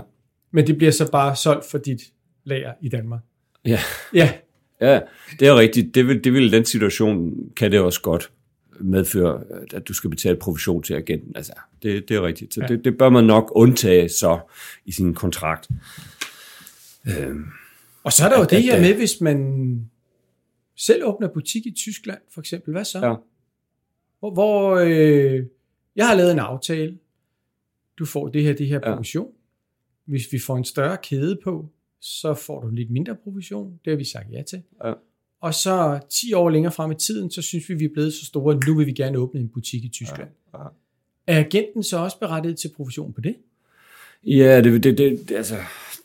Men 0.52 0.68
det 0.68 0.78
bliver 0.78 0.92
så 0.92 1.12
bare 1.12 1.36
solgt 1.36 1.66
for 1.66 1.78
dit 1.78 2.02
lager 2.44 2.74
i 2.82 2.90
Danmark. 2.90 3.22
Ja. 3.66 3.80
Ja. 4.14 4.34
Ja, 4.82 5.00
det 5.40 5.48
er 5.48 5.56
rigtigt. 5.56 5.96
Det 5.96 6.08
vil, 6.08 6.24
det 6.24 6.34
vil 6.34 6.52
den 6.52 6.66
situation, 6.66 7.34
kan 7.56 7.72
det 7.72 7.80
også 7.80 8.02
godt 8.02 8.32
medføre, 8.80 9.44
at 9.74 9.88
du 9.88 9.94
skal 9.94 10.10
betale 10.10 10.38
provision 10.38 10.84
til 10.84 10.94
agenten. 10.94 11.36
Altså, 11.36 11.54
det, 11.84 12.10
det 12.10 12.18
er 12.18 12.22
rigtigt. 12.22 12.54
Så 12.54 12.62
ja. 12.62 12.68
det, 12.68 12.86
det 12.86 12.98
bør 12.98 13.10
man 13.10 13.24
nok 13.24 13.52
undtage 13.56 14.10
så 14.10 14.40
i 14.86 14.92
sin 14.92 15.14
kontrakt. 15.14 15.70
Øhm, 17.08 17.46
og 18.04 18.14
så 18.14 18.26
er 18.26 18.30
der 18.30 18.38
jo 18.38 18.44
at, 18.44 18.50
det 18.50 18.64
her 18.64 18.82
med, 18.82 18.94
hvis 18.94 19.22
man 19.22 19.90
selv 20.76 21.06
åbner 21.06 21.28
butik 21.28 21.66
i 21.66 21.72
Tyskland, 21.72 22.20
for 22.34 22.42
eksempel. 22.42 22.72
Hvad 22.72 22.86
så? 22.86 23.00
Ja. 23.00 23.16
Hvor, 24.20 24.34
hvor 24.34 24.76
øh, 24.76 25.46
jeg 25.96 26.08
har 26.08 26.16
lavet 26.16 26.32
en 26.32 26.40
aftale. 26.40 26.98
Du 28.00 28.06
får 28.06 28.28
det 28.28 28.44
her, 28.44 28.54
det 28.54 28.68
her 28.68 28.80
provision. 28.80 29.28
Ja. 29.28 30.12
Hvis 30.12 30.32
vi 30.32 30.40
får 30.40 30.58
en 30.58 30.66
større 30.66 30.98
kæde 31.04 31.40
på, 31.44 31.70
så 32.02 32.34
får 32.34 32.62
du 32.62 32.70
lidt 32.70 32.92
mindre 32.92 33.16
provision. 33.16 33.80
Det 33.86 33.92
har 33.92 33.98
vi 33.98 34.04
sagt 34.04 34.32
ja 34.32 34.42
til. 34.42 34.62
Ja. 34.84 34.94
Og 35.42 35.54
så 35.54 36.00
10 36.10 36.34
år 36.34 36.50
længere 36.50 36.72
frem 36.72 36.92
i 36.92 36.96
tiden, 36.96 37.32
så 37.32 37.42
synes 37.42 37.70
vi, 37.70 37.74
vi 37.74 37.86
er 37.86 37.90
blevet 37.94 38.14
så 38.14 38.26
store, 38.26 38.56
at 38.56 38.64
nu 38.68 38.78
vil 38.78 38.88
vi 38.88 38.92
gerne 38.92 39.18
åbne 39.18 39.40
en 39.40 39.50
butik 39.50 39.84
i 39.84 39.90
Tyskland. 39.90 40.30
Ja. 40.54 40.62
Ja. 40.62 40.68
Er 41.28 41.40
agenten 41.40 41.84
så 41.84 41.98
også 41.98 42.20
berettiget 42.20 42.58
til 42.58 42.72
provision 42.76 43.14
på 43.14 43.22
det? 43.22 43.36
Ja, 44.24 44.62
det, 44.62 44.84
det, 44.84 44.98
det, 44.98 45.30
det 45.30 45.36
altså, 45.36 45.56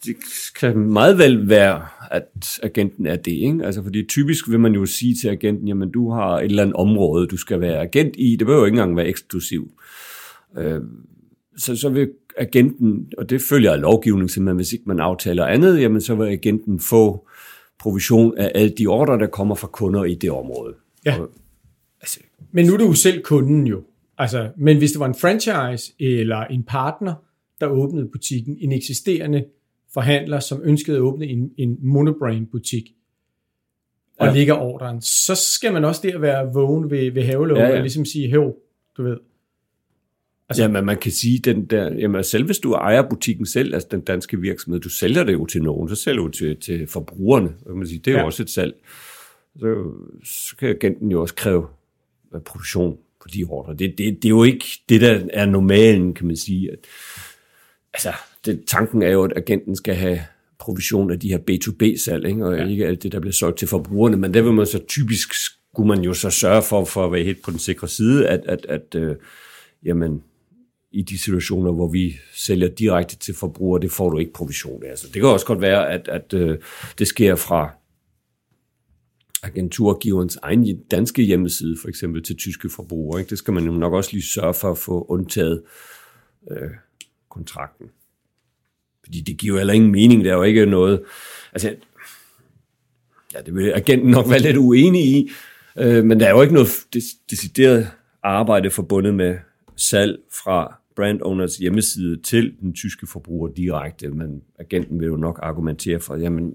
det 0.04 0.16
kan 0.60 0.78
meget 0.78 1.18
vel 1.18 1.48
være, 1.48 1.86
at 2.10 2.60
agenten 2.62 3.06
er 3.06 3.16
det. 3.16 3.32
Ikke? 3.32 3.64
Altså, 3.64 3.82
fordi 3.82 4.06
typisk 4.06 4.50
vil 4.50 4.60
man 4.60 4.74
jo 4.74 4.86
sige 4.86 5.14
til 5.14 5.28
agenten, 5.28 5.68
jamen 5.68 5.90
du 5.90 6.10
har 6.10 6.38
et 6.38 6.44
eller 6.44 6.62
andet 6.62 6.76
område, 6.76 7.26
du 7.26 7.36
skal 7.36 7.60
være 7.60 7.80
agent 7.80 8.14
i. 8.18 8.36
Det 8.36 8.46
behøver 8.46 8.60
jo 8.60 8.66
ikke 8.66 8.74
engang 8.74 8.96
være 8.96 9.08
eksklusiv. 9.08 9.70
Øh, 10.58 10.80
så, 11.56 11.76
så 11.76 11.88
vil 11.88 12.10
agenten, 12.36 13.12
og 13.18 13.30
det 13.30 13.42
følger 13.42 13.72
af 13.72 13.80
lovgivning, 13.80 14.30
simpelthen, 14.30 14.56
hvis 14.56 14.72
ikke 14.72 14.84
man 14.86 15.00
aftaler 15.00 15.46
andet, 15.46 15.80
jamen 15.80 16.00
så 16.00 16.14
vil 16.14 16.26
agenten 16.26 16.80
få 16.80 17.28
provision 17.78 18.38
af 18.38 18.52
alle 18.54 18.70
de 18.78 18.86
ordre, 18.86 19.18
der 19.18 19.26
kommer 19.26 19.54
fra 19.54 19.68
kunder 19.68 20.04
i 20.04 20.14
det 20.14 20.30
område. 20.30 20.74
Ja. 21.06 21.20
Og, 21.20 21.30
altså, 22.00 22.20
men 22.52 22.66
nu 22.66 22.72
er 22.72 22.78
du 22.78 22.86
jo 22.86 22.94
selv 22.94 23.22
kunden 23.22 23.66
jo. 23.66 23.82
Altså, 24.18 24.48
men 24.56 24.78
hvis 24.78 24.92
det 24.92 25.00
var 25.00 25.06
en 25.06 25.14
franchise 25.20 25.92
eller 26.00 26.44
en 26.44 26.62
partner, 26.62 27.14
der 27.60 27.66
åbnede 27.66 28.08
butikken, 28.12 28.56
en 28.60 28.72
eksisterende 28.72 29.44
forhandler, 29.94 30.40
som 30.40 30.61
ønskede 30.64 30.96
at 30.96 31.00
åbne 31.00 31.26
en, 31.26 31.50
en 31.57 31.79
monobrand 31.81 32.46
butik, 32.46 32.85
og 34.18 34.26
ja. 34.26 34.33
ligger 34.33 34.55
ordren, 34.55 35.00
så 35.03 35.35
skal 35.35 35.72
man 35.72 35.85
også 35.85 36.00
der 36.03 36.18
være 36.18 36.53
vågen 36.53 36.90
ved, 36.90 37.11
ved 37.11 37.24
havelågen, 37.24 37.62
ja, 37.62 37.68
ja. 37.68 37.76
og 37.76 37.81
ligesom 37.81 38.05
sige, 38.05 38.29
hæv, 38.29 38.55
du 38.96 39.03
ved. 39.03 39.16
Altså, 40.48 40.62
jamen, 40.62 40.85
man 40.85 40.98
kan 40.98 41.12
sige, 41.12 41.38
den 41.38 41.64
der, 41.64 41.94
jamen, 41.94 42.24
selv 42.24 42.44
hvis 42.44 42.59
du 42.59 42.72
ejer 42.72 43.09
butikken 43.09 43.46
selv, 43.46 43.74
altså 43.74 43.88
den 43.90 44.00
danske 44.00 44.40
virksomhed, 44.40 44.81
du 44.81 44.88
sælger 44.88 45.24
det 45.24 45.33
jo 45.33 45.46
til 45.46 45.62
nogen, 45.62 45.88
så 45.88 45.94
sælger 45.94 46.22
du 46.22 46.29
til, 46.29 46.57
til 46.57 46.87
forbrugerne. 46.87 47.48
Kan 47.66 47.76
man 47.76 47.87
sige. 47.87 47.98
Det 47.98 48.11
er 48.11 48.14
ja. 48.14 48.20
jo 48.20 48.26
også 48.26 48.42
et 48.42 48.50
salg. 48.50 48.74
Så, 49.61 49.92
så 50.24 50.57
kan 50.57 50.68
agenten 50.68 51.11
jo 51.11 51.20
også 51.20 51.35
kræve 51.35 51.66
produktion 52.44 52.98
på 53.22 53.29
de 53.35 53.44
ordre. 53.48 53.72
Det, 53.72 53.98
det, 53.98 54.22
det 54.22 54.24
er 54.24 54.29
jo 54.29 54.44
ikke 54.44 54.64
det, 54.88 55.00
der 55.00 55.20
er 55.33 55.46
normalen, 55.46 56.14
kan 56.14 56.26
man 56.26 56.37
sige. 56.37 56.72
At, 56.72 56.79
altså, 57.94 58.12
det, 58.44 58.64
tanken 58.66 59.03
er 59.03 59.11
jo, 59.11 59.24
at 59.24 59.33
agenten 59.37 59.76
skal 59.76 59.94
have 59.94 60.20
provision 60.59 61.11
af 61.11 61.20
de 61.20 61.29
her 61.29 61.38
B2B-salg, 61.38 62.26
ikke? 62.26 62.46
og 62.46 62.57
ja. 62.57 62.66
ikke 62.66 62.87
alt 62.87 63.03
det, 63.03 63.12
der 63.12 63.20
bliver 63.20 63.33
solgt 63.33 63.59
til 63.59 63.68
forbrugerne, 63.68 64.16
men 64.16 64.35
der 64.35 64.42
vil 64.42 64.53
man 64.53 64.66
så 64.66 64.79
typisk, 64.88 65.35
skulle 65.35 65.88
man 65.88 66.00
jo 66.00 66.14
så 66.14 66.31
sørge 66.31 66.62
for, 66.62 66.85
for 66.85 67.07
at 67.07 67.12
være 67.12 67.24
helt 67.24 67.42
på 67.42 67.50
den 67.50 67.59
sikre 67.59 67.88
side, 67.88 68.29
at, 68.29 68.40
at, 68.46 68.66
at 68.68 68.94
øh, 68.94 69.16
jamen, 69.85 70.22
i 70.92 71.03
de 71.03 71.18
situationer, 71.18 71.72
hvor 71.72 71.88
vi 71.88 72.16
sælger 72.35 72.68
direkte 72.68 73.16
til 73.16 73.35
forbrugere, 73.35 73.81
det 73.81 73.92
får 73.92 74.11
du 74.11 74.18
ikke 74.18 74.33
provision 74.33 74.85
af. 74.85 74.90
Altså, 74.90 75.07
det 75.07 75.14
kan 75.14 75.24
også 75.24 75.46
godt 75.46 75.61
være, 75.61 75.90
at, 75.90 76.09
at 76.09 76.35
øh, 76.35 76.59
det 76.98 77.07
sker 77.07 77.35
fra 77.35 77.70
agenturgiverens 79.42 80.38
egen 80.42 80.83
danske 80.90 81.22
hjemmeside, 81.22 81.76
for 81.81 81.88
eksempel 81.88 82.22
til 82.22 82.37
tyske 82.37 82.70
forbrugere. 82.70 83.20
Ikke? 83.20 83.31
Det 83.31 83.38
skal 83.38 83.55
man 83.55 83.64
jo 83.64 83.72
nok 83.72 83.92
også 83.92 84.11
lige 84.12 84.22
sørge 84.22 84.55
for 84.55 84.70
at 84.70 84.79
få 84.79 85.07
undtaget 85.09 85.62
øh, 86.50 86.70
kontrakten. 87.29 87.87
Fordi 89.11 89.20
det 89.20 89.37
giver 89.37 89.55
jo 89.55 89.59
heller 89.59 89.75
ingen 89.75 89.90
mening, 89.90 90.25
der 90.25 90.31
er 90.33 90.37
jo 90.37 90.42
ikke 90.42 90.66
noget... 90.66 91.03
Altså, 91.53 91.75
ja, 93.35 93.40
det 93.40 93.55
vil 93.55 93.73
agenten 93.73 94.11
nok 94.11 94.31
være 94.31 94.38
lidt 94.38 94.57
uenig 94.57 95.05
i, 95.05 95.31
øh, 95.79 96.05
men 96.05 96.20
der 96.20 96.27
er 96.27 96.31
jo 96.31 96.42
ikke 96.42 96.55
noget 96.55 96.68
decideret 97.31 97.90
arbejde 98.23 98.70
forbundet 98.70 99.14
med 99.14 99.38
salg 99.77 100.18
fra 100.44 100.81
brand 100.96 101.23
owners 101.23 101.57
hjemmeside 101.57 102.23
til 102.23 102.55
den 102.61 102.73
tyske 102.73 103.07
forbruger 103.07 103.49
direkte, 103.49 104.09
men 104.09 104.42
agenten 104.59 105.01
vil 105.01 105.07
jo 105.07 105.16
nok 105.16 105.40
argumentere 105.42 106.01
for, 106.01 106.16
jamen, 106.16 106.55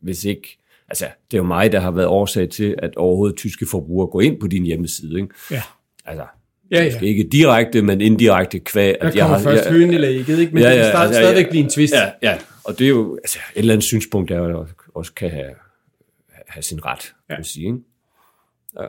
hvis 0.00 0.24
ikke, 0.24 0.58
altså, 0.88 1.04
det 1.30 1.36
er 1.36 1.38
jo 1.38 1.46
mig, 1.46 1.72
der 1.72 1.80
har 1.80 1.90
været 1.90 2.08
årsag 2.08 2.50
til, 2.50 2.74
at 2.78 2.96
overhovedet 2.96 3.36
tyske 3.36 3.66
forbrugere 3.66 4.10
går 4.10 4.20
ind 4.20 4.40
på 4.40 4.46
din 4.46 4.64
hjemmeside, 4.64 5.20
ikke? 5.20 5.34
Ja. 5.50 5.62
Altså, 6.04 6.26
Ja, 6.70 6.84
ja. 6.84 6.92
Måske 6.92 7.06
ikke 7.06 7.28
direkte, 7.32 7.82
men 7.82 8.00
indirekte 8.00 8.58
kvæg. 8.58 8.94
Der 9.00 9.20
kommer 9.20 9.38
først 9.38 9.68
høen 9.68 9.92
i 9.92 9.98
lægget, 9.98 10.38
ikke? 10.38 10.54
Men 10.54 10.62
ja, 10.62 10.70
ja, 10.70 10.84
det 10.84 10.92
kan 10.92 11.00
altså, 11.00 11.20
stadigvæk 11.20 11.44
ja, 11.44 11.50
blive 11.50 11.64
en 11.64 11.70
twist. 11.70 11.94
Ja, 11.94 12.10
ja, 12.22 12.38
og 12.64 12.78
det 12.78 12.84
er 12.84 12.88
jo 12.88 13.16
altså, 13.16 13.38
et 13.54 13.58
eller 13.58 13.72
andet 13.72 13.84
synspunkt, 13.84 14.28
der 14.28 14.36
jo 14.36 14.66
også 14.94 15.12
kan 15.12 15.30
have, 15.30 15.50
have 16.48 16.62
sin 16.62 16.84
ret, 16.84 17.14
ja. 17.28 17.34
kan 17.34 17.40
man 17.40 17.44
sige. 17.44 17.66
Ikke? 17.66 17.78
Ja. 18.80 18.86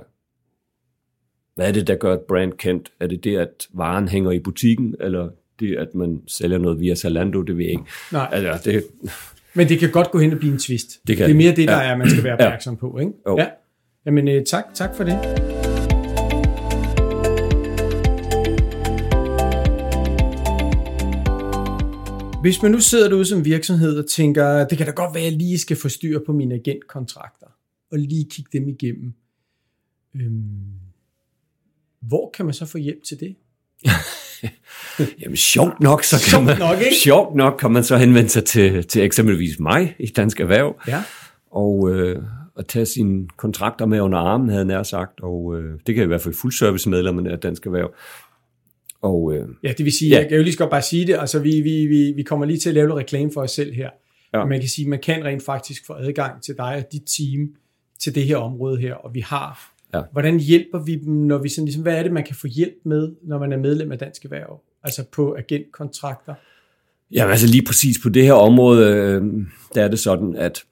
Hvad 1.56 1.68
er 1.68 1.72
det, 1.72 1.88
der 1.88 1.96
gør 1.96 2.14
et 2.14 2.22
brand 2.28 2.54
kendt? 2.54 2.92
Er 3.00 3.08
det 3.08 3.24
det, 3.24 3.38
at 3.38 3.68
varen 3.74 4.08
hænger 4.08 4.32
i 4.32 4.40
butikken, 4.40 4.96
eller 5.00 5.30
det, 5.60 5.76
at 5.78 5.96
man 5.96 6.22
sælger 6.28 6.58
noget 6.58 6.80
via 6.80 6.96
Zalando? 6.96 7.42
Det 7.42 7.58
ved 7.58 7.64
jeg 7.64 7.72
ikke. 7.72 7.84
Nej. 8.12 8.30
Altså, 8.32 8.72
det, 8.72 8.84
men 9.54 9.70
det 9.70 9.80
kan 9.80 9.92
godt 9.92 10.12
gå 10.12 10.20
hen 10.20 10.34
og 10.34 10.40
blive 10.40 10.54
en 10.54 10.60
twist. 10.60 11.00
Det, 11.08 11.18
kan. 11.18 11.26
det 11.26 11.32
er 11.32 11.38
mere 11.38 11.56
det, 11.56 11.68
der 11.68 11.82
ja. 11.82 11.90
er, 11.90 11.96
man 11.96 12.10
skal 12.10 12.24
være 12.24 12.34
opmærksom 12.34 12.74
ja. 12.74 12.80
på. 12.80 12.98
Ikke? 13.00 13.12
Jo. 13.28 13.38
Ja. 13.38 13.48
Jamen, 14.06 14.28
øh, 14.28 14.46
tak, 14.46 14.64
tak 14.74 14.96
for 14.96 15.04
det. 15.04 15.57
Hvis 22.42 22.62
man 22.62 22.72
nu 22.72 22.80
sidder 22.80 23.10
derude 23.10 23.26
som 23.26 23.46
virksomhed 23.46 24.00
og 24.00 24.10
tænker, 24.10 24.68
det 24.68 24.78
kan 24.78 24.88
da 24.88 24.94
godt 24.94 25.14
være, 25.14 25.24
at 25.24 25.32
jeg 25.32 25.38
lige 25.38 25.60
skal 25.60 25.78
få 25.78 25.90
styr 25.90 26.20
på 26.26 26.34
mine 26.34 26.56
agentkontrakter, 26.56 27.48
og 27.92 28.00
lige 28.00 28.26
kigge 28.32 28.60
dem 28.60 28.68
igennem. 28.68 29.14
Øhm, 30.16 30.48
hvor 32.02 32.32
kan 32.34 32.46
man 32.46 32.54
så 32.54 32.66
få 32.66 32.78
hjælp 32.78 33.04
til 33.04 33.20
det? 33.20 33.36
Jamen 35.22 35.38
sjovt 35.38 35.80
nok, 35.80 36.04
så 36.04 36.30
kan 36.30 36.46
man, 36.46 36.58
nok, 36.60 36.80
ikke? 36.80 36.96
sjovt 36.96 37.36
nok 37.36 37.58
kan 37.60 37.72
man 37.72 37.84
så 37.84 37.98
henvende 37.98 38.30
sig 38.30 38.46
til, 38.46 38.84
til 38.88 39.04
eksempelvis 39.04 39.60
mig 39.60 39.96
i 40.00 40.08
Dansk 40.08 40.40
Erhverv, 40.40 40.80
ja. 40.88 41.04
og, 41.52 41.90
øh, 41.92 42.24
og 42.56 42.68
tage 42.68 42.86
sine 42.86 43.28
kontrakter 43.38 43.86
med 43.86 44.00
under 44.00 44.18
armen, 44.18 44.50
havde 44.50 44.60
jeg 44.60 44.68
nær 44.68 44.84
sagt, 44.84 45.20
og 45.22 45.58
øh, 45.58 45.80
det 45.88 45.96
kan 45.96 46.04
i 46.04 46.08
hvert 46.08 46.22
fald 46.22 46.36
fuldservice-medlemmerne 46.36 47.32
af 47.32 47.40
Dansk 47.40 47.66
Erhverv. 47.66 47.94
Og, 49.02 49.34
øh, 49.36 49.48
ja, 49.64 49.74
det 49.78 49.86
vil 49.86 49.94
sige, 49.94 50.10
ja. 50.10 50.20
jeg 50.20 50.28
kan 50.28 50.38
jo 50.38 50.44
lige 50.44 50.54
så 50.54 50.60
godt 50.60 50.70
bare 50.70 50.82
sige 50.82 51.08
det, 51.08 51.18
altså 51.20 51.40
vi, 51.40 51.62
vi, 51.62 51.86
vi, 51.86 52.14
vi 52.16 52.24
kommer 52.24 52.46
lige 52.46 52.60
til 52.60 52.70
at 52.70 52.76
lave 52.76 52.88
noget 52.88 53.04
reklame 53.04 53.32
for 53.34 53.42
os 53.42 53.52
selv 53.52 53.74
her. 53.74 53.90
Ja. 54.34 54.46
man 54.46 54.60
kan 54.60 54.70
sige, 54.70 54.90
man 54.90 55.00
kan 55.00 55.26
rent 55.26 55.44
faktisk 55.44 55.86
få 55.86 55.94
adgang 55.94 56.44
til 56.44 56.56
dig 56.58 56.76
og 56.76 56.92
dit 56.92 57.04
team 57.18 57.50
til 58.00 58.16
det 58.16 58.24
her 58.24 58.38
område 58.38 58.78
her, 58.78 58.94
og 58.94 59.14
vi 59.14 59.20
har, 59.20 59.74
ja. 59.94 60.02
hvordan 60.12 60.40
hjælper 60.40 60.84
vi 60.84 60.96
dem, 60.96 61.14
når 61.14 61.38
vi 61.38 61.50
sådan 61.50 61.66
ligesom, 61.66 61.84
hvad 61.84 61.98
er 61.98 62.04
det, 62.04 62.12
man 62.12 62.24
kan 62.24 62.36
få 62.36 62.48
hjælp 62.48 62.76
med, 62.86 63.12
når 63.24 63.40
man 63.40 63.54
er 63.54 63.58
medlem 63.58 63.92
af 63.92 64.00
Dansk 64.00 64.26
Erhverv, 64.26 64.62
altså 64.84 65.04
på 65.12 65.36
agentkontrakter? 65.36 66.34
Ja, 67.12 67.30
altså 67.30 67.48
lige 67.48 67.66
præcis 67.66 67.98
på 68.04 68.10
det 68.10 68.24
her 68.24 68.34
område, 68.34 68.94
øh, 68.94 69.24
der 69.76 69.84
er 69.84 69.88
det 69.88 70.00
sådan, 70.00 70.36
at 70.36 70.64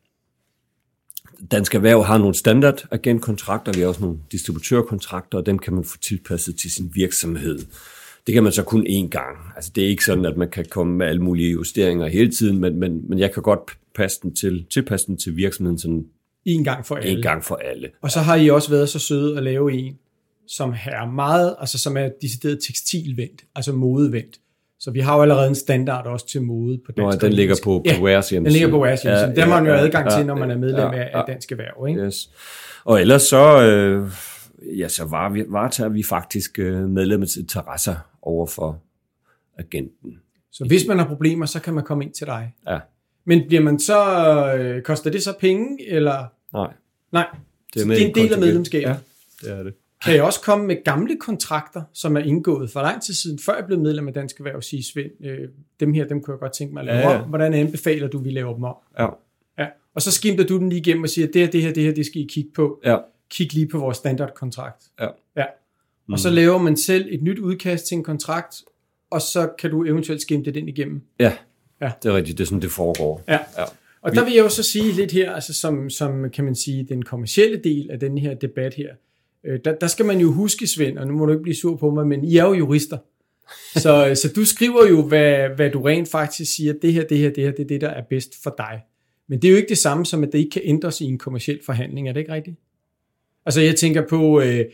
Dansk 1.51 1.75
Erhverv 1.75 2.03
har 2.03 2.17
nogle 2.17 2.35
standard 2.35 2.85
agentkontrakter, 2.91 3.71
vi 3.73 3.81
har 3.81 3.87
også 3.87 4.01
nogle 4.01 4.17
distributørkontrakter, 4.31 5.37
og 5.37 5.45
dem 5.45 5.59
kan 5.59 5.73
man 5.73 5.83
få 5.83 5.97
tilpasset 5.97 6.55
til 6.57 6.71
sin 6.71 6.91
virksomhed. 6.93 7.59
Det 8.27 8.33
kan 8.33 8.43
man 8.43 8.51
så 8.51 8.63
kun 8.63 8.87
én 8.87 9.09
gang. 9.09 9.37
Altså 9.55 9.71
det 9.75 9.83
er 9.83 9.87
ikke 9.87 10.05
sådan, 10.05 10.25
at 10.25 10.37
man 10.37 10.49
kan 10.49 10.65
komme 10.69 10.97
med 10.97 11.07
alle 11.07 11.21
mulige 11.21 11.51
justeringer 11.51 12.07
hele 12.07 12.31
tiden, 12.31 12.59
men, 12.59 12.79
men, 12.79 13.09
men 13.09 13.19
jeg 13.19 13.33
kan 13.33 13.43
godt 13.43 13.59
passe 13.95 14.19
den 14.23 14.35
til, 14.35 14.65
tilpasse 14.73 15.07
den 15.07 15.17
til 15.17 15.37
virksomheden 15.37 15.79
sådan 15.79 16.05
en 16.45 16.63
gang 16.63 16.85
for 16.85 16.95
alle. 16.95 17.11
En 17.11 17.21
gang 17.21 17.43
for 17.43 17.55
alle. 17.55 17.89
Og 18.01 18.11
så 18.11 18.19
har 18.19 18.35
I 18.35 18.49
også 18.49 18.69
været 18.69 18.89
så 18.89 18.99
søde 18.99 19.37
at 19.37 19.43
lave 19.43 19.73
en, 19.73 19.97
som 20.47 20.73
er 20.91 21.11
meget, 21.11 21.55
altså 21.59 21.79
som 21.79 21.97
er 21.97 22.09
decideret 22.21 22.59
tekstilvendt, 22.67 23.43
altså 23.55 23.73
modevendt. 23.73 24.39
Så 24.79 24.91
vi 24.91 24.99
har 24.99 25.15
jo 25.15 25.21
allerede 25.21 25.47
en 25.47 25.55
standard 25.55 26.05
også 26.05 26.27
til 26.27 26.41
mode 26.41 26.77
på 26.85 26.91
dansk. 26.91 27.21
Nå, 27.21 27.27
den 27.27 27.33
ligger 27.33 27.55
på, 27.63 27.69
på 27.79 27.83
ja, 27.85 28.01
Wares 28.01 28.29
hjemmeside. 28.29 28.43
den 28.43 28.51
ligger 28.51 28.77
på 28.77 28.83
Wares 28.83 29.01
hjemmeside. 29.01 29.29
Ja, 29.29 29.35
den 29.35 29.51
har 29.51 29.61
man 29.61 29.71
jo 29.71 29.77
adgang 29.77 30.11
ja, 30.11 30.17
til, 30.17 30.25
når 30.25 30.35
man 30.35 30.51
er 30.51 30.57
medlem 30.57 30.93
ja, 30.93 31.19
af, 31.19 31.23
Dansk 31.27 31.51
Erhverv. 31.51 31.87
Ikke? 31.87 32.01
Yes. 32.01 32.29
Og 32.85 33.01
ellers 33.01 33.21
så, 33.21 33.61
øh, 33.61 34.11
ja, 34.61 34.87
så 34.87 35.05
var 35.05 35.43
varetager 35.47 35.89
vi 35.89 36.03
faktisk 36.03 36.59
øh, 36.59 36.89
medlemmets 36.89 37.37
interesser 37.37 37.95
over 38.21 38.45
for 38.45 38.81
agenten. 39.57 40.19
Så 40.51 40.65
hvis 40.65 40.87
man 40.87 40.99
har 40.99 41.07
problemer, 41.07 41.45
så 41.45 41.61
kan 41.61 41.73
man 41.73 41.83
komme 41.83 42.03
ind 42.03 42.13
til 42.13 42.27
dig? 42.27 42.53
Ja. 42.67 42.79
Men 43.25 43.47
bliver 43.47 43.61
man 43.61 43.79
så, 43.79 43.99
øh, 44.57 44.81
koster 44.81 45.11
det 45.11 45.23
så 45.23 45.33
penge, 45.39 45.89
eller? 45.89 46.25
Nej. 46.53 46.73
Nej, 47.11 47.27
det 47.73 47.81
er, 47.81 47.85
det 47.87 48.01
er 48.01 48.07
en 48.07 48.15
del 48.15 48.33
af 48.33 48.39
medlemskabet? 48.39 48.87
Ja, 48.87 48.95
det 49.41 49.59
er 49.59 49.63
det. 49.63 49.73
Kan 50.05 50.15
jeg 50.15 50.23
også 50.23 50.41
komme 50.41 50.67
med 50.67 50.83
gamle 50.83 51.17
kontrakter, 51.19 51.81
som 51.93 52.17
er 52.17 52.21
indgået 52.21 52.71
for 52.71 52.81
lang 52.81 53.01
tid 53.01 53.13
siden, 53.13 53.39
før 53.39 53.55
jeg 53.55 53.65
blev 53.65 53.79
medlem 53.79 54.07
af 54.07 54.13
Dansk 54.13 54.39
Erhverv, 54.39 54.55
og 54.55 54.63
sige, 54.63 54.83
Svend, 54.83 55.25
øh, 55.25 55.49
dem 55.79 55.93
her, 55.93 56.07
dem 56.07 56.21
kunne 56.21 56.31
jeg 56.31 56.39
godt 56.39 56.53
tænke 56.53 56.73
mig 56.73 56.81
at 56.81 56.85
lave 56.85 56.97
ja, 56.97 57.11
ja. 57.11 57.21
om. 57.21 57.29
Hvordan 57.29 57.53
anbefaler 57.53 58.07
du, 58.07 58.17
vi 58.17 58.29
laver 58.29 58.53
dem 58.53 58.63
om? 58.63 58.75
Ja. 58.99 59.07
ja. 59.59 59.67
Og 59.93 60.01
så 60.01 60.11
skimter 60.11 60.43
du 60.43 60.57
den 60.57 60.69
lige 60.69 60.79
igennem 60.79 61.03
og 61.03 61.09
siger, 61.09 61.27
det 61.27 61.41
her, 61.41 61.51
det 61.51 61.61
her, 61.61 61.73
det 61.73 61.83
her, 61.83 61.93
det 61.93 62.05
skal 62.05 62.21
I 62.21 62.27
kigge 62.29 62.51
på. 62.55 62.81
Ja. 62.85 62.97
Kig 63.29 63.53
lige 63.53 63.67
på 63.67 63.79
vores 63.79 63.97
standardkontrakt. 63.97 64.83
Ja. 64.99 65.07
ja. 65.37 65.45
Mm. 66.07 66.13
Og 66.13 66.19
så 66.19 66.29
laver 66.29 66.57
man 66.57 66.77
selv 66.77 67.07
et 67.11 67.23
nyt 67.23 67.39
udkast 67.39 67.87
til 67.87 67.95
en 67.95 68.03
kontrakt, 68.03 68.63
og 69.09 69.21
så 69.21 69.49
kan 69.59 69.71
du 69.71 69.83
eventuelt 69.83 70.21
skimte 70.21 70.51
den 70.51 70.67
igennem. 70.67 71.01
Ja, 71.19 71.33
ja. 71.81 71.91
det 72.03 72.09
er 72.09 72.15
rigtigt. 72.15 72.37
Det 72.37 72.43
er 72.43 72.47
sådan, 72.47 72.61
det 72.61 72.71
foregår. 72.71 73.23
Ja. 73.27 73.39
ja. 73.57 73.63
Og 74.01 74.15
der 74.15 74.23
vil 74.23 74.33
jeg 74.33 74.43
jo 74.43 74.49
så 74.49 74.63
sige 74.63 74.91
lidt 74.91 75.11
her, 75.11 75.31
altså 75.31 75.53
som, 75.53 75.89
som 75.89 76.29
kan 76.29 76.45
man 76.45 76.55
sige, 76.55 76.83
den 76.89 77.03
kommercielle 77.03 77.57
del 77.63 77.91
af 77.91 77.99
den 77.99 78.17
her 78.17 78.33
debat 78.33 78.73
her, 78.73 78.89
øh, 79.43 79.59
der, 79.65 79.75
der 79.75 79.87
skal 79.87 80.05
man 80.05 80.19
jo 80.19 80.31
huske, 80.31 80.67
Svend, 80.67 80.97
og 80.97 81.07
nu 81.07 81.13
må 81.13 81.25
du 81.25 81.31
ikke 81.31 81.43
blive 81.43 81.55
sur 81.55 81.75
på 81.75 81.91
mig, 81.91 82.07
men 82.07 82.23
I 82.23 82.37
er 82.37 82.43
jo 82.43 82.53
jurister. 82.53 82.97
Så, 83.83 84.11
så 84.15 84.33
du 84.35 84.45
skriver 84.45 84.87
jo, 84.87 85.07
hvad, 85.07 85.49
hvad 85.55 85.69
du 85.69 85.81
rent 85.81 86.09
faktisk 86.09 86.55
siger, 86.55 86.73
det 86.81 86.93
her, 86.93 87.03
det 87.03 87.17
her, 87.17 87.29
det 87.29 87.43
her, 87.43 87.51
det 87.51 87.59
er 87.59 87.67
det, 87.67 87.81
der 87.81 87.89
er 87.89 88.01
bedst 88.01 88.43
for 88.43 88.55
dig. 88.57 88.81
Men 89.27 89.41
det 89.41 89.47
er 89.47 89.51
jo 89.51 89.57
ikke 89.57 89.69
det 89.69 89.77
samme 89.77 90.05
som, 90.05 90.23
at 90.23 90.31
det 90.31 90.39
ikke 90.39 90.49
kan 90.49 90.61
ændres 90.65 91.01
i 91.01 91.05
en 91.05 91.17
kommersiel 91.17 91.59
forhandling, 91.65 92.09
er 92.09 92.13
det 92.13 92.19
ikke 92.19 92.33
rigtigt? 92.33 92.57
Altså 93.45 93.61
jeg 93.61 93.75
tænker 93.75 94.07
på, 94.09 94.41
øh, 94.41 94.65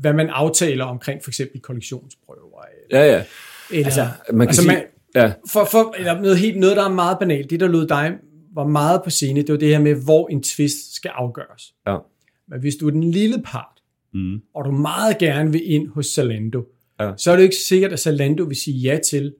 hvad 0.00 0.12
man 0.12 0.28
aftaler 0.28 0.84
omkring 0.84 1.22
for 1.22 1.30
eksempel 1.30 1.60
kollektionsprøver. 1.60 2.62
Eller, 2.90 3.04
ja, 3.04 3.12
ja. 3.12 3.24
Eller, 3.70 3.84
altså, 3.84 4.06
man 4.32 4.38
kan 4.38 4.48
altså, 4.48 4.62
sige, 4.62 4.72
man, 4.72 4.82
ja. 5.14 5.32
For, 5.48 5.64
for 5.64 5.94
eller 5.98 6.20
noget, 6.20 6.38
helt, 6.38 6.58
noget, 6.58 6.76
der 6.76 6.84
er 6.84 6.92
meget 6.92 7.18
banalt, 7.18 7.50
det 7.50 7.60
der 7.60 7.68
lød 7.68 7.88
dig 7.88 8.14
var 8.54 8.66
meget 8.66 9.00
på 9.04 9.10
scene, 9.10 9.42
det 9.42 9.52
var 9.52 9.58
det 9.58 9.68
her 9.68 9.80
med, 9.80 9.94
hvor 10.04 10.28
en 10.28 10.42
twist 10.42 10.94
skal 10.94 11.10
afgøres. 11.14 11.74
Ja. 11.86 11.96
Men 12.48 12.60
hvis 12.60 12.76
du 12.76 12.86
er 12.86 12.90
den 12.90 13.10
lille 13.10 13.42
part, 13.44 13.82
mm. 14.14 14.40
og 14.54 14.64
du 14.64 14.70
meget 14.70 15.18
gerne 15.18 15.52
vil 15.52 15.72
ind 15.72 15.88
hos 15.88 16.06
Zalando, 16.06 16.62
ja. 17.00 17.12
så 17.16 17.30
er 17.30 17.36
det 17.36 17.42
jo 17.42 17.44
ikke 17.44 17.56
sikkert, 17.56 17.92
at 17.92 18.00
Zalando 18.00 18.44
vil 18.44 18.56
sige 18.56 18.78
ja 18.78 18.98
til, 19.04 19.34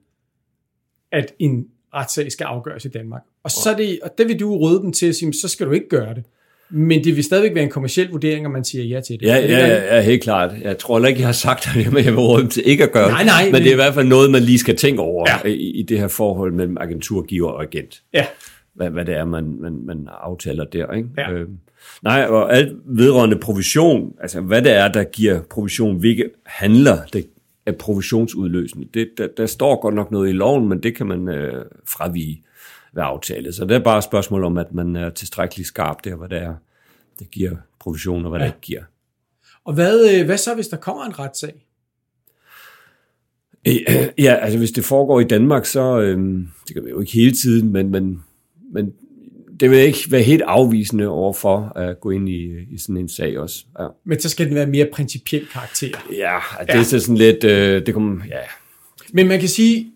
at 1.11 1.33
en 1.39 1.65
retssag 1.93 2.31
skal 2.31 2.45
afgøres 2.45 2.85
i 2.85 2.89
Danmark. 2.89 3.21
Og, 3.43 3.51
så 3.51 3.69
er 3.71 3.75
det, 3.75 3.99
og 4.03 4.09
det 4.17 4.27
vil 4.27 4.39
du 4.39 4.57
råde 4.57 4.81
dem 4.81 4.91
til 4.91 5.07
at 5.07 5.15
sige, 5.15 5.33
så 5.33 5.47
skal 5.47 5.67
du 5.67 5.71
ikke 5.71 5.89
gøre 5.89 6.13
det. 6.15 6.23
Men 6.69 7.03
det 7.03 7.15
vil 7.15 7.23
stadigvæk 7.23 7.55
være 7.55 7.63
en 7.63 7.69
kommersiel 7.69 8.09
vurdering, 8.09 8.45
om 8.45 8.51
man 8.51 8.63
siger 8.63 8.83
ja 8.83 9.01
til 9.01 9.19
det. 9.19 9.25
Ja, 9.25 9.41
det 9.41 9.49
ja, 9.49 9.67
ja, 9.67 9.95
ja, 9.95 10.01
helt 10.01 10.23
klart. 10.23 10.51
Jeg 10.61 10.77
tror 10.77 10.97
heller 10.97 11.09
ikke, 11.09 11.19
jeg 11.19 11.27
har 11.27 11.33
sagt, 11.33 11.67
at 11.67 11.85
jeg 11.85 11.93
vil 11.93 12.15
råde 12.15 12.47
til 12.47 12.63
ikke 12.65 12.83
at 12.83 12.91
gøre 12.91 13.09
nej, 13.09 13.23
nej, 13.23 13.43
men, 13.43 13.51
men 13.51 13.61
det 13.61 13.67
er 13.67 13.73
i 13.73 13.75
hvert 13.75 13.93
fald 13.93 14.07
noget, 14.07 14.31
man 14.31 14.41
lige 14.41 14.59
skal 14.59 14.77
tænke 14.77 15.01
over 15.01 15.25
ja. 15.29 15.49
i, 15.49 15.71
i 15.79 15.83
det 15.83 15.99
her 15.99 16.07
forhold 16.07 16.53
mellem 16.53 16.77
agenturgiver 16.79 17.49
og 17.49 17.63
agent. 17.63 18.01
Ja. 18.13 18.25
Hvad, 18.75 18.89
hvad 18.89 19.05
det 19.05 19.15
er, 19.15 19.25
man, 19.25 19.57
man, 19.61 19.79
man 19.85 20.07
aftaler 20.21 20.63
der. 20.63 20.91
Ikke? 20.91 21.09
Ja. 21.17 21.31
Øh, 21.31 21.47
nej, 22.03 22.23
og 22.23 22.55
alt 22.55 22.73
vedrørende 22.85 23.35
provision, 23.35 24.13
altså 24.21 24.41
hvad 24.41 24.61
det 24.61 24.71
er, 24.71 24.87
der 24.87 25.03
giver 25.03 25.41
provision, 25.41 25.99
hvilke 25.99 26.29
handler 26.45 26.97
der 27.13 27.21
er 27.65 27.71
provisionsudløsende. 27.71 28.87
Det, 28.93 29.09
der, 29.17 29.27
der 29.37 29.45
står 29.45 29.81
godt 29.81 29.95
nok 29.95 30.11
noget 30.11 30.29
i 30.29 30.31
loven, 30.31 30.69
men 30.69 30.83
det 30.83 30.95
kan 30.95 31.07
man 31.07 31.27
øh, 31.27 31.65
fravige 31.87 32.41
ved 32.95 33.03
aftale. 33.03 33.53
Så 33.53 33.65
det 33.65 33.75
er 33.75 33.79
bare 33.79 33.97
et 33.97 34.03
spørgsmål 34.03 34.43
om, 34.43 34.57
at 34.57 34.73
man 34.73 34.95
er 34.95 35.09
tilstrækkeligt 35.09 35.67
skarp 35.67 36.03
der, 36.03 36.15
hvad 36.15 36.29
det 36.29 36.37
er, 36.37 36.55
der 37.19 37.25
giver 37.25 37.55
provision, 37.79 38.25
og 38.25 38.29
hvad 38.29 38.39
ja. 38.39 38.45
det 38.45 38.51
ikke 38.51 38.61
giver. 38.61 38.83
Og 39.65 39.73
hvad, 39.73 40.19
øh, 40.19 40.25
hvad 40.25 40.37
så, 40.37 40.55
hvis 40.55 40.67
der 40.67 40.77
kommer 40.77 41.05
en 41.05 41.19
retssag? 41.19 41.65
Ja, 44.17 44.33
altså 44.33 44.57
hvis 44.57 44.71
det 44.71 44.85
foregår 44.85 45.19
i 45.19 45.23
Danmark, 45.23 45.65
så, 45.65 45.99
øh, 45.99 46.17
det 46.67 46.73
kan 46.73 46.85
vi 46.85 46.89
jo 46.89 46.99
ikke 46.99 47.11
hele 47.11 47.31
tiden, 47.31 47.71
men, 47.71 47.91
men, 47.91 48.23
men 48.71 48.93
det 49.59 49.69
vil 49.69 49.79
ikke 49.79 49.99
være 50.09 50.21
helt 50.21 50.41
afvisende 50.41 51.07
overfor 51.07 51.71
at 51.75 51.99
gå 51.99 52.09
ind 52.09 52.29
i, 52.29 52.63
i 52.71 52.77
sådan 52.77 52.97
en 52.97 53.09
sag 53.09 53.39
også. 53.39 53.65
Ja. 53.79 53.87
Men 54.03 54.19
så 54.19 54.29
skal 54.29 54.45
den 54.45 54.55
være 54.55 54.65
mere 54.65 54.87
principiel 54.93 55.47
karakter. 55.47 55.87
Ja, 56.11 56.39
det 56.61 56.73
ja. 56.73 56.79
er 56.79 56.83
så 56.83 56.99
sådan 56.99 57.17
lidt, 57.17 57.43
øh, 57.43 57.85
det 57.85 57.93
kommer, 57.93 58.25
ja. 58.29 58.39
Men 59.13 59.27
man 59.27 59.39
kan 59.39 59.49
sige, 59.49 59.91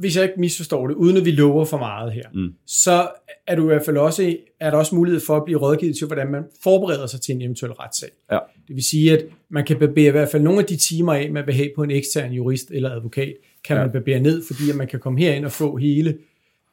hvis 0.00 0.16
jeg 0.16 0.24
ikke 0.24 0.40
misforstår 0.40 0.86
det, 0.86 0.94
uden 0.94 1.16
at 1.16 1.24
vi 1.24 1.30
lover 1.30 1.64
for 1.64 1.78
meget 1.78 2.12
her, 2.12 2.22
mm. 2.34 2.52
så 2.66 3.08
er 3.46 3.56
du 3.56 3.62
i 3.62 3.66
hvert 3.66 3.84
fald 3.84 3.96
også, 3.96 4.36
er 4.60 4.70
der 4.70 4.76
også 4.76 4.94
mulighed 4.94 5.20
for 5.20 5.36
at 5.36 5.44
blive 5.44 5.58
rådgivet 5.58 5.96
til, 5.96 6.06
hvordan 6.06 6.30
man 6.30 6.42
forbereder 6.62 7.06
sig 7.06 7.20
til 7.20 7.34
en 7.34 7.42
eventuel 7.42 7.72
retssag. 7.72 8.08
Ja. 8.32 8.38
Det 8.68 8.76
vil 8.76 8.84
sige, 8.84 9.12
at 9.12 9.24
man 9.48 9.64
kan 9.64 9.78
barbere 9.78 10.08
i 10.08 10.10
hvert 10.10 10.28
fald 10.28 10.42
nogle 10.42 10.60
af 10.60 10.66
de 10.66 10.76
timer 10.76 11.14
af, 11.14 11.30
man 11.30 11.46
vil 11.46 11.54
have 11.54 11.70
på 11.76 11.82
en 11.82 11.90
ekstern 11.90 12.32
jurist 12.32 12.70
eller 12.70 12.90
advokat, 12.90 13.34
kan 13.64 13.76
ja. 13.76 13.82
man 13.82 13.92
barbere 13.92 14.20
ned, 14.20 14.42
fordi 14.46 14.70
at 14.70 14.76
man 14.76 14.86
kan 14.86 15.00
komme 15.00 15.20
herind 15.20 15.44
og 15.44 15.52
få 15.52 15.76
hele 15.76 16.18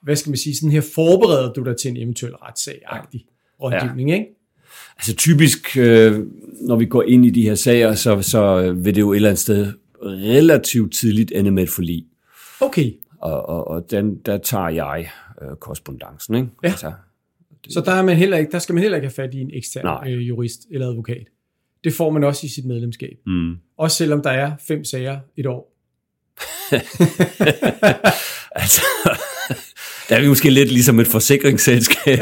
hvad 0.03 0.15
skal 0.15 0.29
man 0.29 0.37
sige, 0.37 0.55
sådan 0.55 0.71
her 0.71 0.81
forbereder 0.81 1.53
du 1.53 1.63
dig 1.63 1.77
til 1.77 1.91
en 1.91 1.97
eventuel 1.97 2.33
retssag-agtig 2.33 3.25
rådgivning, 3.61 4.11
ikke? 4.11 4.25
Altså 4.97 5.15
typisk, 5.15 5.77
øh, 5.77 6.19
når 6.61 6.75
vi 6.75 6.85
går 6.85 7.03
ind 7.03 7.25
i 7.25 7.29
de 7.29 7.41
her 7.41 7.55
sager, 7.55 7.93
så, 7.93 8.21
så 8.21 8.71
vil 8.71 8.95
det 8.95 9.01
jo 9.01 9.11
et 9.11 9.15
eller 9.15 9.29
andet 9.29 9.39
sted 9.39 9.73
relativt 10.03 10.93
tidligt 10.93 11.31
ende 11.35 11.51
med 11.51 11.63
et 11.63 11.69
forlig. 11.69 12.05
Okay, 12.61 12.91
Og, 13.21 13.49
og, 13.49 13.67
og 13.67 13.91
den, 13.91 14.17
der 14.25 14.37
tager 14.37 14.69
jeg 14.69 15.09
øh, 15.41 15.55
korrespondancen. 15.55 16.35
Ikke? 16.35 16.47
Ja. 16.63 16.67
Altså, 16.69 16.91
så 17.69 17.81
der, 17.81 17.91
er 17.91 18.01
man 18.01 18.15
heller 18.15 18.37
ikke, 18.37 18.51
der 18.51 18.59
skal 18.59 18.75
man 18.75 18.81
heller 18.81 18.95
ikke 18.95 19.07
have 19.07 19.13
fat 19.13 19.33
i 19.33 19.41
en 19.41 19.49
ekstern 19.53 19.85
Nej. 19.85 20.03
øh, 20.07 20.27
jurist 20.27 20.61
eller 20.71 20.87
advokat. 20.87 21.27
Det 21.83 21.93
får 21.93 22.09
man 22.09 22.23
også 22.23 22.45
i 22.45 22.49
sit 22.49 22.65
medlemskab. 22.65 23.17
mm. 23.25 23.55
Også 23.77 23.97
selvom 23.97 24.21
der 24.21 24.29
er 24.29 24.51
fem 24.67 24.83
sager 24.83 25.19
et 25.37 25.45
år. 25.45 25.73
altså, 28.61 28.81
der 30.09 30.15
er 30.15 30.21
vi 30.21 30.27
måske 30.27 30.49
lidt 30.49 30.71
ligesom 30.71 30.99
et 30.99 31.07
forsikringsselskab. 31.07 32.19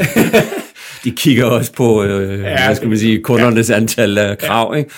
De 1.04 1.10
kigger 1.10 1.44
også 1.44 1.72
på, 1.72 2.02
øh, 2.02 2.40
ja, 2.40 2.66
hvad 2.66 2.76
skal 2.76 2.88
man 2.88 2.98
sige, 2.98 3.22
kundernes 3.22 3.70
ja. 3.70 3.76
antal 3.76 4.18
af 4.18 4.38
krav. 4.38 4.76
Ikke? 4.76 4.90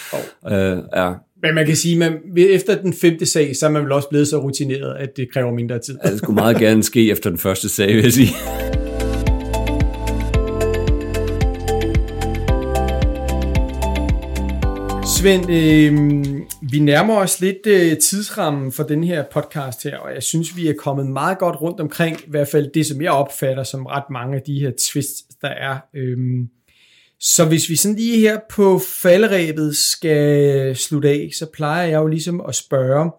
Øh, 0.46 0.78
ja. 0.96 1.12
Men 1.42 1.54
man 1.54 1.66
kan 1.66 1.76
sige, 1.76 2.04
at 2.04 2.12
efter 2.36 2.82
den 2.82 2.92
femte 2.92 3.26
sag, 3.26 3.56
så 3.56 3.66
er 3.66 3.70
man 3.70 3.82
vel 3.82 3.92
også 3.92 4.08
blevet 4.08 4.28
så 4.28 4.36
rutineret, 4.36 4.96
at 4.98 5.16
det 5.16 5.32
kræver 5.32 5.54
mindre 5.54 5.78
tid. 5.78 5.98
Ja, 6.04 6.10
det 6.10 6.18
skulle 6.18 6.34
meget 6.34 6.56
gerne 6.56 6.82
ske 6.82 7.10
efter 7.10 7.30
den 7.30 7.38
første 7.38 7.68
sag, 7.68 7.94
vil 7.94 8.02
jeg 8.02 8.12
sige. 8.12 8.28
Svend, 15.18 15.50
øh, 15.50 15.92
vi 16.70 16.78
nærmer 16.78 17.16
os 17.16 17.40
lidt 17.40 17.66
øh, 17.66 17.98
tidsrammen 17.98 18.72
for 18.72 18.82
den 18.82 19.04
her 19.04 19.24
podcast 19.32 19.84
her, 19.84 19.98
og 19.98 20.14
jeg 20.14 20.22
synes, 20.22 20.56
vi 20.56 20.68
er 20.68 20.74
kommet 20.78 21.06
meget 21.06 21.38
godt 21.38 21.60
rundt 21.60 21.80
omkring, 21.80 22.16
i 22.20 22.30
hvert 22.30 22.48
fald 22.48 22.70
det, 22.74 22.86
som 22.86 23.02
jeg 23.02 23.10
opfatter 23.10 23.62
som 23.62 23.86
ret 23.86 24.10
mange 24.10 24.36
af 24.36 24.42
de 24.42 24.60
her 24.60 24.70
twists, 24.78 25.22
der 25.42 25.48
er. 25.48 25.78
Øh, 25.96 26.18
så 27.20 27.48
hvis 27.48 27.68
vi 27.68 27.76
sådan 27.76 27.96
lige 27.96 28.20
her 28.20 28.40
på 28.50 28.78
falderæbet 28.78 29.76
skal 29.76 30.76
slutte 30.76 31.08
af, 31.08 31.30
så 31.32 31.46
plejer 31.46 31.86
jeg 31.86 31.96
jo 31.96 32.06
ligesom 32.06 32.40
at 32.40 32.54
spørge, 32.54 33.10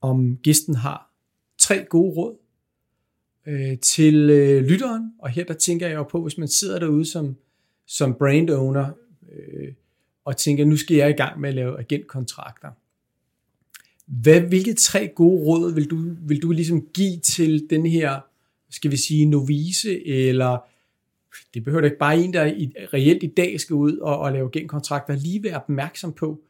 om 0.00 0.36
gæsten 0.42 0.74
har 0.74 1.10
tre 1.58 1.84
gode 1.84 2.14
råd 2.16 2.36
øh, 3.46 3.78
til 3.78 4.30
øh, 4.30 4.64
lytteren. 4.64 5.12
Og 5.18 5.28
her 5.28 5.44
der 5.44 5.54
tænker 5.54 5.86
jeg 5.86 5.94
jo 5.94 6.02
på, 6.02 6.22
hvis 6.22 6.38
man 6.38 6.48
sidder 6.48 6.78
derude 6.78 7.06
som, 7.06 7.36
som 7.86 8.14
brand 8.14 8.50
owner, 8.50 8.90
øh, 9.32 9.72
og 10.24 10.36
tænker, 10.36 10.64
nu 10.64 10.76
skal 10.76 10.96
jeg 10.96 11.10
i 11.10 11.12
gang 11.12 11.40
med 11.40 11.48
at 11.48 11.54
lave 11.54 11.78
agentkontrakter. 11.78 12.68
Hvad, 14.06 14.40
hvilke 14.40 14.74
tre 14.74 15.08
gode 15.08 15.44
råd 15.44 15.74
vil 15.74 15.90
du, 15.90 16.14
vil 16.20 16.42
du 16.42 16.50
ligesom 16.50 16.86
give 16.94 17.20
til 17.20 17.66
den 17.70 17.86
her, 17.86 18.20
skal 18.70 18.90
vi 18.90 18.96
sige, 18.96 19.26
novice, 19.26 20.06
eller 20.06 20.58
det 21.54 21.64
behøver 21.64 21.84
ikke 21.84 21.98
bare 21.98 22.16
en, 22.18 22.32
der 22.32 22.44
i, 22.44 22.72
reelt 22.94 23.22
i 23.22 23.32
dag 23.36 23.60
skal 23.60 23.74
ud 23.74 23.96
og, 23.96 24.18
og 24.18 24.32
lave 24.32 24.50
agentkontrakter, 24.54 25.16
lige 25.16 25.42
være 25.44 25.56
opmærksom 25.56 26.12
på, 26.12 26.40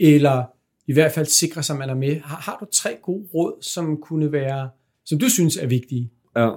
eller 0.00 0.44
i 0.86 0.92
hvert 0.92 1.12
fald 1.12 1.26
sikre 1.26 1.62
sig, 1.62 1.74
at 1.74 1.78
man 1.78 1.90
er 1.90 1.94
med. 1.94 2.20
Har, 2.20 2.36
har 2.36 2.56
du 2.60 2.66
tre 2.72 2.90
gode 3.02 3.24
råd, 3.34 3.52
som 3.62 3.96
kunne 3.96 4.32
være, 4.32 4.68
som 5.04 5.18
du 5.18 5.28
synes 5.28 5.56
er 5.56 5.66
vigtige? 5.66 6.10
Ja. 6.36 6.50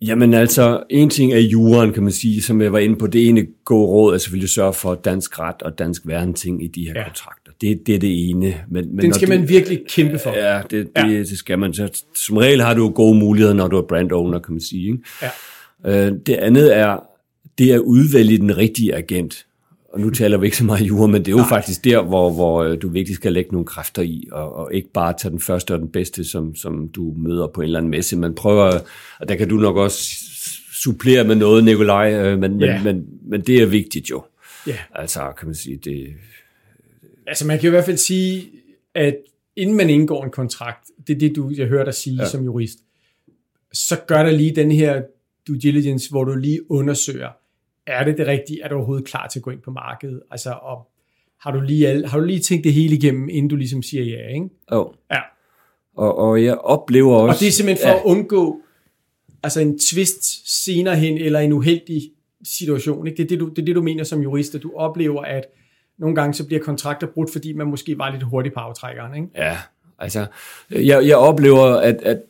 Jamen 0.00 0.34
altså, 0.34 0.82
en 0.90 1.10
ting 1.10 1.32
er 1.32 1.38
juren, 1.38 1.92
kan 1.92 2.02
man 2.02 2.12
sige, 2.12 2.42
som 2.42 2.60
jeg 2.62 2.72
var 2.72 2.78
inde 2.78 2.96
på. 2.96 3.06
Det 3.06 3.28
ene 3.28 3.46
gode 3.64 3.86
råd 3.88 4.14
er 4.14 4.18
selvfølgelig 4.18 4.46
at 4.46 4.50
sørge 4.50 4.72
for 4.72 4.94
dansk 4.94 5.40
ret 5.40 5.62
og 5.62 5.78
dansk 5.78 6.06
værneting 6.06 6.64
i 6.64 6.66
de 6.66 6.86
her 6.86 6.92
Ja. 6.96 7.04
kontrakter. 7.04 7.52
Det, 7.60 7.86
det 7.86 7.94
er 7.94 7.98
det 7.98 8.28
ene. 8.30 8.54
Men, 8.68 8.96
men 8.96 9.04
Den 9.04 9.12
skal 9.14 9.28
det, 9.28 9.38
man 9.40 9.48
virkelig 9.48 9.80
kæmpe 9.88 10.18
for. 10.18 10.30
Ja, 10.30 10.62
det, 10.62 10.70
det, 10.70 10.90
Ja. 10.96 11.08
det 11.18 11.38
skal 11.38 11.58
man. 11.58 11.74
Så, 11.74 12.02
som 12.26 12.36
regel 12.36 12.60
har 12.62 12.74
du 12.74 12.88
gode 12.90 13.18
muligheder, 13.18 13.54
når 13.54 13.68
du 13.68 13.76
er 13.78 13.82
brand 13.82 14.12
owner, 14.12 14.38
kan 14.38 14.52
man 14.54 14.60
sige. 14.60 14.82
Ikke? 14.82 14.98
Ja. 15.22 15.30
Øh, 15.86 16.12
det 16.26 16.34
andet 16.34 16.76
er, 16.76 16.98
det 17.58 17.70
er 17.70 17.74
at 17.74 17.80
udvælge 17.80 18.38
den 18.38 18.56
rigtige 18.56 18.94
agent. 18.94 19.46
Og 19.92 20.00
nu 20.00 20.10
taler 20.10 20.38
vi 20.38 20.46
ikke 20.46 20.56
så 20.56 20.64
meget 20.64 20.82
jura, 20.82 21.06
men 21.06 21.14
det 21.14 21.28
er 21.28 21.32
jo 21.32 21.36
Nej. 21.36 21.48
Faktisk 21.48 21.84
der, 21.84 22.02
hvor, 22.02 22.30
hvor 22.32 22.62
øh, 22.62 22.82
du 22.82 22.88
virkelig 22.88 23.16
skal 23.16 23.32
lægge 23.32 23.52
nogle 23.52 23.66
kræfter 23.66 24.02
i, 24.02 24.28
og, 24.32 24.52
og 24.56 24.74
ikke 24.74 24.92
bare 24.92 25.14
tage 25.18 25.30
den 25.32 25.40
første 25.40 25.74
og 25.74 25.78
den 25.80 25.88
bedste, 25.88 26.24
som, 26.24 26.54
som 26.56 26.88
du 26.88 27.14
møder 27.16 27.46
på 27.46 27.60
en 27.60 27.64
eller 27.64 27.78
anden 27.78 27.90
messe. 27.90 28.16
Man 28.16 28.34
prøver, 28.34 28.80
og 29.20 29.28
der 29.28 29.34
kan 29.34 29.48
du 29.48 29.56
nok 29.56 29.76
også 29.76 30.14
supplere 30.82 31.24
med 31.24 31.34
noget, 31.34 31.64
Nikolaj, 31.64 32.12
øh, 32.14 32.38
men, 32.38 32.60
Ja. 32.60 32.82
men, 32.82 32.84
men, 32.96 33.06
men 33.30 33.40
det 33.40 33.62
er 33.62 33.66
vigtigt 33.66 34.10
jo. 34.10 34.24
Ja. 34.66 34.76
Altså, 34.94 35.32
kan 35.38 35.48
man 35.48 35.54
sige, 35.54 35.76
det, 35.76 36.06
Altså 37.26 37.46
man 37.46 37.58
kan 37.58 37.66
i 37.66 37.70
hvert 37.70 37.84
fald 37.84 37.96
sige, 37.96 38.44
at 38.94 39.16
inden 39.56 39.76
man 39.76 39.90
indgår 39.90 40.24
en 40.24 40.30
kontrakt, 40.30 40.90
det 41.06 41.14
er 41.14 41.18
det, 41.18 41.36
du, 41.36 41.52
jeg 41.56 41.66
hører 41.66 41.84
dig 41.84 41.94
sige. 41.94 42.16
Ja. 42.22 42.28
som 42.28 42.44
jurist, 42.44 42.78
så 43.72 43.96
gør 44.06 44.22
der 44.22 44.30
lige 44.30 44.56
den 44.56 44.72
her 44.72 45.02
due 45.48 45.58
diligence, 45.58 46.10
hvor 46.10 46.24
du 46.24 46.34
lige 46.34 46.70
undersøger, 46.70 47.30
er 47.86 48.04
det 48.04 48.18
det 48.18 48.26
rigtige, 48.26 48.62
er 48.62 48.68
du 48.68 48.74
overhovedet 48.74 49.06
klar 49.06 49.28
til 49.28 49.38
at 49.38 49.42
gå 49.42 49.50
ind 49.50 49.60
på 49.60 49.70
markedet? 49.70 50.22
Altså, 50.30 50.50
og 50.50 50.90
har 51.40 51.50
du 51.50 51.60
lige, 51.60 52.06
har 52.06 52.18
du 52.18 52.24
lige 52.24 52.40
tænkt 52.40 52.64
det 52.64 52.72
hele 52.72 52.96
igennem, 52.96 53.28
inden 53.28 53.48
du 53.48 53.56
ligesom 53.56 53.82
siger 53.82 54.04
ja, 54.04 54.34
ikke? 54.34 54.48
oh. 54.68 54.86
Ja. 55.10 55.20
og, 55.96 56.18
og 56.18 56.44
jeg 56.44 56.58
oplever 56.58 57.14
også... 57.14 57.34
Og 57.36 57.40
det 57.40 57.48
er 57.48 57.52
simpelthen 57.52 57.86
for 57.86 57.90
ja. 57.90 57.96
at 57.96 58.02
undgå 58.04 58.60
altså 59.42 59.60
en 59.60 59.78
twist 59.78 60.62
senere 60.64 60.96
hen, 60.96 61.18
eller 61.18 61.40
en 61.40 61.52
uheldig 61.52 62.02
situation. 62.44 63.06
Ikke? 63.06 63.16
Det, 63.16 63.24
er 63.24 63.28
det, 63.28 63.40
du, 63.40 63.48
det 63.48 63.58
er 63.58 63.66
det, 63.66 63.76
du 63.76 63.82
mener 63.82 64.04
som 64.04 64.20
jurist, 64.20 64.54
at 64.54 64.62
du 64.62 64.72
oplever, 64.76 65.22
at 65.22 65.44
nogle 65.98 66.14
gange 66.14 66.34
så 66.34 66.46
bliver 66.46 66.62
kontrakter 66.62 67.06
brudt, 67.06 67.32
fordi 67.32 67.52
man 67.52 67.66
måske 67.66 67.98
var 67.98 68.10
lidt 68.10 68.22
hurtig 68.22 68.52
på 68.52 68.60
aftrækkeren. 68.60 69.14
Ikke? 69.14 69.28
Ja, 69.34 69.58
altså, 69.98 70.26
jeg, 70.70 71.06
jeg 71.06 71.16
oplever, 71.16 71.64
at, 71.64 72.02
at 72.02 72.22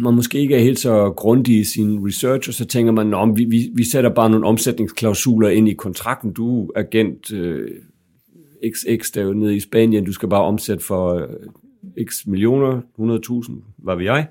man 0.00 0.14
måske 0.14 0.38
ikke 0.38 0.54
er 0.54 0.60
helt 0.60 0.78
så 0.78 1.12
grundig 1.16 1.60
i 1.60 1.64
sin 1.64 2.06
research, 2.06 2.48
og 2.48 2.54
så 2.54 2.64
tænker 2.64 2.92
man, 2.92 3.14
om 3.14 3.38
vi, 3.38 3.44
vi, 3.44 3.70
vi 3.74 3.84
sætter 3.84 4.10
bare 4.10 4.30
nogle 4.30 4.46
omsætningsklausuler 4.46 5.48
ind 5.48 5.68
i 5.68 5.74
kontrakten. 5.74 6.32
Du 6.32 6.66
er 6.66 6.80
agent 6.80 7.32
øh, 7.32 7.68
XX, 8.72 9.10
der 9.10 9.28
er 9.28 9.32
nede 9.32 9.56
i 9.56 9.60
Spanien, 9.60 10.04
du 10.04 10.12
skal 10.12 10.28
bare 10.28 10.42
omsætte 10.42 10.84
for 10.84 11.14
øh, 11.14 12.04
x 12.06 12.26
millioner, 12.26 12.80
100.000, 12.98 13.52
hvad 13.78 13.96
ved 13.96 14.04
jeg. 14.04 14.26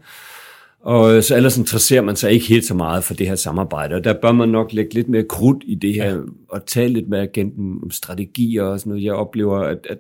Og 0.84 1.16
øh, 1.16 1.24
så 1.24 1.36
ellers 1.36 1.58
interesserer 1.58 2.02
man 2.02 2.16
sig 2.16 2.32
ikke 2.32 2.46
helt 2.46 2.66
så 2.66 2.74
meget 2.74 3.04
for 3.04 3.14
det 3.14 3.28
her 3.28 3.36
samarbejde, 3.36 3.96
og 3.96 4.04
der 4.04 4.14
bør 4.14 4.32
man 4.32 4.50
nok 4.50 4.74
lægge 4.74 4.94
lidt 4.94 5.10
mere 5.10 5.24
krudt 5.24 5.64
i 5.68 5.76
det 5.76 5.94
her, 5.94 6.22
og 6.50 6.66
tale 6.66 6.94
lidt 6.94 7.10
med 7.10 7.20
agenten 7.20 7.80
om 7.84 7.92
strategier 7.92 8.64
og 8.64 8.80
sådan 8.80 8.90
noget. 8.90 9.04
Jeg 9.04 9.14
oplever, 9.14 9.60
at, 9.60 9.88
at 9.90 9.98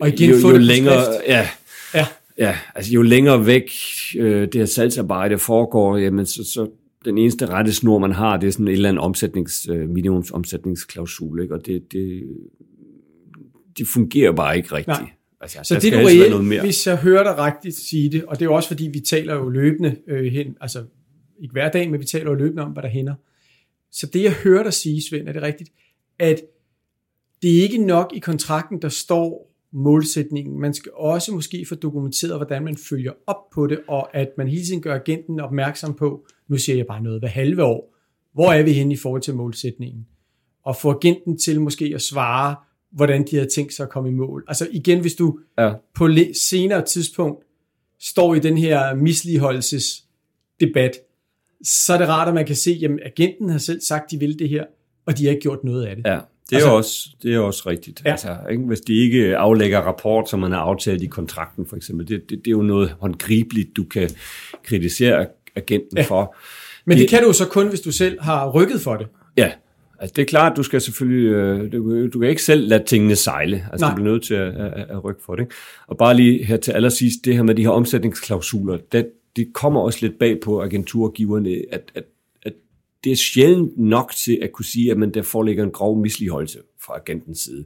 Og 0.00 0.08
igen, 0.08 0.30
jo, 0.30 0.48
jo 0.48 0.56
længere, 0.56 1.02
ja, 1.26 1.48
Ja. 2.40 2.56
Altså 2.74 2.92
jo 2.92 3.02
længere 3.02 3.46
væk 3.46 3.70
øh, 4.16 4.42
det 4.42 4.54
her 4.54 4.64
salgsarbejde 4.64 5.38
foregår, 5.38 5.96
jamen 5.96 6.26
så, 6.26 6.44
så 6.44 6.70
den 7.04 7.18
eneste 7.18 7.46
rette 7.46 7.72
snor, 7.72 7.98
man 7.98 8.12
har, 8.12 8.36
det 8.36 8.46
er 8.46 8.50
sådan 8.50 8.68
en 8.68 8.72
eller 8.72 8.88
anden 8.88 9.00
omsætnings, 9.00 9.68
øh, 9.68 9.88
minimumsomsætningsklausul, 9.88 11.42
ikke? 11.42 11.54
og 11.54 11.66
det, 11.66 11.92
det, 11.92 12.22
det 13.78 13.86
fungerer 13.88 14.32
bare 14.32 14.56
ikke 14.56 14.74
rigtigt. 14.74 15.00
Nej. 15.00 15.10
Altså, 15.40 15.58
Så 15.62 15.74
det 15.74 15.82
helst 15.82 15.96
være 15.96 16.06
reelt, 16.06 16.30
noget 16.30 16.44
mere. 16.44 16.62
hvis 16.62 16.86
jeg 16.86 16.96
hører 16.96 17.22
dig 17.22 17.38
rigtigt 17.38 17.76
sige 17.76 18.12
det, 18.12 18.24
og 18.24 18.36
det 18.38 18.42
er 18.42 18.46
jo 18.46 18.54
også 18.54 18.68
fordi, 18.68 18.88
vi 18.92 19.00
taler 19.00 19.34
jo 19.34 19.48
løbende 19.48 19.96
øh, 20.08 20.32
hen, 20.32 20.56
altså 20.60 20.84
ikke 21.40 21.52
hver 21.52 21.70
dag, 21.70 21.90
men 21.90 22.00
vi 22.00 22.04
taler 22.04 22.30
jo 22.30 22.34
løbende 22.34 22.62
om, 22.62 22.70
hvad 22.70 22.82
der 22.82 22.88
hænder. 22.88 23.14
Så 23.92 24.06
det 24.06 24.22
jeg 24.22 24.32
hører 24.32 24.62
dig 24.62 24.72
sige, 24.72 25.02
Svend, 25.02 25.28
er 25.28 25.32
det 25.32 25.42
rigtigt, 25.42 25.70
at 26.18 26.40
det 27.42 27.58
er 27.58 27.62
ikke 27.62 27.78
nok 27.78 28.12
i 28.14 28.18
kontrakten, 28.18 28.82
der 28.82 28.88
står 28.88 29.49
målsætningen. 29.72 30.60
Man 30.60 30.74
skal 30.74 30.92
også 30.94 31.34
måske 31.34 31.66
få 31.68 31.74
dokumenteret, 31.74 32.36
hvordan 32.36 32.64
man 32.64 32.76
følger 32.76 33.12
op 33.26 33.50
på 33.54 33.66
det, 33.66 33.80
og 33.88 34.16
at 34.16 34.28
man 34.38 34.48
hele 34.48 34.64
tiden 34.64 34.82
gør 34.82 34.94
agenten 34.94 35.40
opmærksom 35.40 35.94
på, 35.94 36.26
nu 36.48 36.58
siger 36.58 36.76
jeg 36.76 36.86
bare 36.86 37.02
noget 37.02 37.20
hver 37.20 37.28
halve 37.28 37.64
år, 37.64 37.94
hvor 38.32 38.52
er 38.52 38.62
vi 38.62 38.72
henne 38.72 38.94
i 38.94 38.96
forhold 38.96 39.22
til 39.22 39.34
målsætningen? 39.34 40.06
Og 40.64 40.76
få 40.76 40.90
agenten 40.90 41.38
til 41.38 41.60
måske 41.60 41.92
at 41.94 42.02
svare, 42.02 42.56
hvordan 42.92 43.26
de 43.30 43.36
har 43.36 43.46
tænkt 43.46 43.74
sig 43.74 43.84
at 43.84 43.90
komme 43.90 44.08
i 44.08 44.12
mål. 44.12 44.44
Altså 44.48 44.68
igen, 44.72 45.00
hvis 45.00 45.14
du 45.14 45.38
Ja. 45.58 45.72
på 45.94 46.08
senere 46.34 46.84
tidspunkt 46.84 47.44
står 47.98 48.34
i 48.34 48.38
den 48.38 48.58
her 48.58 48.94
misligeholdelsesdebat, 48.94 50.96
så 51.64 51.94
er 51.94 51.98
det 51.98 52.08
rart, 52.08 52.28
at 52.28 52.34
man 52.34 52.46
kan 52.46 52.56
se, 52.56 52.80
at 52.84 52.90
agenten 53.04 53.48
har 53.48 53.58
selv 53.58 53.80
sagt, 53.80 54.10
de 54.10 54.18
vil 54.18 54.38
det 54.38 54.48
her, 54.48 54.64
og 55.06 55.18
de 55.18 55.24
har 55.24 55.30
ikke 55.30 55.42
gjort 55.42 55.64
noget 55.64 55.86
af 55.86 55.96
det. 55.96 56.06
Ja, 56.06 56.18
det 56.50 56.56
er, 56.56 56.56
Altså- 56.56 56.70
også, 56.70 57.08
det 57.22 57.34
er 57.34 57.38
også 57.38 57.62
rigtigt. 57.66 58.02
Ja. 58.04 58.10
Altså, 58.10 58.36
ikke? 58.50 58.62
Hvis 58.62 58.80
de 58.80 58.94
ikke 58.96 59.36
aflægger 59.36 59.78
rapport, 59.80 60.30
som 60.30 60.40
man 60.40 60.52
har 60.52 60.58
aftalt 60.58 61.02
i 61.02 61.06
kontrakten 61.06 61.66
for 61.66 61.76
eksempel, 61.76 62.08
det, 62.08 62.22
det, 62.30 62.38
det 62.38 62.46
er 62.46 62.50
jo 62.50 62.62
noget 62.62 62.94
håndgribeligt, 63.00 63.76
du 63.76 63.84
kan 63.84 64.10
kritisere 64.64 65.26
agenten 65.56 65.98
Ja. 65.98 66.02
for. 66.02 66.36
Men 66.84 66.96
det 66.98 67.02
Det- 67.02 67.10
kan 67.10 67.22
du 67.22 67.32
så 67.32 67.46
kun, 67.48 67.68
hvis 67.68 67.80
du 67.80 67.92
selv 67.92 68.20
har 68.20 68.50
rykket 68.50 68.80
for 68.80 68.96
det. 68.96 69.06
Ja, 69.36 69.50
altså 69.98 70.12
det 70.16 70.22
er 70.22 70.26
klart, 70.26 70.56
du 70.56 70.62
skal 70.62 70.80
selvfølgelig, 70.80 71.26
øh, 71.26 71.72
du, 71.72 72.08
du 72.08 72.18
kan 72.20 72.28
ikke 72.28 72.42
selv 72.42 72.68
lade 72.68 72.84
tingene 72.84 73.16
sejle, 73.16 73.66
altså 73.72 73.86
Nej. 73.86 73.90
du 73.90 73.94
bliver 73.94 74.12
nødt 74.12 74.22
til 74.24 74.34
at, 74.34 74.54
at, 74.54 74.86
at 74.90 75.04
rykke 75.04 75.20
for 75.26 75.34
det. 75.34 75.42
ikke? 75.42 75.54
Og 75.86 75.96
bare 75.98 76.14
lige 76.16 76.44
her 76.44 76.56
til 76.56 76.72
allersidst, 76.72 77.24
det 77.24 77.34
her 77.36 77.42
med 77.42 77.54
de 77.54 77.62
her 77.62 77.70
omsætningsklausuler, 77.70 78.78
det, 78.92 79.08
det 79.36 79.48
kommer 79.54 79.80
også 79.80 79.98
lidt 80.02 80.18
bag 80.18 80.40
på 80.44 80.62
agenturgiverne, 80.62 81.56
at, 81.72 81.82
at 81.94 82.04
det 83.04 83.12
er 83.12 83.16
sjældent 83.16 83.78
nok 83.78 84.12
til 84.12 84.38
at 84.42 84.52
kunne 84.52 84.64
sige, 84.64 84.90
at 84.90 84.96
man 84.96 85.10
der 85.10 85.22
foreligger 85.22 85.64
en 85.64 85.70
grov 85.70 85.98
misligeholdelse 85.98 86.58
fra 86.84 86.94
agentens 86.96 87.38
side. 87.38 87.64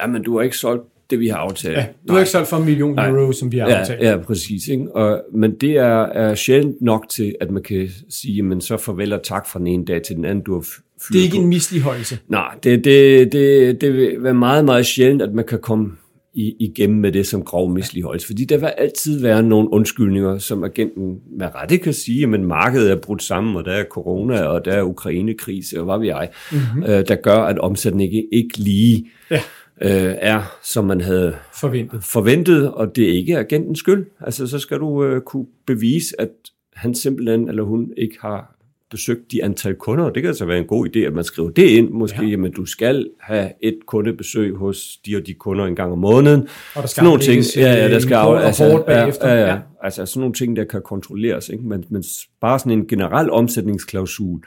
Jamen, 0.00 0.22
du 0.22 0.36
har 0.36 0.42
ikke 0.42 0.56
solgt 0.56 0.84
det 1.10 1.20
vi 1.20 1.28
har 1.28 1.36
aftalt. 1.36 1.76
Ja, 1.76 1.86
du 2.08 2.12
har 2.12 2.20
ikke 2.20 2.30
solgt 2.30 2.48
for 2.48 2.56
en 2.56 2.64
million 2.64 2.98
euro, 2.98 3.32
som 3.32 3.52
vi 3.52 3.58
har 3.58 3.66
aftalt. 3.66 4.02
Ja, 4.02 4.10
ja 4.10 4.16
præcis. 4.16 4.68
Ikke? 4.68 4.92
Og, 4.92 5.24
men 5.32 5.54
det 5.54 5.76
er, 5.76 6.02
er 6.02 6.34
sjældent 6.34 6.82
nok 6.82 7.08
til, 7.08 7.34
at 7.40 7.50
man 7.50 7.62
kan 7.62 7.88
sige, 8.08 8.42
men 8.42 8.60
så 8.60 8.76
farvel 8.76 9.12
og 9.12 9.22
tak 9.22 9.46
fra 9.48 9.58
den 9.58 9.66
ene 9.66 9.84
dag 9.84 10.02
til 10.02 10.16
den 10.16 10.24
anden, 10.24 10.44
du 10.44 10.54
har 10.54 10.66
det 11.08 11.18
er 11.18 11.22
ikke 11.22 11.36
på. 11.36 11.42
en 11.42 11.48
misligeholdelse. 11.48 12.18
Nej, 12.28 12.54
det, 12.62 12.84
det, 12.84 13.32
det, 13.32 13.80
det 13.80 13.92
vil 13.92 14.22
være 14.22 14.34
meget, 14.34 14.64
meget 14.64 14.86
sjældent, 14.86 15.22
at 15.22 15.34
man 15.34 15.46
kan 15.46 15.58
komme 15.58 15.96
igennem 16.34 16.98
med 16.98 17.12
det 17.12 17.26
som 17.26 17.42
grov 17.42 17.70
misligeholdelse. 17.70 18.26
Fordi 18.26 18.44
der 18.44 18.58
vil 18.58 18.66
altid 18.66 19.20
være 19.20 19.42
nogle 19.42 19.72
undskyldninger, 19.72 20.38
som 20.38 20.64
agenten 20.64 21.20
med 21.38 21.54
rette 21.54 21.78
kan 21.78 21.92
sige, 21.92 22.34
at 22.34 22.40
markedet 22.40 22.90
er 22.90 22.96
brudt 22.96 23.22
sammen, 23.22 23.56
og 23.56 23.64
der 23.64 23.72
er 23.72 23.84
corona, 23.84 24.42
og 24.42 24.64
der 24.64 24.72
er 24.72 24.82
Ukraine-krise, 24.82 25.78
og 25.78 25.84
hvad 25.84 25.98
vi 25.98 26.06
jeg, 26.06 26.28
mm-hmm. 26.52 26.82
øh, 26.82 27.08
der 27.08 27.14
gør, 27.14 27.38
at 27.38 27.58
omsætningen 27.58 28.16
ikke, 28.16 28.28
ikke 28.32 28.58
lige 28.58 29.10
ja. 29.30 29.40
øh, 29.82 30.16
er, 30.18 30.42
som 30.62 30.84
man 30.84 31.00
havde 31.00 31.36
forventet. 31.60 32.04
forventet, 32.04 32.72
og 32.72 32.96
det 32.96 33.04
er 33.04 33.12
ikke 33.12 33.38
agentens 33.38 33.78
skyld. 33.78 34.06
Altså, 34.20 34.46
så 34.46 34.58
skal 34.58 34.78
du 34.78 35.04
øh, 35.04 35.20
kunne 35.20 35.46
bevise, 35.66 36.20
at 36.20 36.30
han 36.74 36.94
simpelthen 36.94 37.48
eller 37.48 37.62
hun 37.62 37.92
ikke 37.96 38.16
har 38.20 38.59
besøgt 38.90 39.32
de 39.32 39.44
antal 39.44 39.74
kunder, 39.74 40.10
det 40.10 40.22
kan 40.22 40.28
altså 40.28 40.44
være 40.44 40.58
en 40.58 40.66
god 40.66 40.88
idé, 40.88 40.98
at 40.98 41.12
man 41.12 41.24
skriver 41.24 41.50
det 41.50 41.68
ind, 41.68 41.90
måske, 41.90 42.22
ja. 42.22 42.28
jamen 42.28 42.52
du 42.52 42.66
skal 42.66 43.10
have 43.20 43.52
et 43.62 43.78
kundebesøg 43.86 44.56
hos 44.56 44.96
de 45.06 45.16
og 45.16 45.26
de 45.26 45.34
kunder 45.34 45.64
en 45.64 45.76
gang 45.76 45.92
om 45.92 45.98
måneden. 45.98 46.48
Og 46.74 46.82
der 46.82 46.86
skal 46.86 47.04
nogle 47.04 47.20
ting, 47.20 47.44
ja, 47.56 47.72
ja, 47.72 47.88
der 47.90 47.98
skal 47.98 48.14
af, 48.14 48.46
altså, 48.46 48.84
ja, 48.88 49.06
ja, 49.22 49.46
ja, 49.46 49.58
altså 49.82 50.06
sådan 50.06 50.20
nogle 50.20 50.34
ting, 50.34 50.56
der 50.56 50.64
kan 50.64 50.82
kontrolleres, 50.82 51.48
ikke? 51.48 51.64
Men, 51.64 51.84
men 51.88 52.04
bare 52.40 52.58
sådan 52.58 52.72
en 52.72 52.86
generel 52.86 53.30
omsætningsklausul 53.30 54.42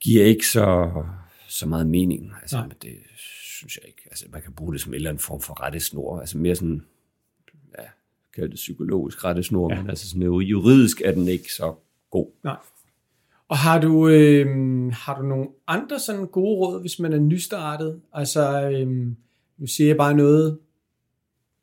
giver 0.00 0.24
ikke 0.24 0.46
så, 0.46 0.90
så 1.48 1.68
meget 1.68 1.86
mening. 1.86 2.32
Altså, 2.42 2.56
men 2.56 2.76
det 2.82 2.96
synes 3.58 3.76
jeg 3.76 3.84
ikke. 3.86 4.02
Altså, 4.10 4.24
man 4.32 4.42
kan 4.42 4.52
bruge 4.52 4.72
det 4.72 4.80
som 4.80 4.92
en 4.92 4.94
eller 4.94 5.10
anden 5.10 5.22
form 5.22 5.40
for 5.40 5.62
rettesnor, 5.62 6.20
altså 6.20 6.38
mere 6.38 6.54
sådan, 6.54 6.84
ja, 7.78 7.84
kalde 8.34 8.48
det 8.48 8.56
psykologisk 8.56 9.24
rettesnor, 9.24 9.72
ja. 9.72 9.80
men 9.80 9.90
altså 9.90 10.08
sådan 10.08 10.22
juridisk 10.22 11.02
er 11.04 11.12
den 11.12 11.28
ikke 11.28 11.52
så 11.52 11.74
god. 12.10 12.26
Nej. 12.44 12.56
Og 13.54 13.58
har 13.58 13.80
du, 13.80 14.08
øh, 14.08 14.46
har 14.92 15.20
du 15.20 15.26
nogle 15.26 15.46
andre 15.66 15.98
sådan 15.98 16.26
gode 16.26 16.56
råd, 16.56 16.80
hvis 16.80 16.98
man 16.98 17.12
er 17.12 17.18
nystartet? 17.18 18.00
Altså, 18.12 18.70
øh, 18.70 18.88
nu 19.58 19.66
siger 19.66 19.88
jeg 19.88 19.96
bare 19.96 20.14
noget, 20.14 20.58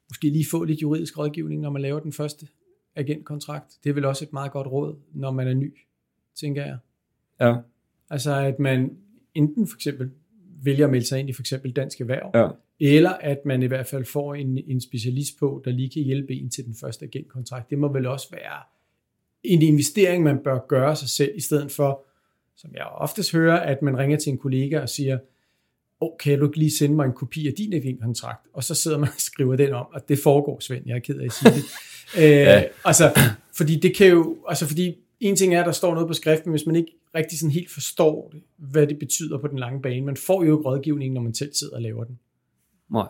måske 0.10 0.30
lige 0.30 0.46
få 0.52 0.64
lidt 0.64 0.82
juridisk 0.82 1.18
rådgivning, 1.18 1.62
når 1.62 1.70
man 1.70 1.82
laver 1.82 2.00
den 2.00 2.14
første 2.14 2.48
agentkontrakt. 2.96 3.66
Det 3.84 3.90
er 3.90 3.94
vel 3.94 4.06
også 4.06 4.26
et 4.26 4.34
meget 4.34 4.52
godt 4.52 4.68
råd, 4.68 4.96
når 5.14 5.32
man 5.32 5.48
er 5.48 5.54
ny, 5.54 5.78
tænker 6.36 6.66
jeg. 6.66 6.78
Ja. 7.40 7.56
Altså, 8.10 8.36
at 8.36 8.60
man 8.60 8.98
enten 9.36 9.68
for 9.68 9.76
eksempel 9.76 10.12
vælger 10.64 10.86
at 10.86 10.92
melde 10.92 11.08
sig 11.08 11.20
ind 11.20 11.30
i 11.30 11.34
for 11.34 11.42
eksempel 11.42 11.72
Dansk 11.72 12.02
Erhverv, 12.02 12.32
ja. 12.34 12.48
eller 12.80 13.12
at 13.12 13.40
man 13.46 13.64
i 13.64 13.66
hvert 13.66 13.88
fald 13.88 14.06
får 14.06 14.36
en, 14.36 14.58
en 14.68 14.82
specialist 14.82 15.40
på, 15.40 15.62
der 15.66 15.72
lige 15.72 15.90
kan 15.90 16.04
hjælpe 16.04 16.34
en 16.34 16.50
til 16.50 16.66
den 16.66 16.76
første 16.82 17.06
agentkontrakt. 17.06 17.70
Det 17.70 17.78
må 17.78 17.94
vel 17.94 18.06
også 18.06 18.28
være 18.32 18.64
en 19.44 19.62
investering, 19.62 20.24
man 20.24 20.38
bør 20.44 20.60
gøre 20.68 20.96
sig 20.96 21.10
selv, 21.10 21.32
i 21.36 21.42
stedet 21.42 21.72
for, 21.72 22.06
som 22.58 22.72
jeg 22.74 22.86
oftest 22.86 23.32
hører, 23.32 23.60
at 23.60 23.82
man 23.82 23.98
ringer 23.98 24.18
til 24.18 24.32
en 24.32 24.38
kollega 24.38 24.80
og 24.80 24.90
siger, 24.90 25.20
oh, 26.00 26.12
kan 26.20 26.40
du 26.40 26.46
ikke 26.46 26.58
lige 26.58 26.72
sende 26.72 26.96
mig 26.96 27.06
en 27.06 27.14
kopi 27.14 27.48
af 27.48 27.54
din 27.58 27.98
kontrakt? 28.02 28.48
Og 28.54 28.64
så 28.64 28.76
sidder 28.76 28.98
man 28.98 29.10
og 29.10 29.22
skriver 29.22 29.56
den 29.56 29.74
om, 29.74 29.86
og 29.94 30.10
det 30.10 30.20
foregår, 30.20 30.60
Svend, 30.60 30.84
jeg 30.86 30.96
er 30.96 31.00
ked 31.00 31.20
af 31.20 31.26
at 31.26 31.34
sige 31.34 31.52
det. 31.52 31.64
ja. 32.18 32.58
øh, 32.58 32.70
altså, 32.86 33.20
fordi 33.54 33.76
det 33.76 33.96
kan 33.96 34.08
jo, 34.08 34.38
altså 34.48 34.68
fordi 34.68 34.98
en 35.20 35.36
ting 35.36 35.56
er, 35.56 35.60
at 35.60 35.66
der 35.66 35.72
står 35.72 35.94
noget 35.94 36.08
på 36.08 36.14
skrift, 36.14 36.46
men 36.46 36.52
hvis 36.52 36.66
man 36.66 36.76
ikke 36.76 36.92
rigtig 37.16 37.40
sådan 37.40 37.52
helt 37.52 37.72
forstår 37.72 38.30
det, 38.32 38.42
hvad 38.58 38.88
det 38.88 39.00
betyder 39.00 39.38
på 39.38 39.48
den 39.48 39.60
lange 39.60 39.82
bane, 39.82 40.06
man 40.06 40.18
får 40.18 40.44
jo 40.44 40.58
ikke 40.58 40.70
rådgivning, 40.70 41.14
når 41.14 41.22
man 41.22 41.34
selv 41.34 41.54
sidder 41.54 41.76
og 41.76 41.82
laver 41.82 42.04
den. 42.04 42.20
Nej. 42.92 43.08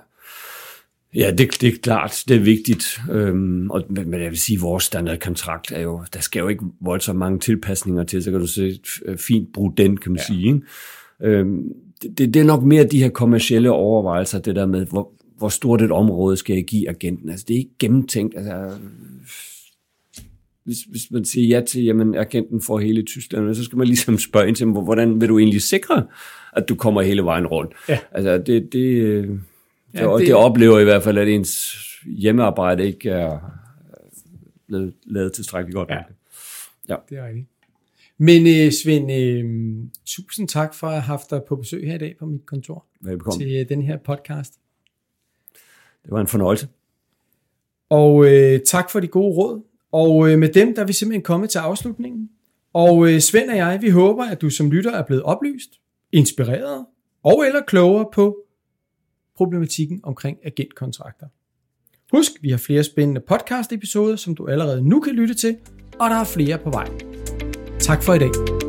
Ja, 1.16 1.32
det, 1.38 1.62
det 1.62 1.74
er 1.74 1.78
klart, 1.84 2.24
det 2.28 2.36
er 2.36 2.42
vigtigt. 2.42 3.00
Øhm, 3.12 3.70
og, 3.70 3.84
men 3.90 4.14
jeg 4.14 4.30
vil 4.30 4.40
sige, 4.40 4.56
at 4.56 4.62
vores 4.62 4.84
standardkontrakt 4.84 5.72
er 5.72 5.82
jo, 5.82 6.04
der 6.14 6.20
skal 6.20 6.40
jo 6.40 6.48
ikke 6.48 6.66
voldsomt 6.82 7.20
mange 7.20 7.40
tilpasninger 7.40 8.04
til, 8.04 8.24
så 8.24 8.32
kan 8.32 8.40
du 8.40 8.48
se 8.48 8.80
fint 9.18 9.54
bruge 9.54 9.74
den, 9.78 9.98
kan 9.98 10.12
man 10.12 10.20
ja. 10.20 10.34
sige. 10.34 10.48
Ikke? 10.48 10.62
Øhm, 11.22 11.64
det, 12.02 12.34
det 12.34 12.36
er 12.36 12.44
nok 12.44 12.64
mere 12.64 12.84
de 12.84 13.04
her 13.04 13.10
kommercielle 13.10 13.72
overvejelser, 13.72 14.40
det 14.40 14.56
der 14.56 14.66
med, 14.66 14.86
hvor, 14.86 15.12
hvor 15.38 15.50
stort 15.50 15.82
et 15.82 15.92
område 15.92 16.38
skal 16.38 16.54
jeg 16.54 16.66
give 16.66 16.90
agenten. 16.90 17.30
Altså, 17.30 17.46
det 17.48 17.54
er 17.54 17.58
ikke 17.58 17.78
gennemtænkt. 17.80 18.38
Altså, 18.38 18.78
hvis, 20.64 20.78
hvis 20.90 21.12
man 21.12 21.26
siger 21.26 21.58
ja 21.58 21.66
til, 21.66 21.84
jamen 21.84 22.16
agenten 22.16 22.62
får 22.62 22.80
hele 22.80 23.04
Tyskland, 23.04 23.56
så 23.56 23.64
skal 23.64 23.78
man 23.78 23.88
ligesom 23.88 24.18
spørge 24.18 24.48
ind 24.48 24.56
til, 24.56 24.68
hvordan 24.68 25.22
vil 25.22 25.30
du 25.30 25.40
egentlig 25.40 25.62
sikre, 25.62 26.06
at 26.54 26.70
du 26.70 26.76
kommer 26.76 27.02
hele 27.02 27.24
vejen 27.24 27.48
rundt? 27.48 27.74
Ja. 27.90 28.00
Altså, 28.12 28.38
det, 28.38 28.74
det, 28.74 29.40
Ja, 29.94 30.18
det, 30.18 30.28
det 30.28 30.36
oplever 30.36 30.80
i 30.80 30.84
hvert 30.84 31.04
fald, 31.04 31.18
at 31.18 31.28
ens 31.28 31.76
hjemmearbejde 32.06 32.88
ikke 32.88 33.10
er 33.10 33.40
blevet 34.68 34.94
lavet 35.06 35.34
tilstrækkeligt 35.34 35.76
godt. 35.76 35.90
Ja, 35.90 36.02
ja. 36.90 36.96
det 37.10 37.18
er 37.18 37.28
rigtigt. 37.28 37.48
Men 38.18 38.48
øh, 38.48 38.72
Svend, 38.72 39.12
øh, 39.12 39.46
tusind 40.06 40.48
tak 40.48 40.74
for 40.74 40.88
at 40.88 40.94
have 40.94 41.02
haft 41.02 41.30
dig 41.30 41.42
på 41.48 41.56
besøg 41.56 41.88
her 41.88 41.96
i 41.96 41.98
dag 41.98 42.16
på 42.20 42.26
mit 42.26 42.46
kontor. 42.46 42.86
Velbekomme. 43.02 43.46
Til 43.46 43.56
øh, 43.56 43.70
den 43.70 43.82
her 43.82 43.98
podcast. 43.98 44.54
Det 46.04 46.12
var 46.12 46.22
en 46.22 46.28
fornøjelse. 46.28 46.68
Og 47.90 48.26
øh, 48.26 48.60
tak 48.66 48.90
for 48.90 49.00
de 49.00 49.08
gode 49.08 49.36
råd. 49.36 49.64
Og 49.92 50.32
øh, 50.32 50.40
med 50.40 50.50
dem, 50.50 50.76
der 50.76 50.82
er 50.82 50.86
vi 50.86 50.94
simpelthen 50.94 51.24
kommet 51.24 51.50
til 51.50 51.60
afslutningen. 51.60 52.30
Og 52.74 53.10
øh, 53.10 53.20
Svend 53.20 53.50
og 53.50 53.58
jeg, 53.58 53.80
vi 53.82 53.90
håber, 53.90 54.24
at 54.24 54.42
du 54.42 54.50
som 54.50 54.72
lytter 54.72 54.92
er 54.92 55.04
blevet 55.04 55.24
oplyst, 55.24 55.70
inspireret 56.12 56.86
og 57.24 57.46
eller 57.46 57.62
klogere 57.68 58.06
på 58.14 58.38
problematikken 59.38 60.00
omkring 60.04 60.38
agentkontrakter. 60.44 61.28
Husk, 62.12 62.32
vi 62.42 62.50
har 62.50 62.58
flere 62.58 62.84
spændende 62.84 63.22
podcast-episoder, 63.22 64.16
som 64.16 64.36
du 64.36 64.48
allerede 64.48 64.82
nu 64.90 65.00
kan 65.00 65.14
lytte 65.14 65.34
til, 65.34 65.58
og 66.00 66.10
der 66.10 66.16
er 66.16 66.24
flere 66.24 66.58
på 66.58 66.70
vej. 66.70 66.90
Tak 67.80 68.04
for 68.04 68.14
i 68.14 68.20
dag. 68.20 68.61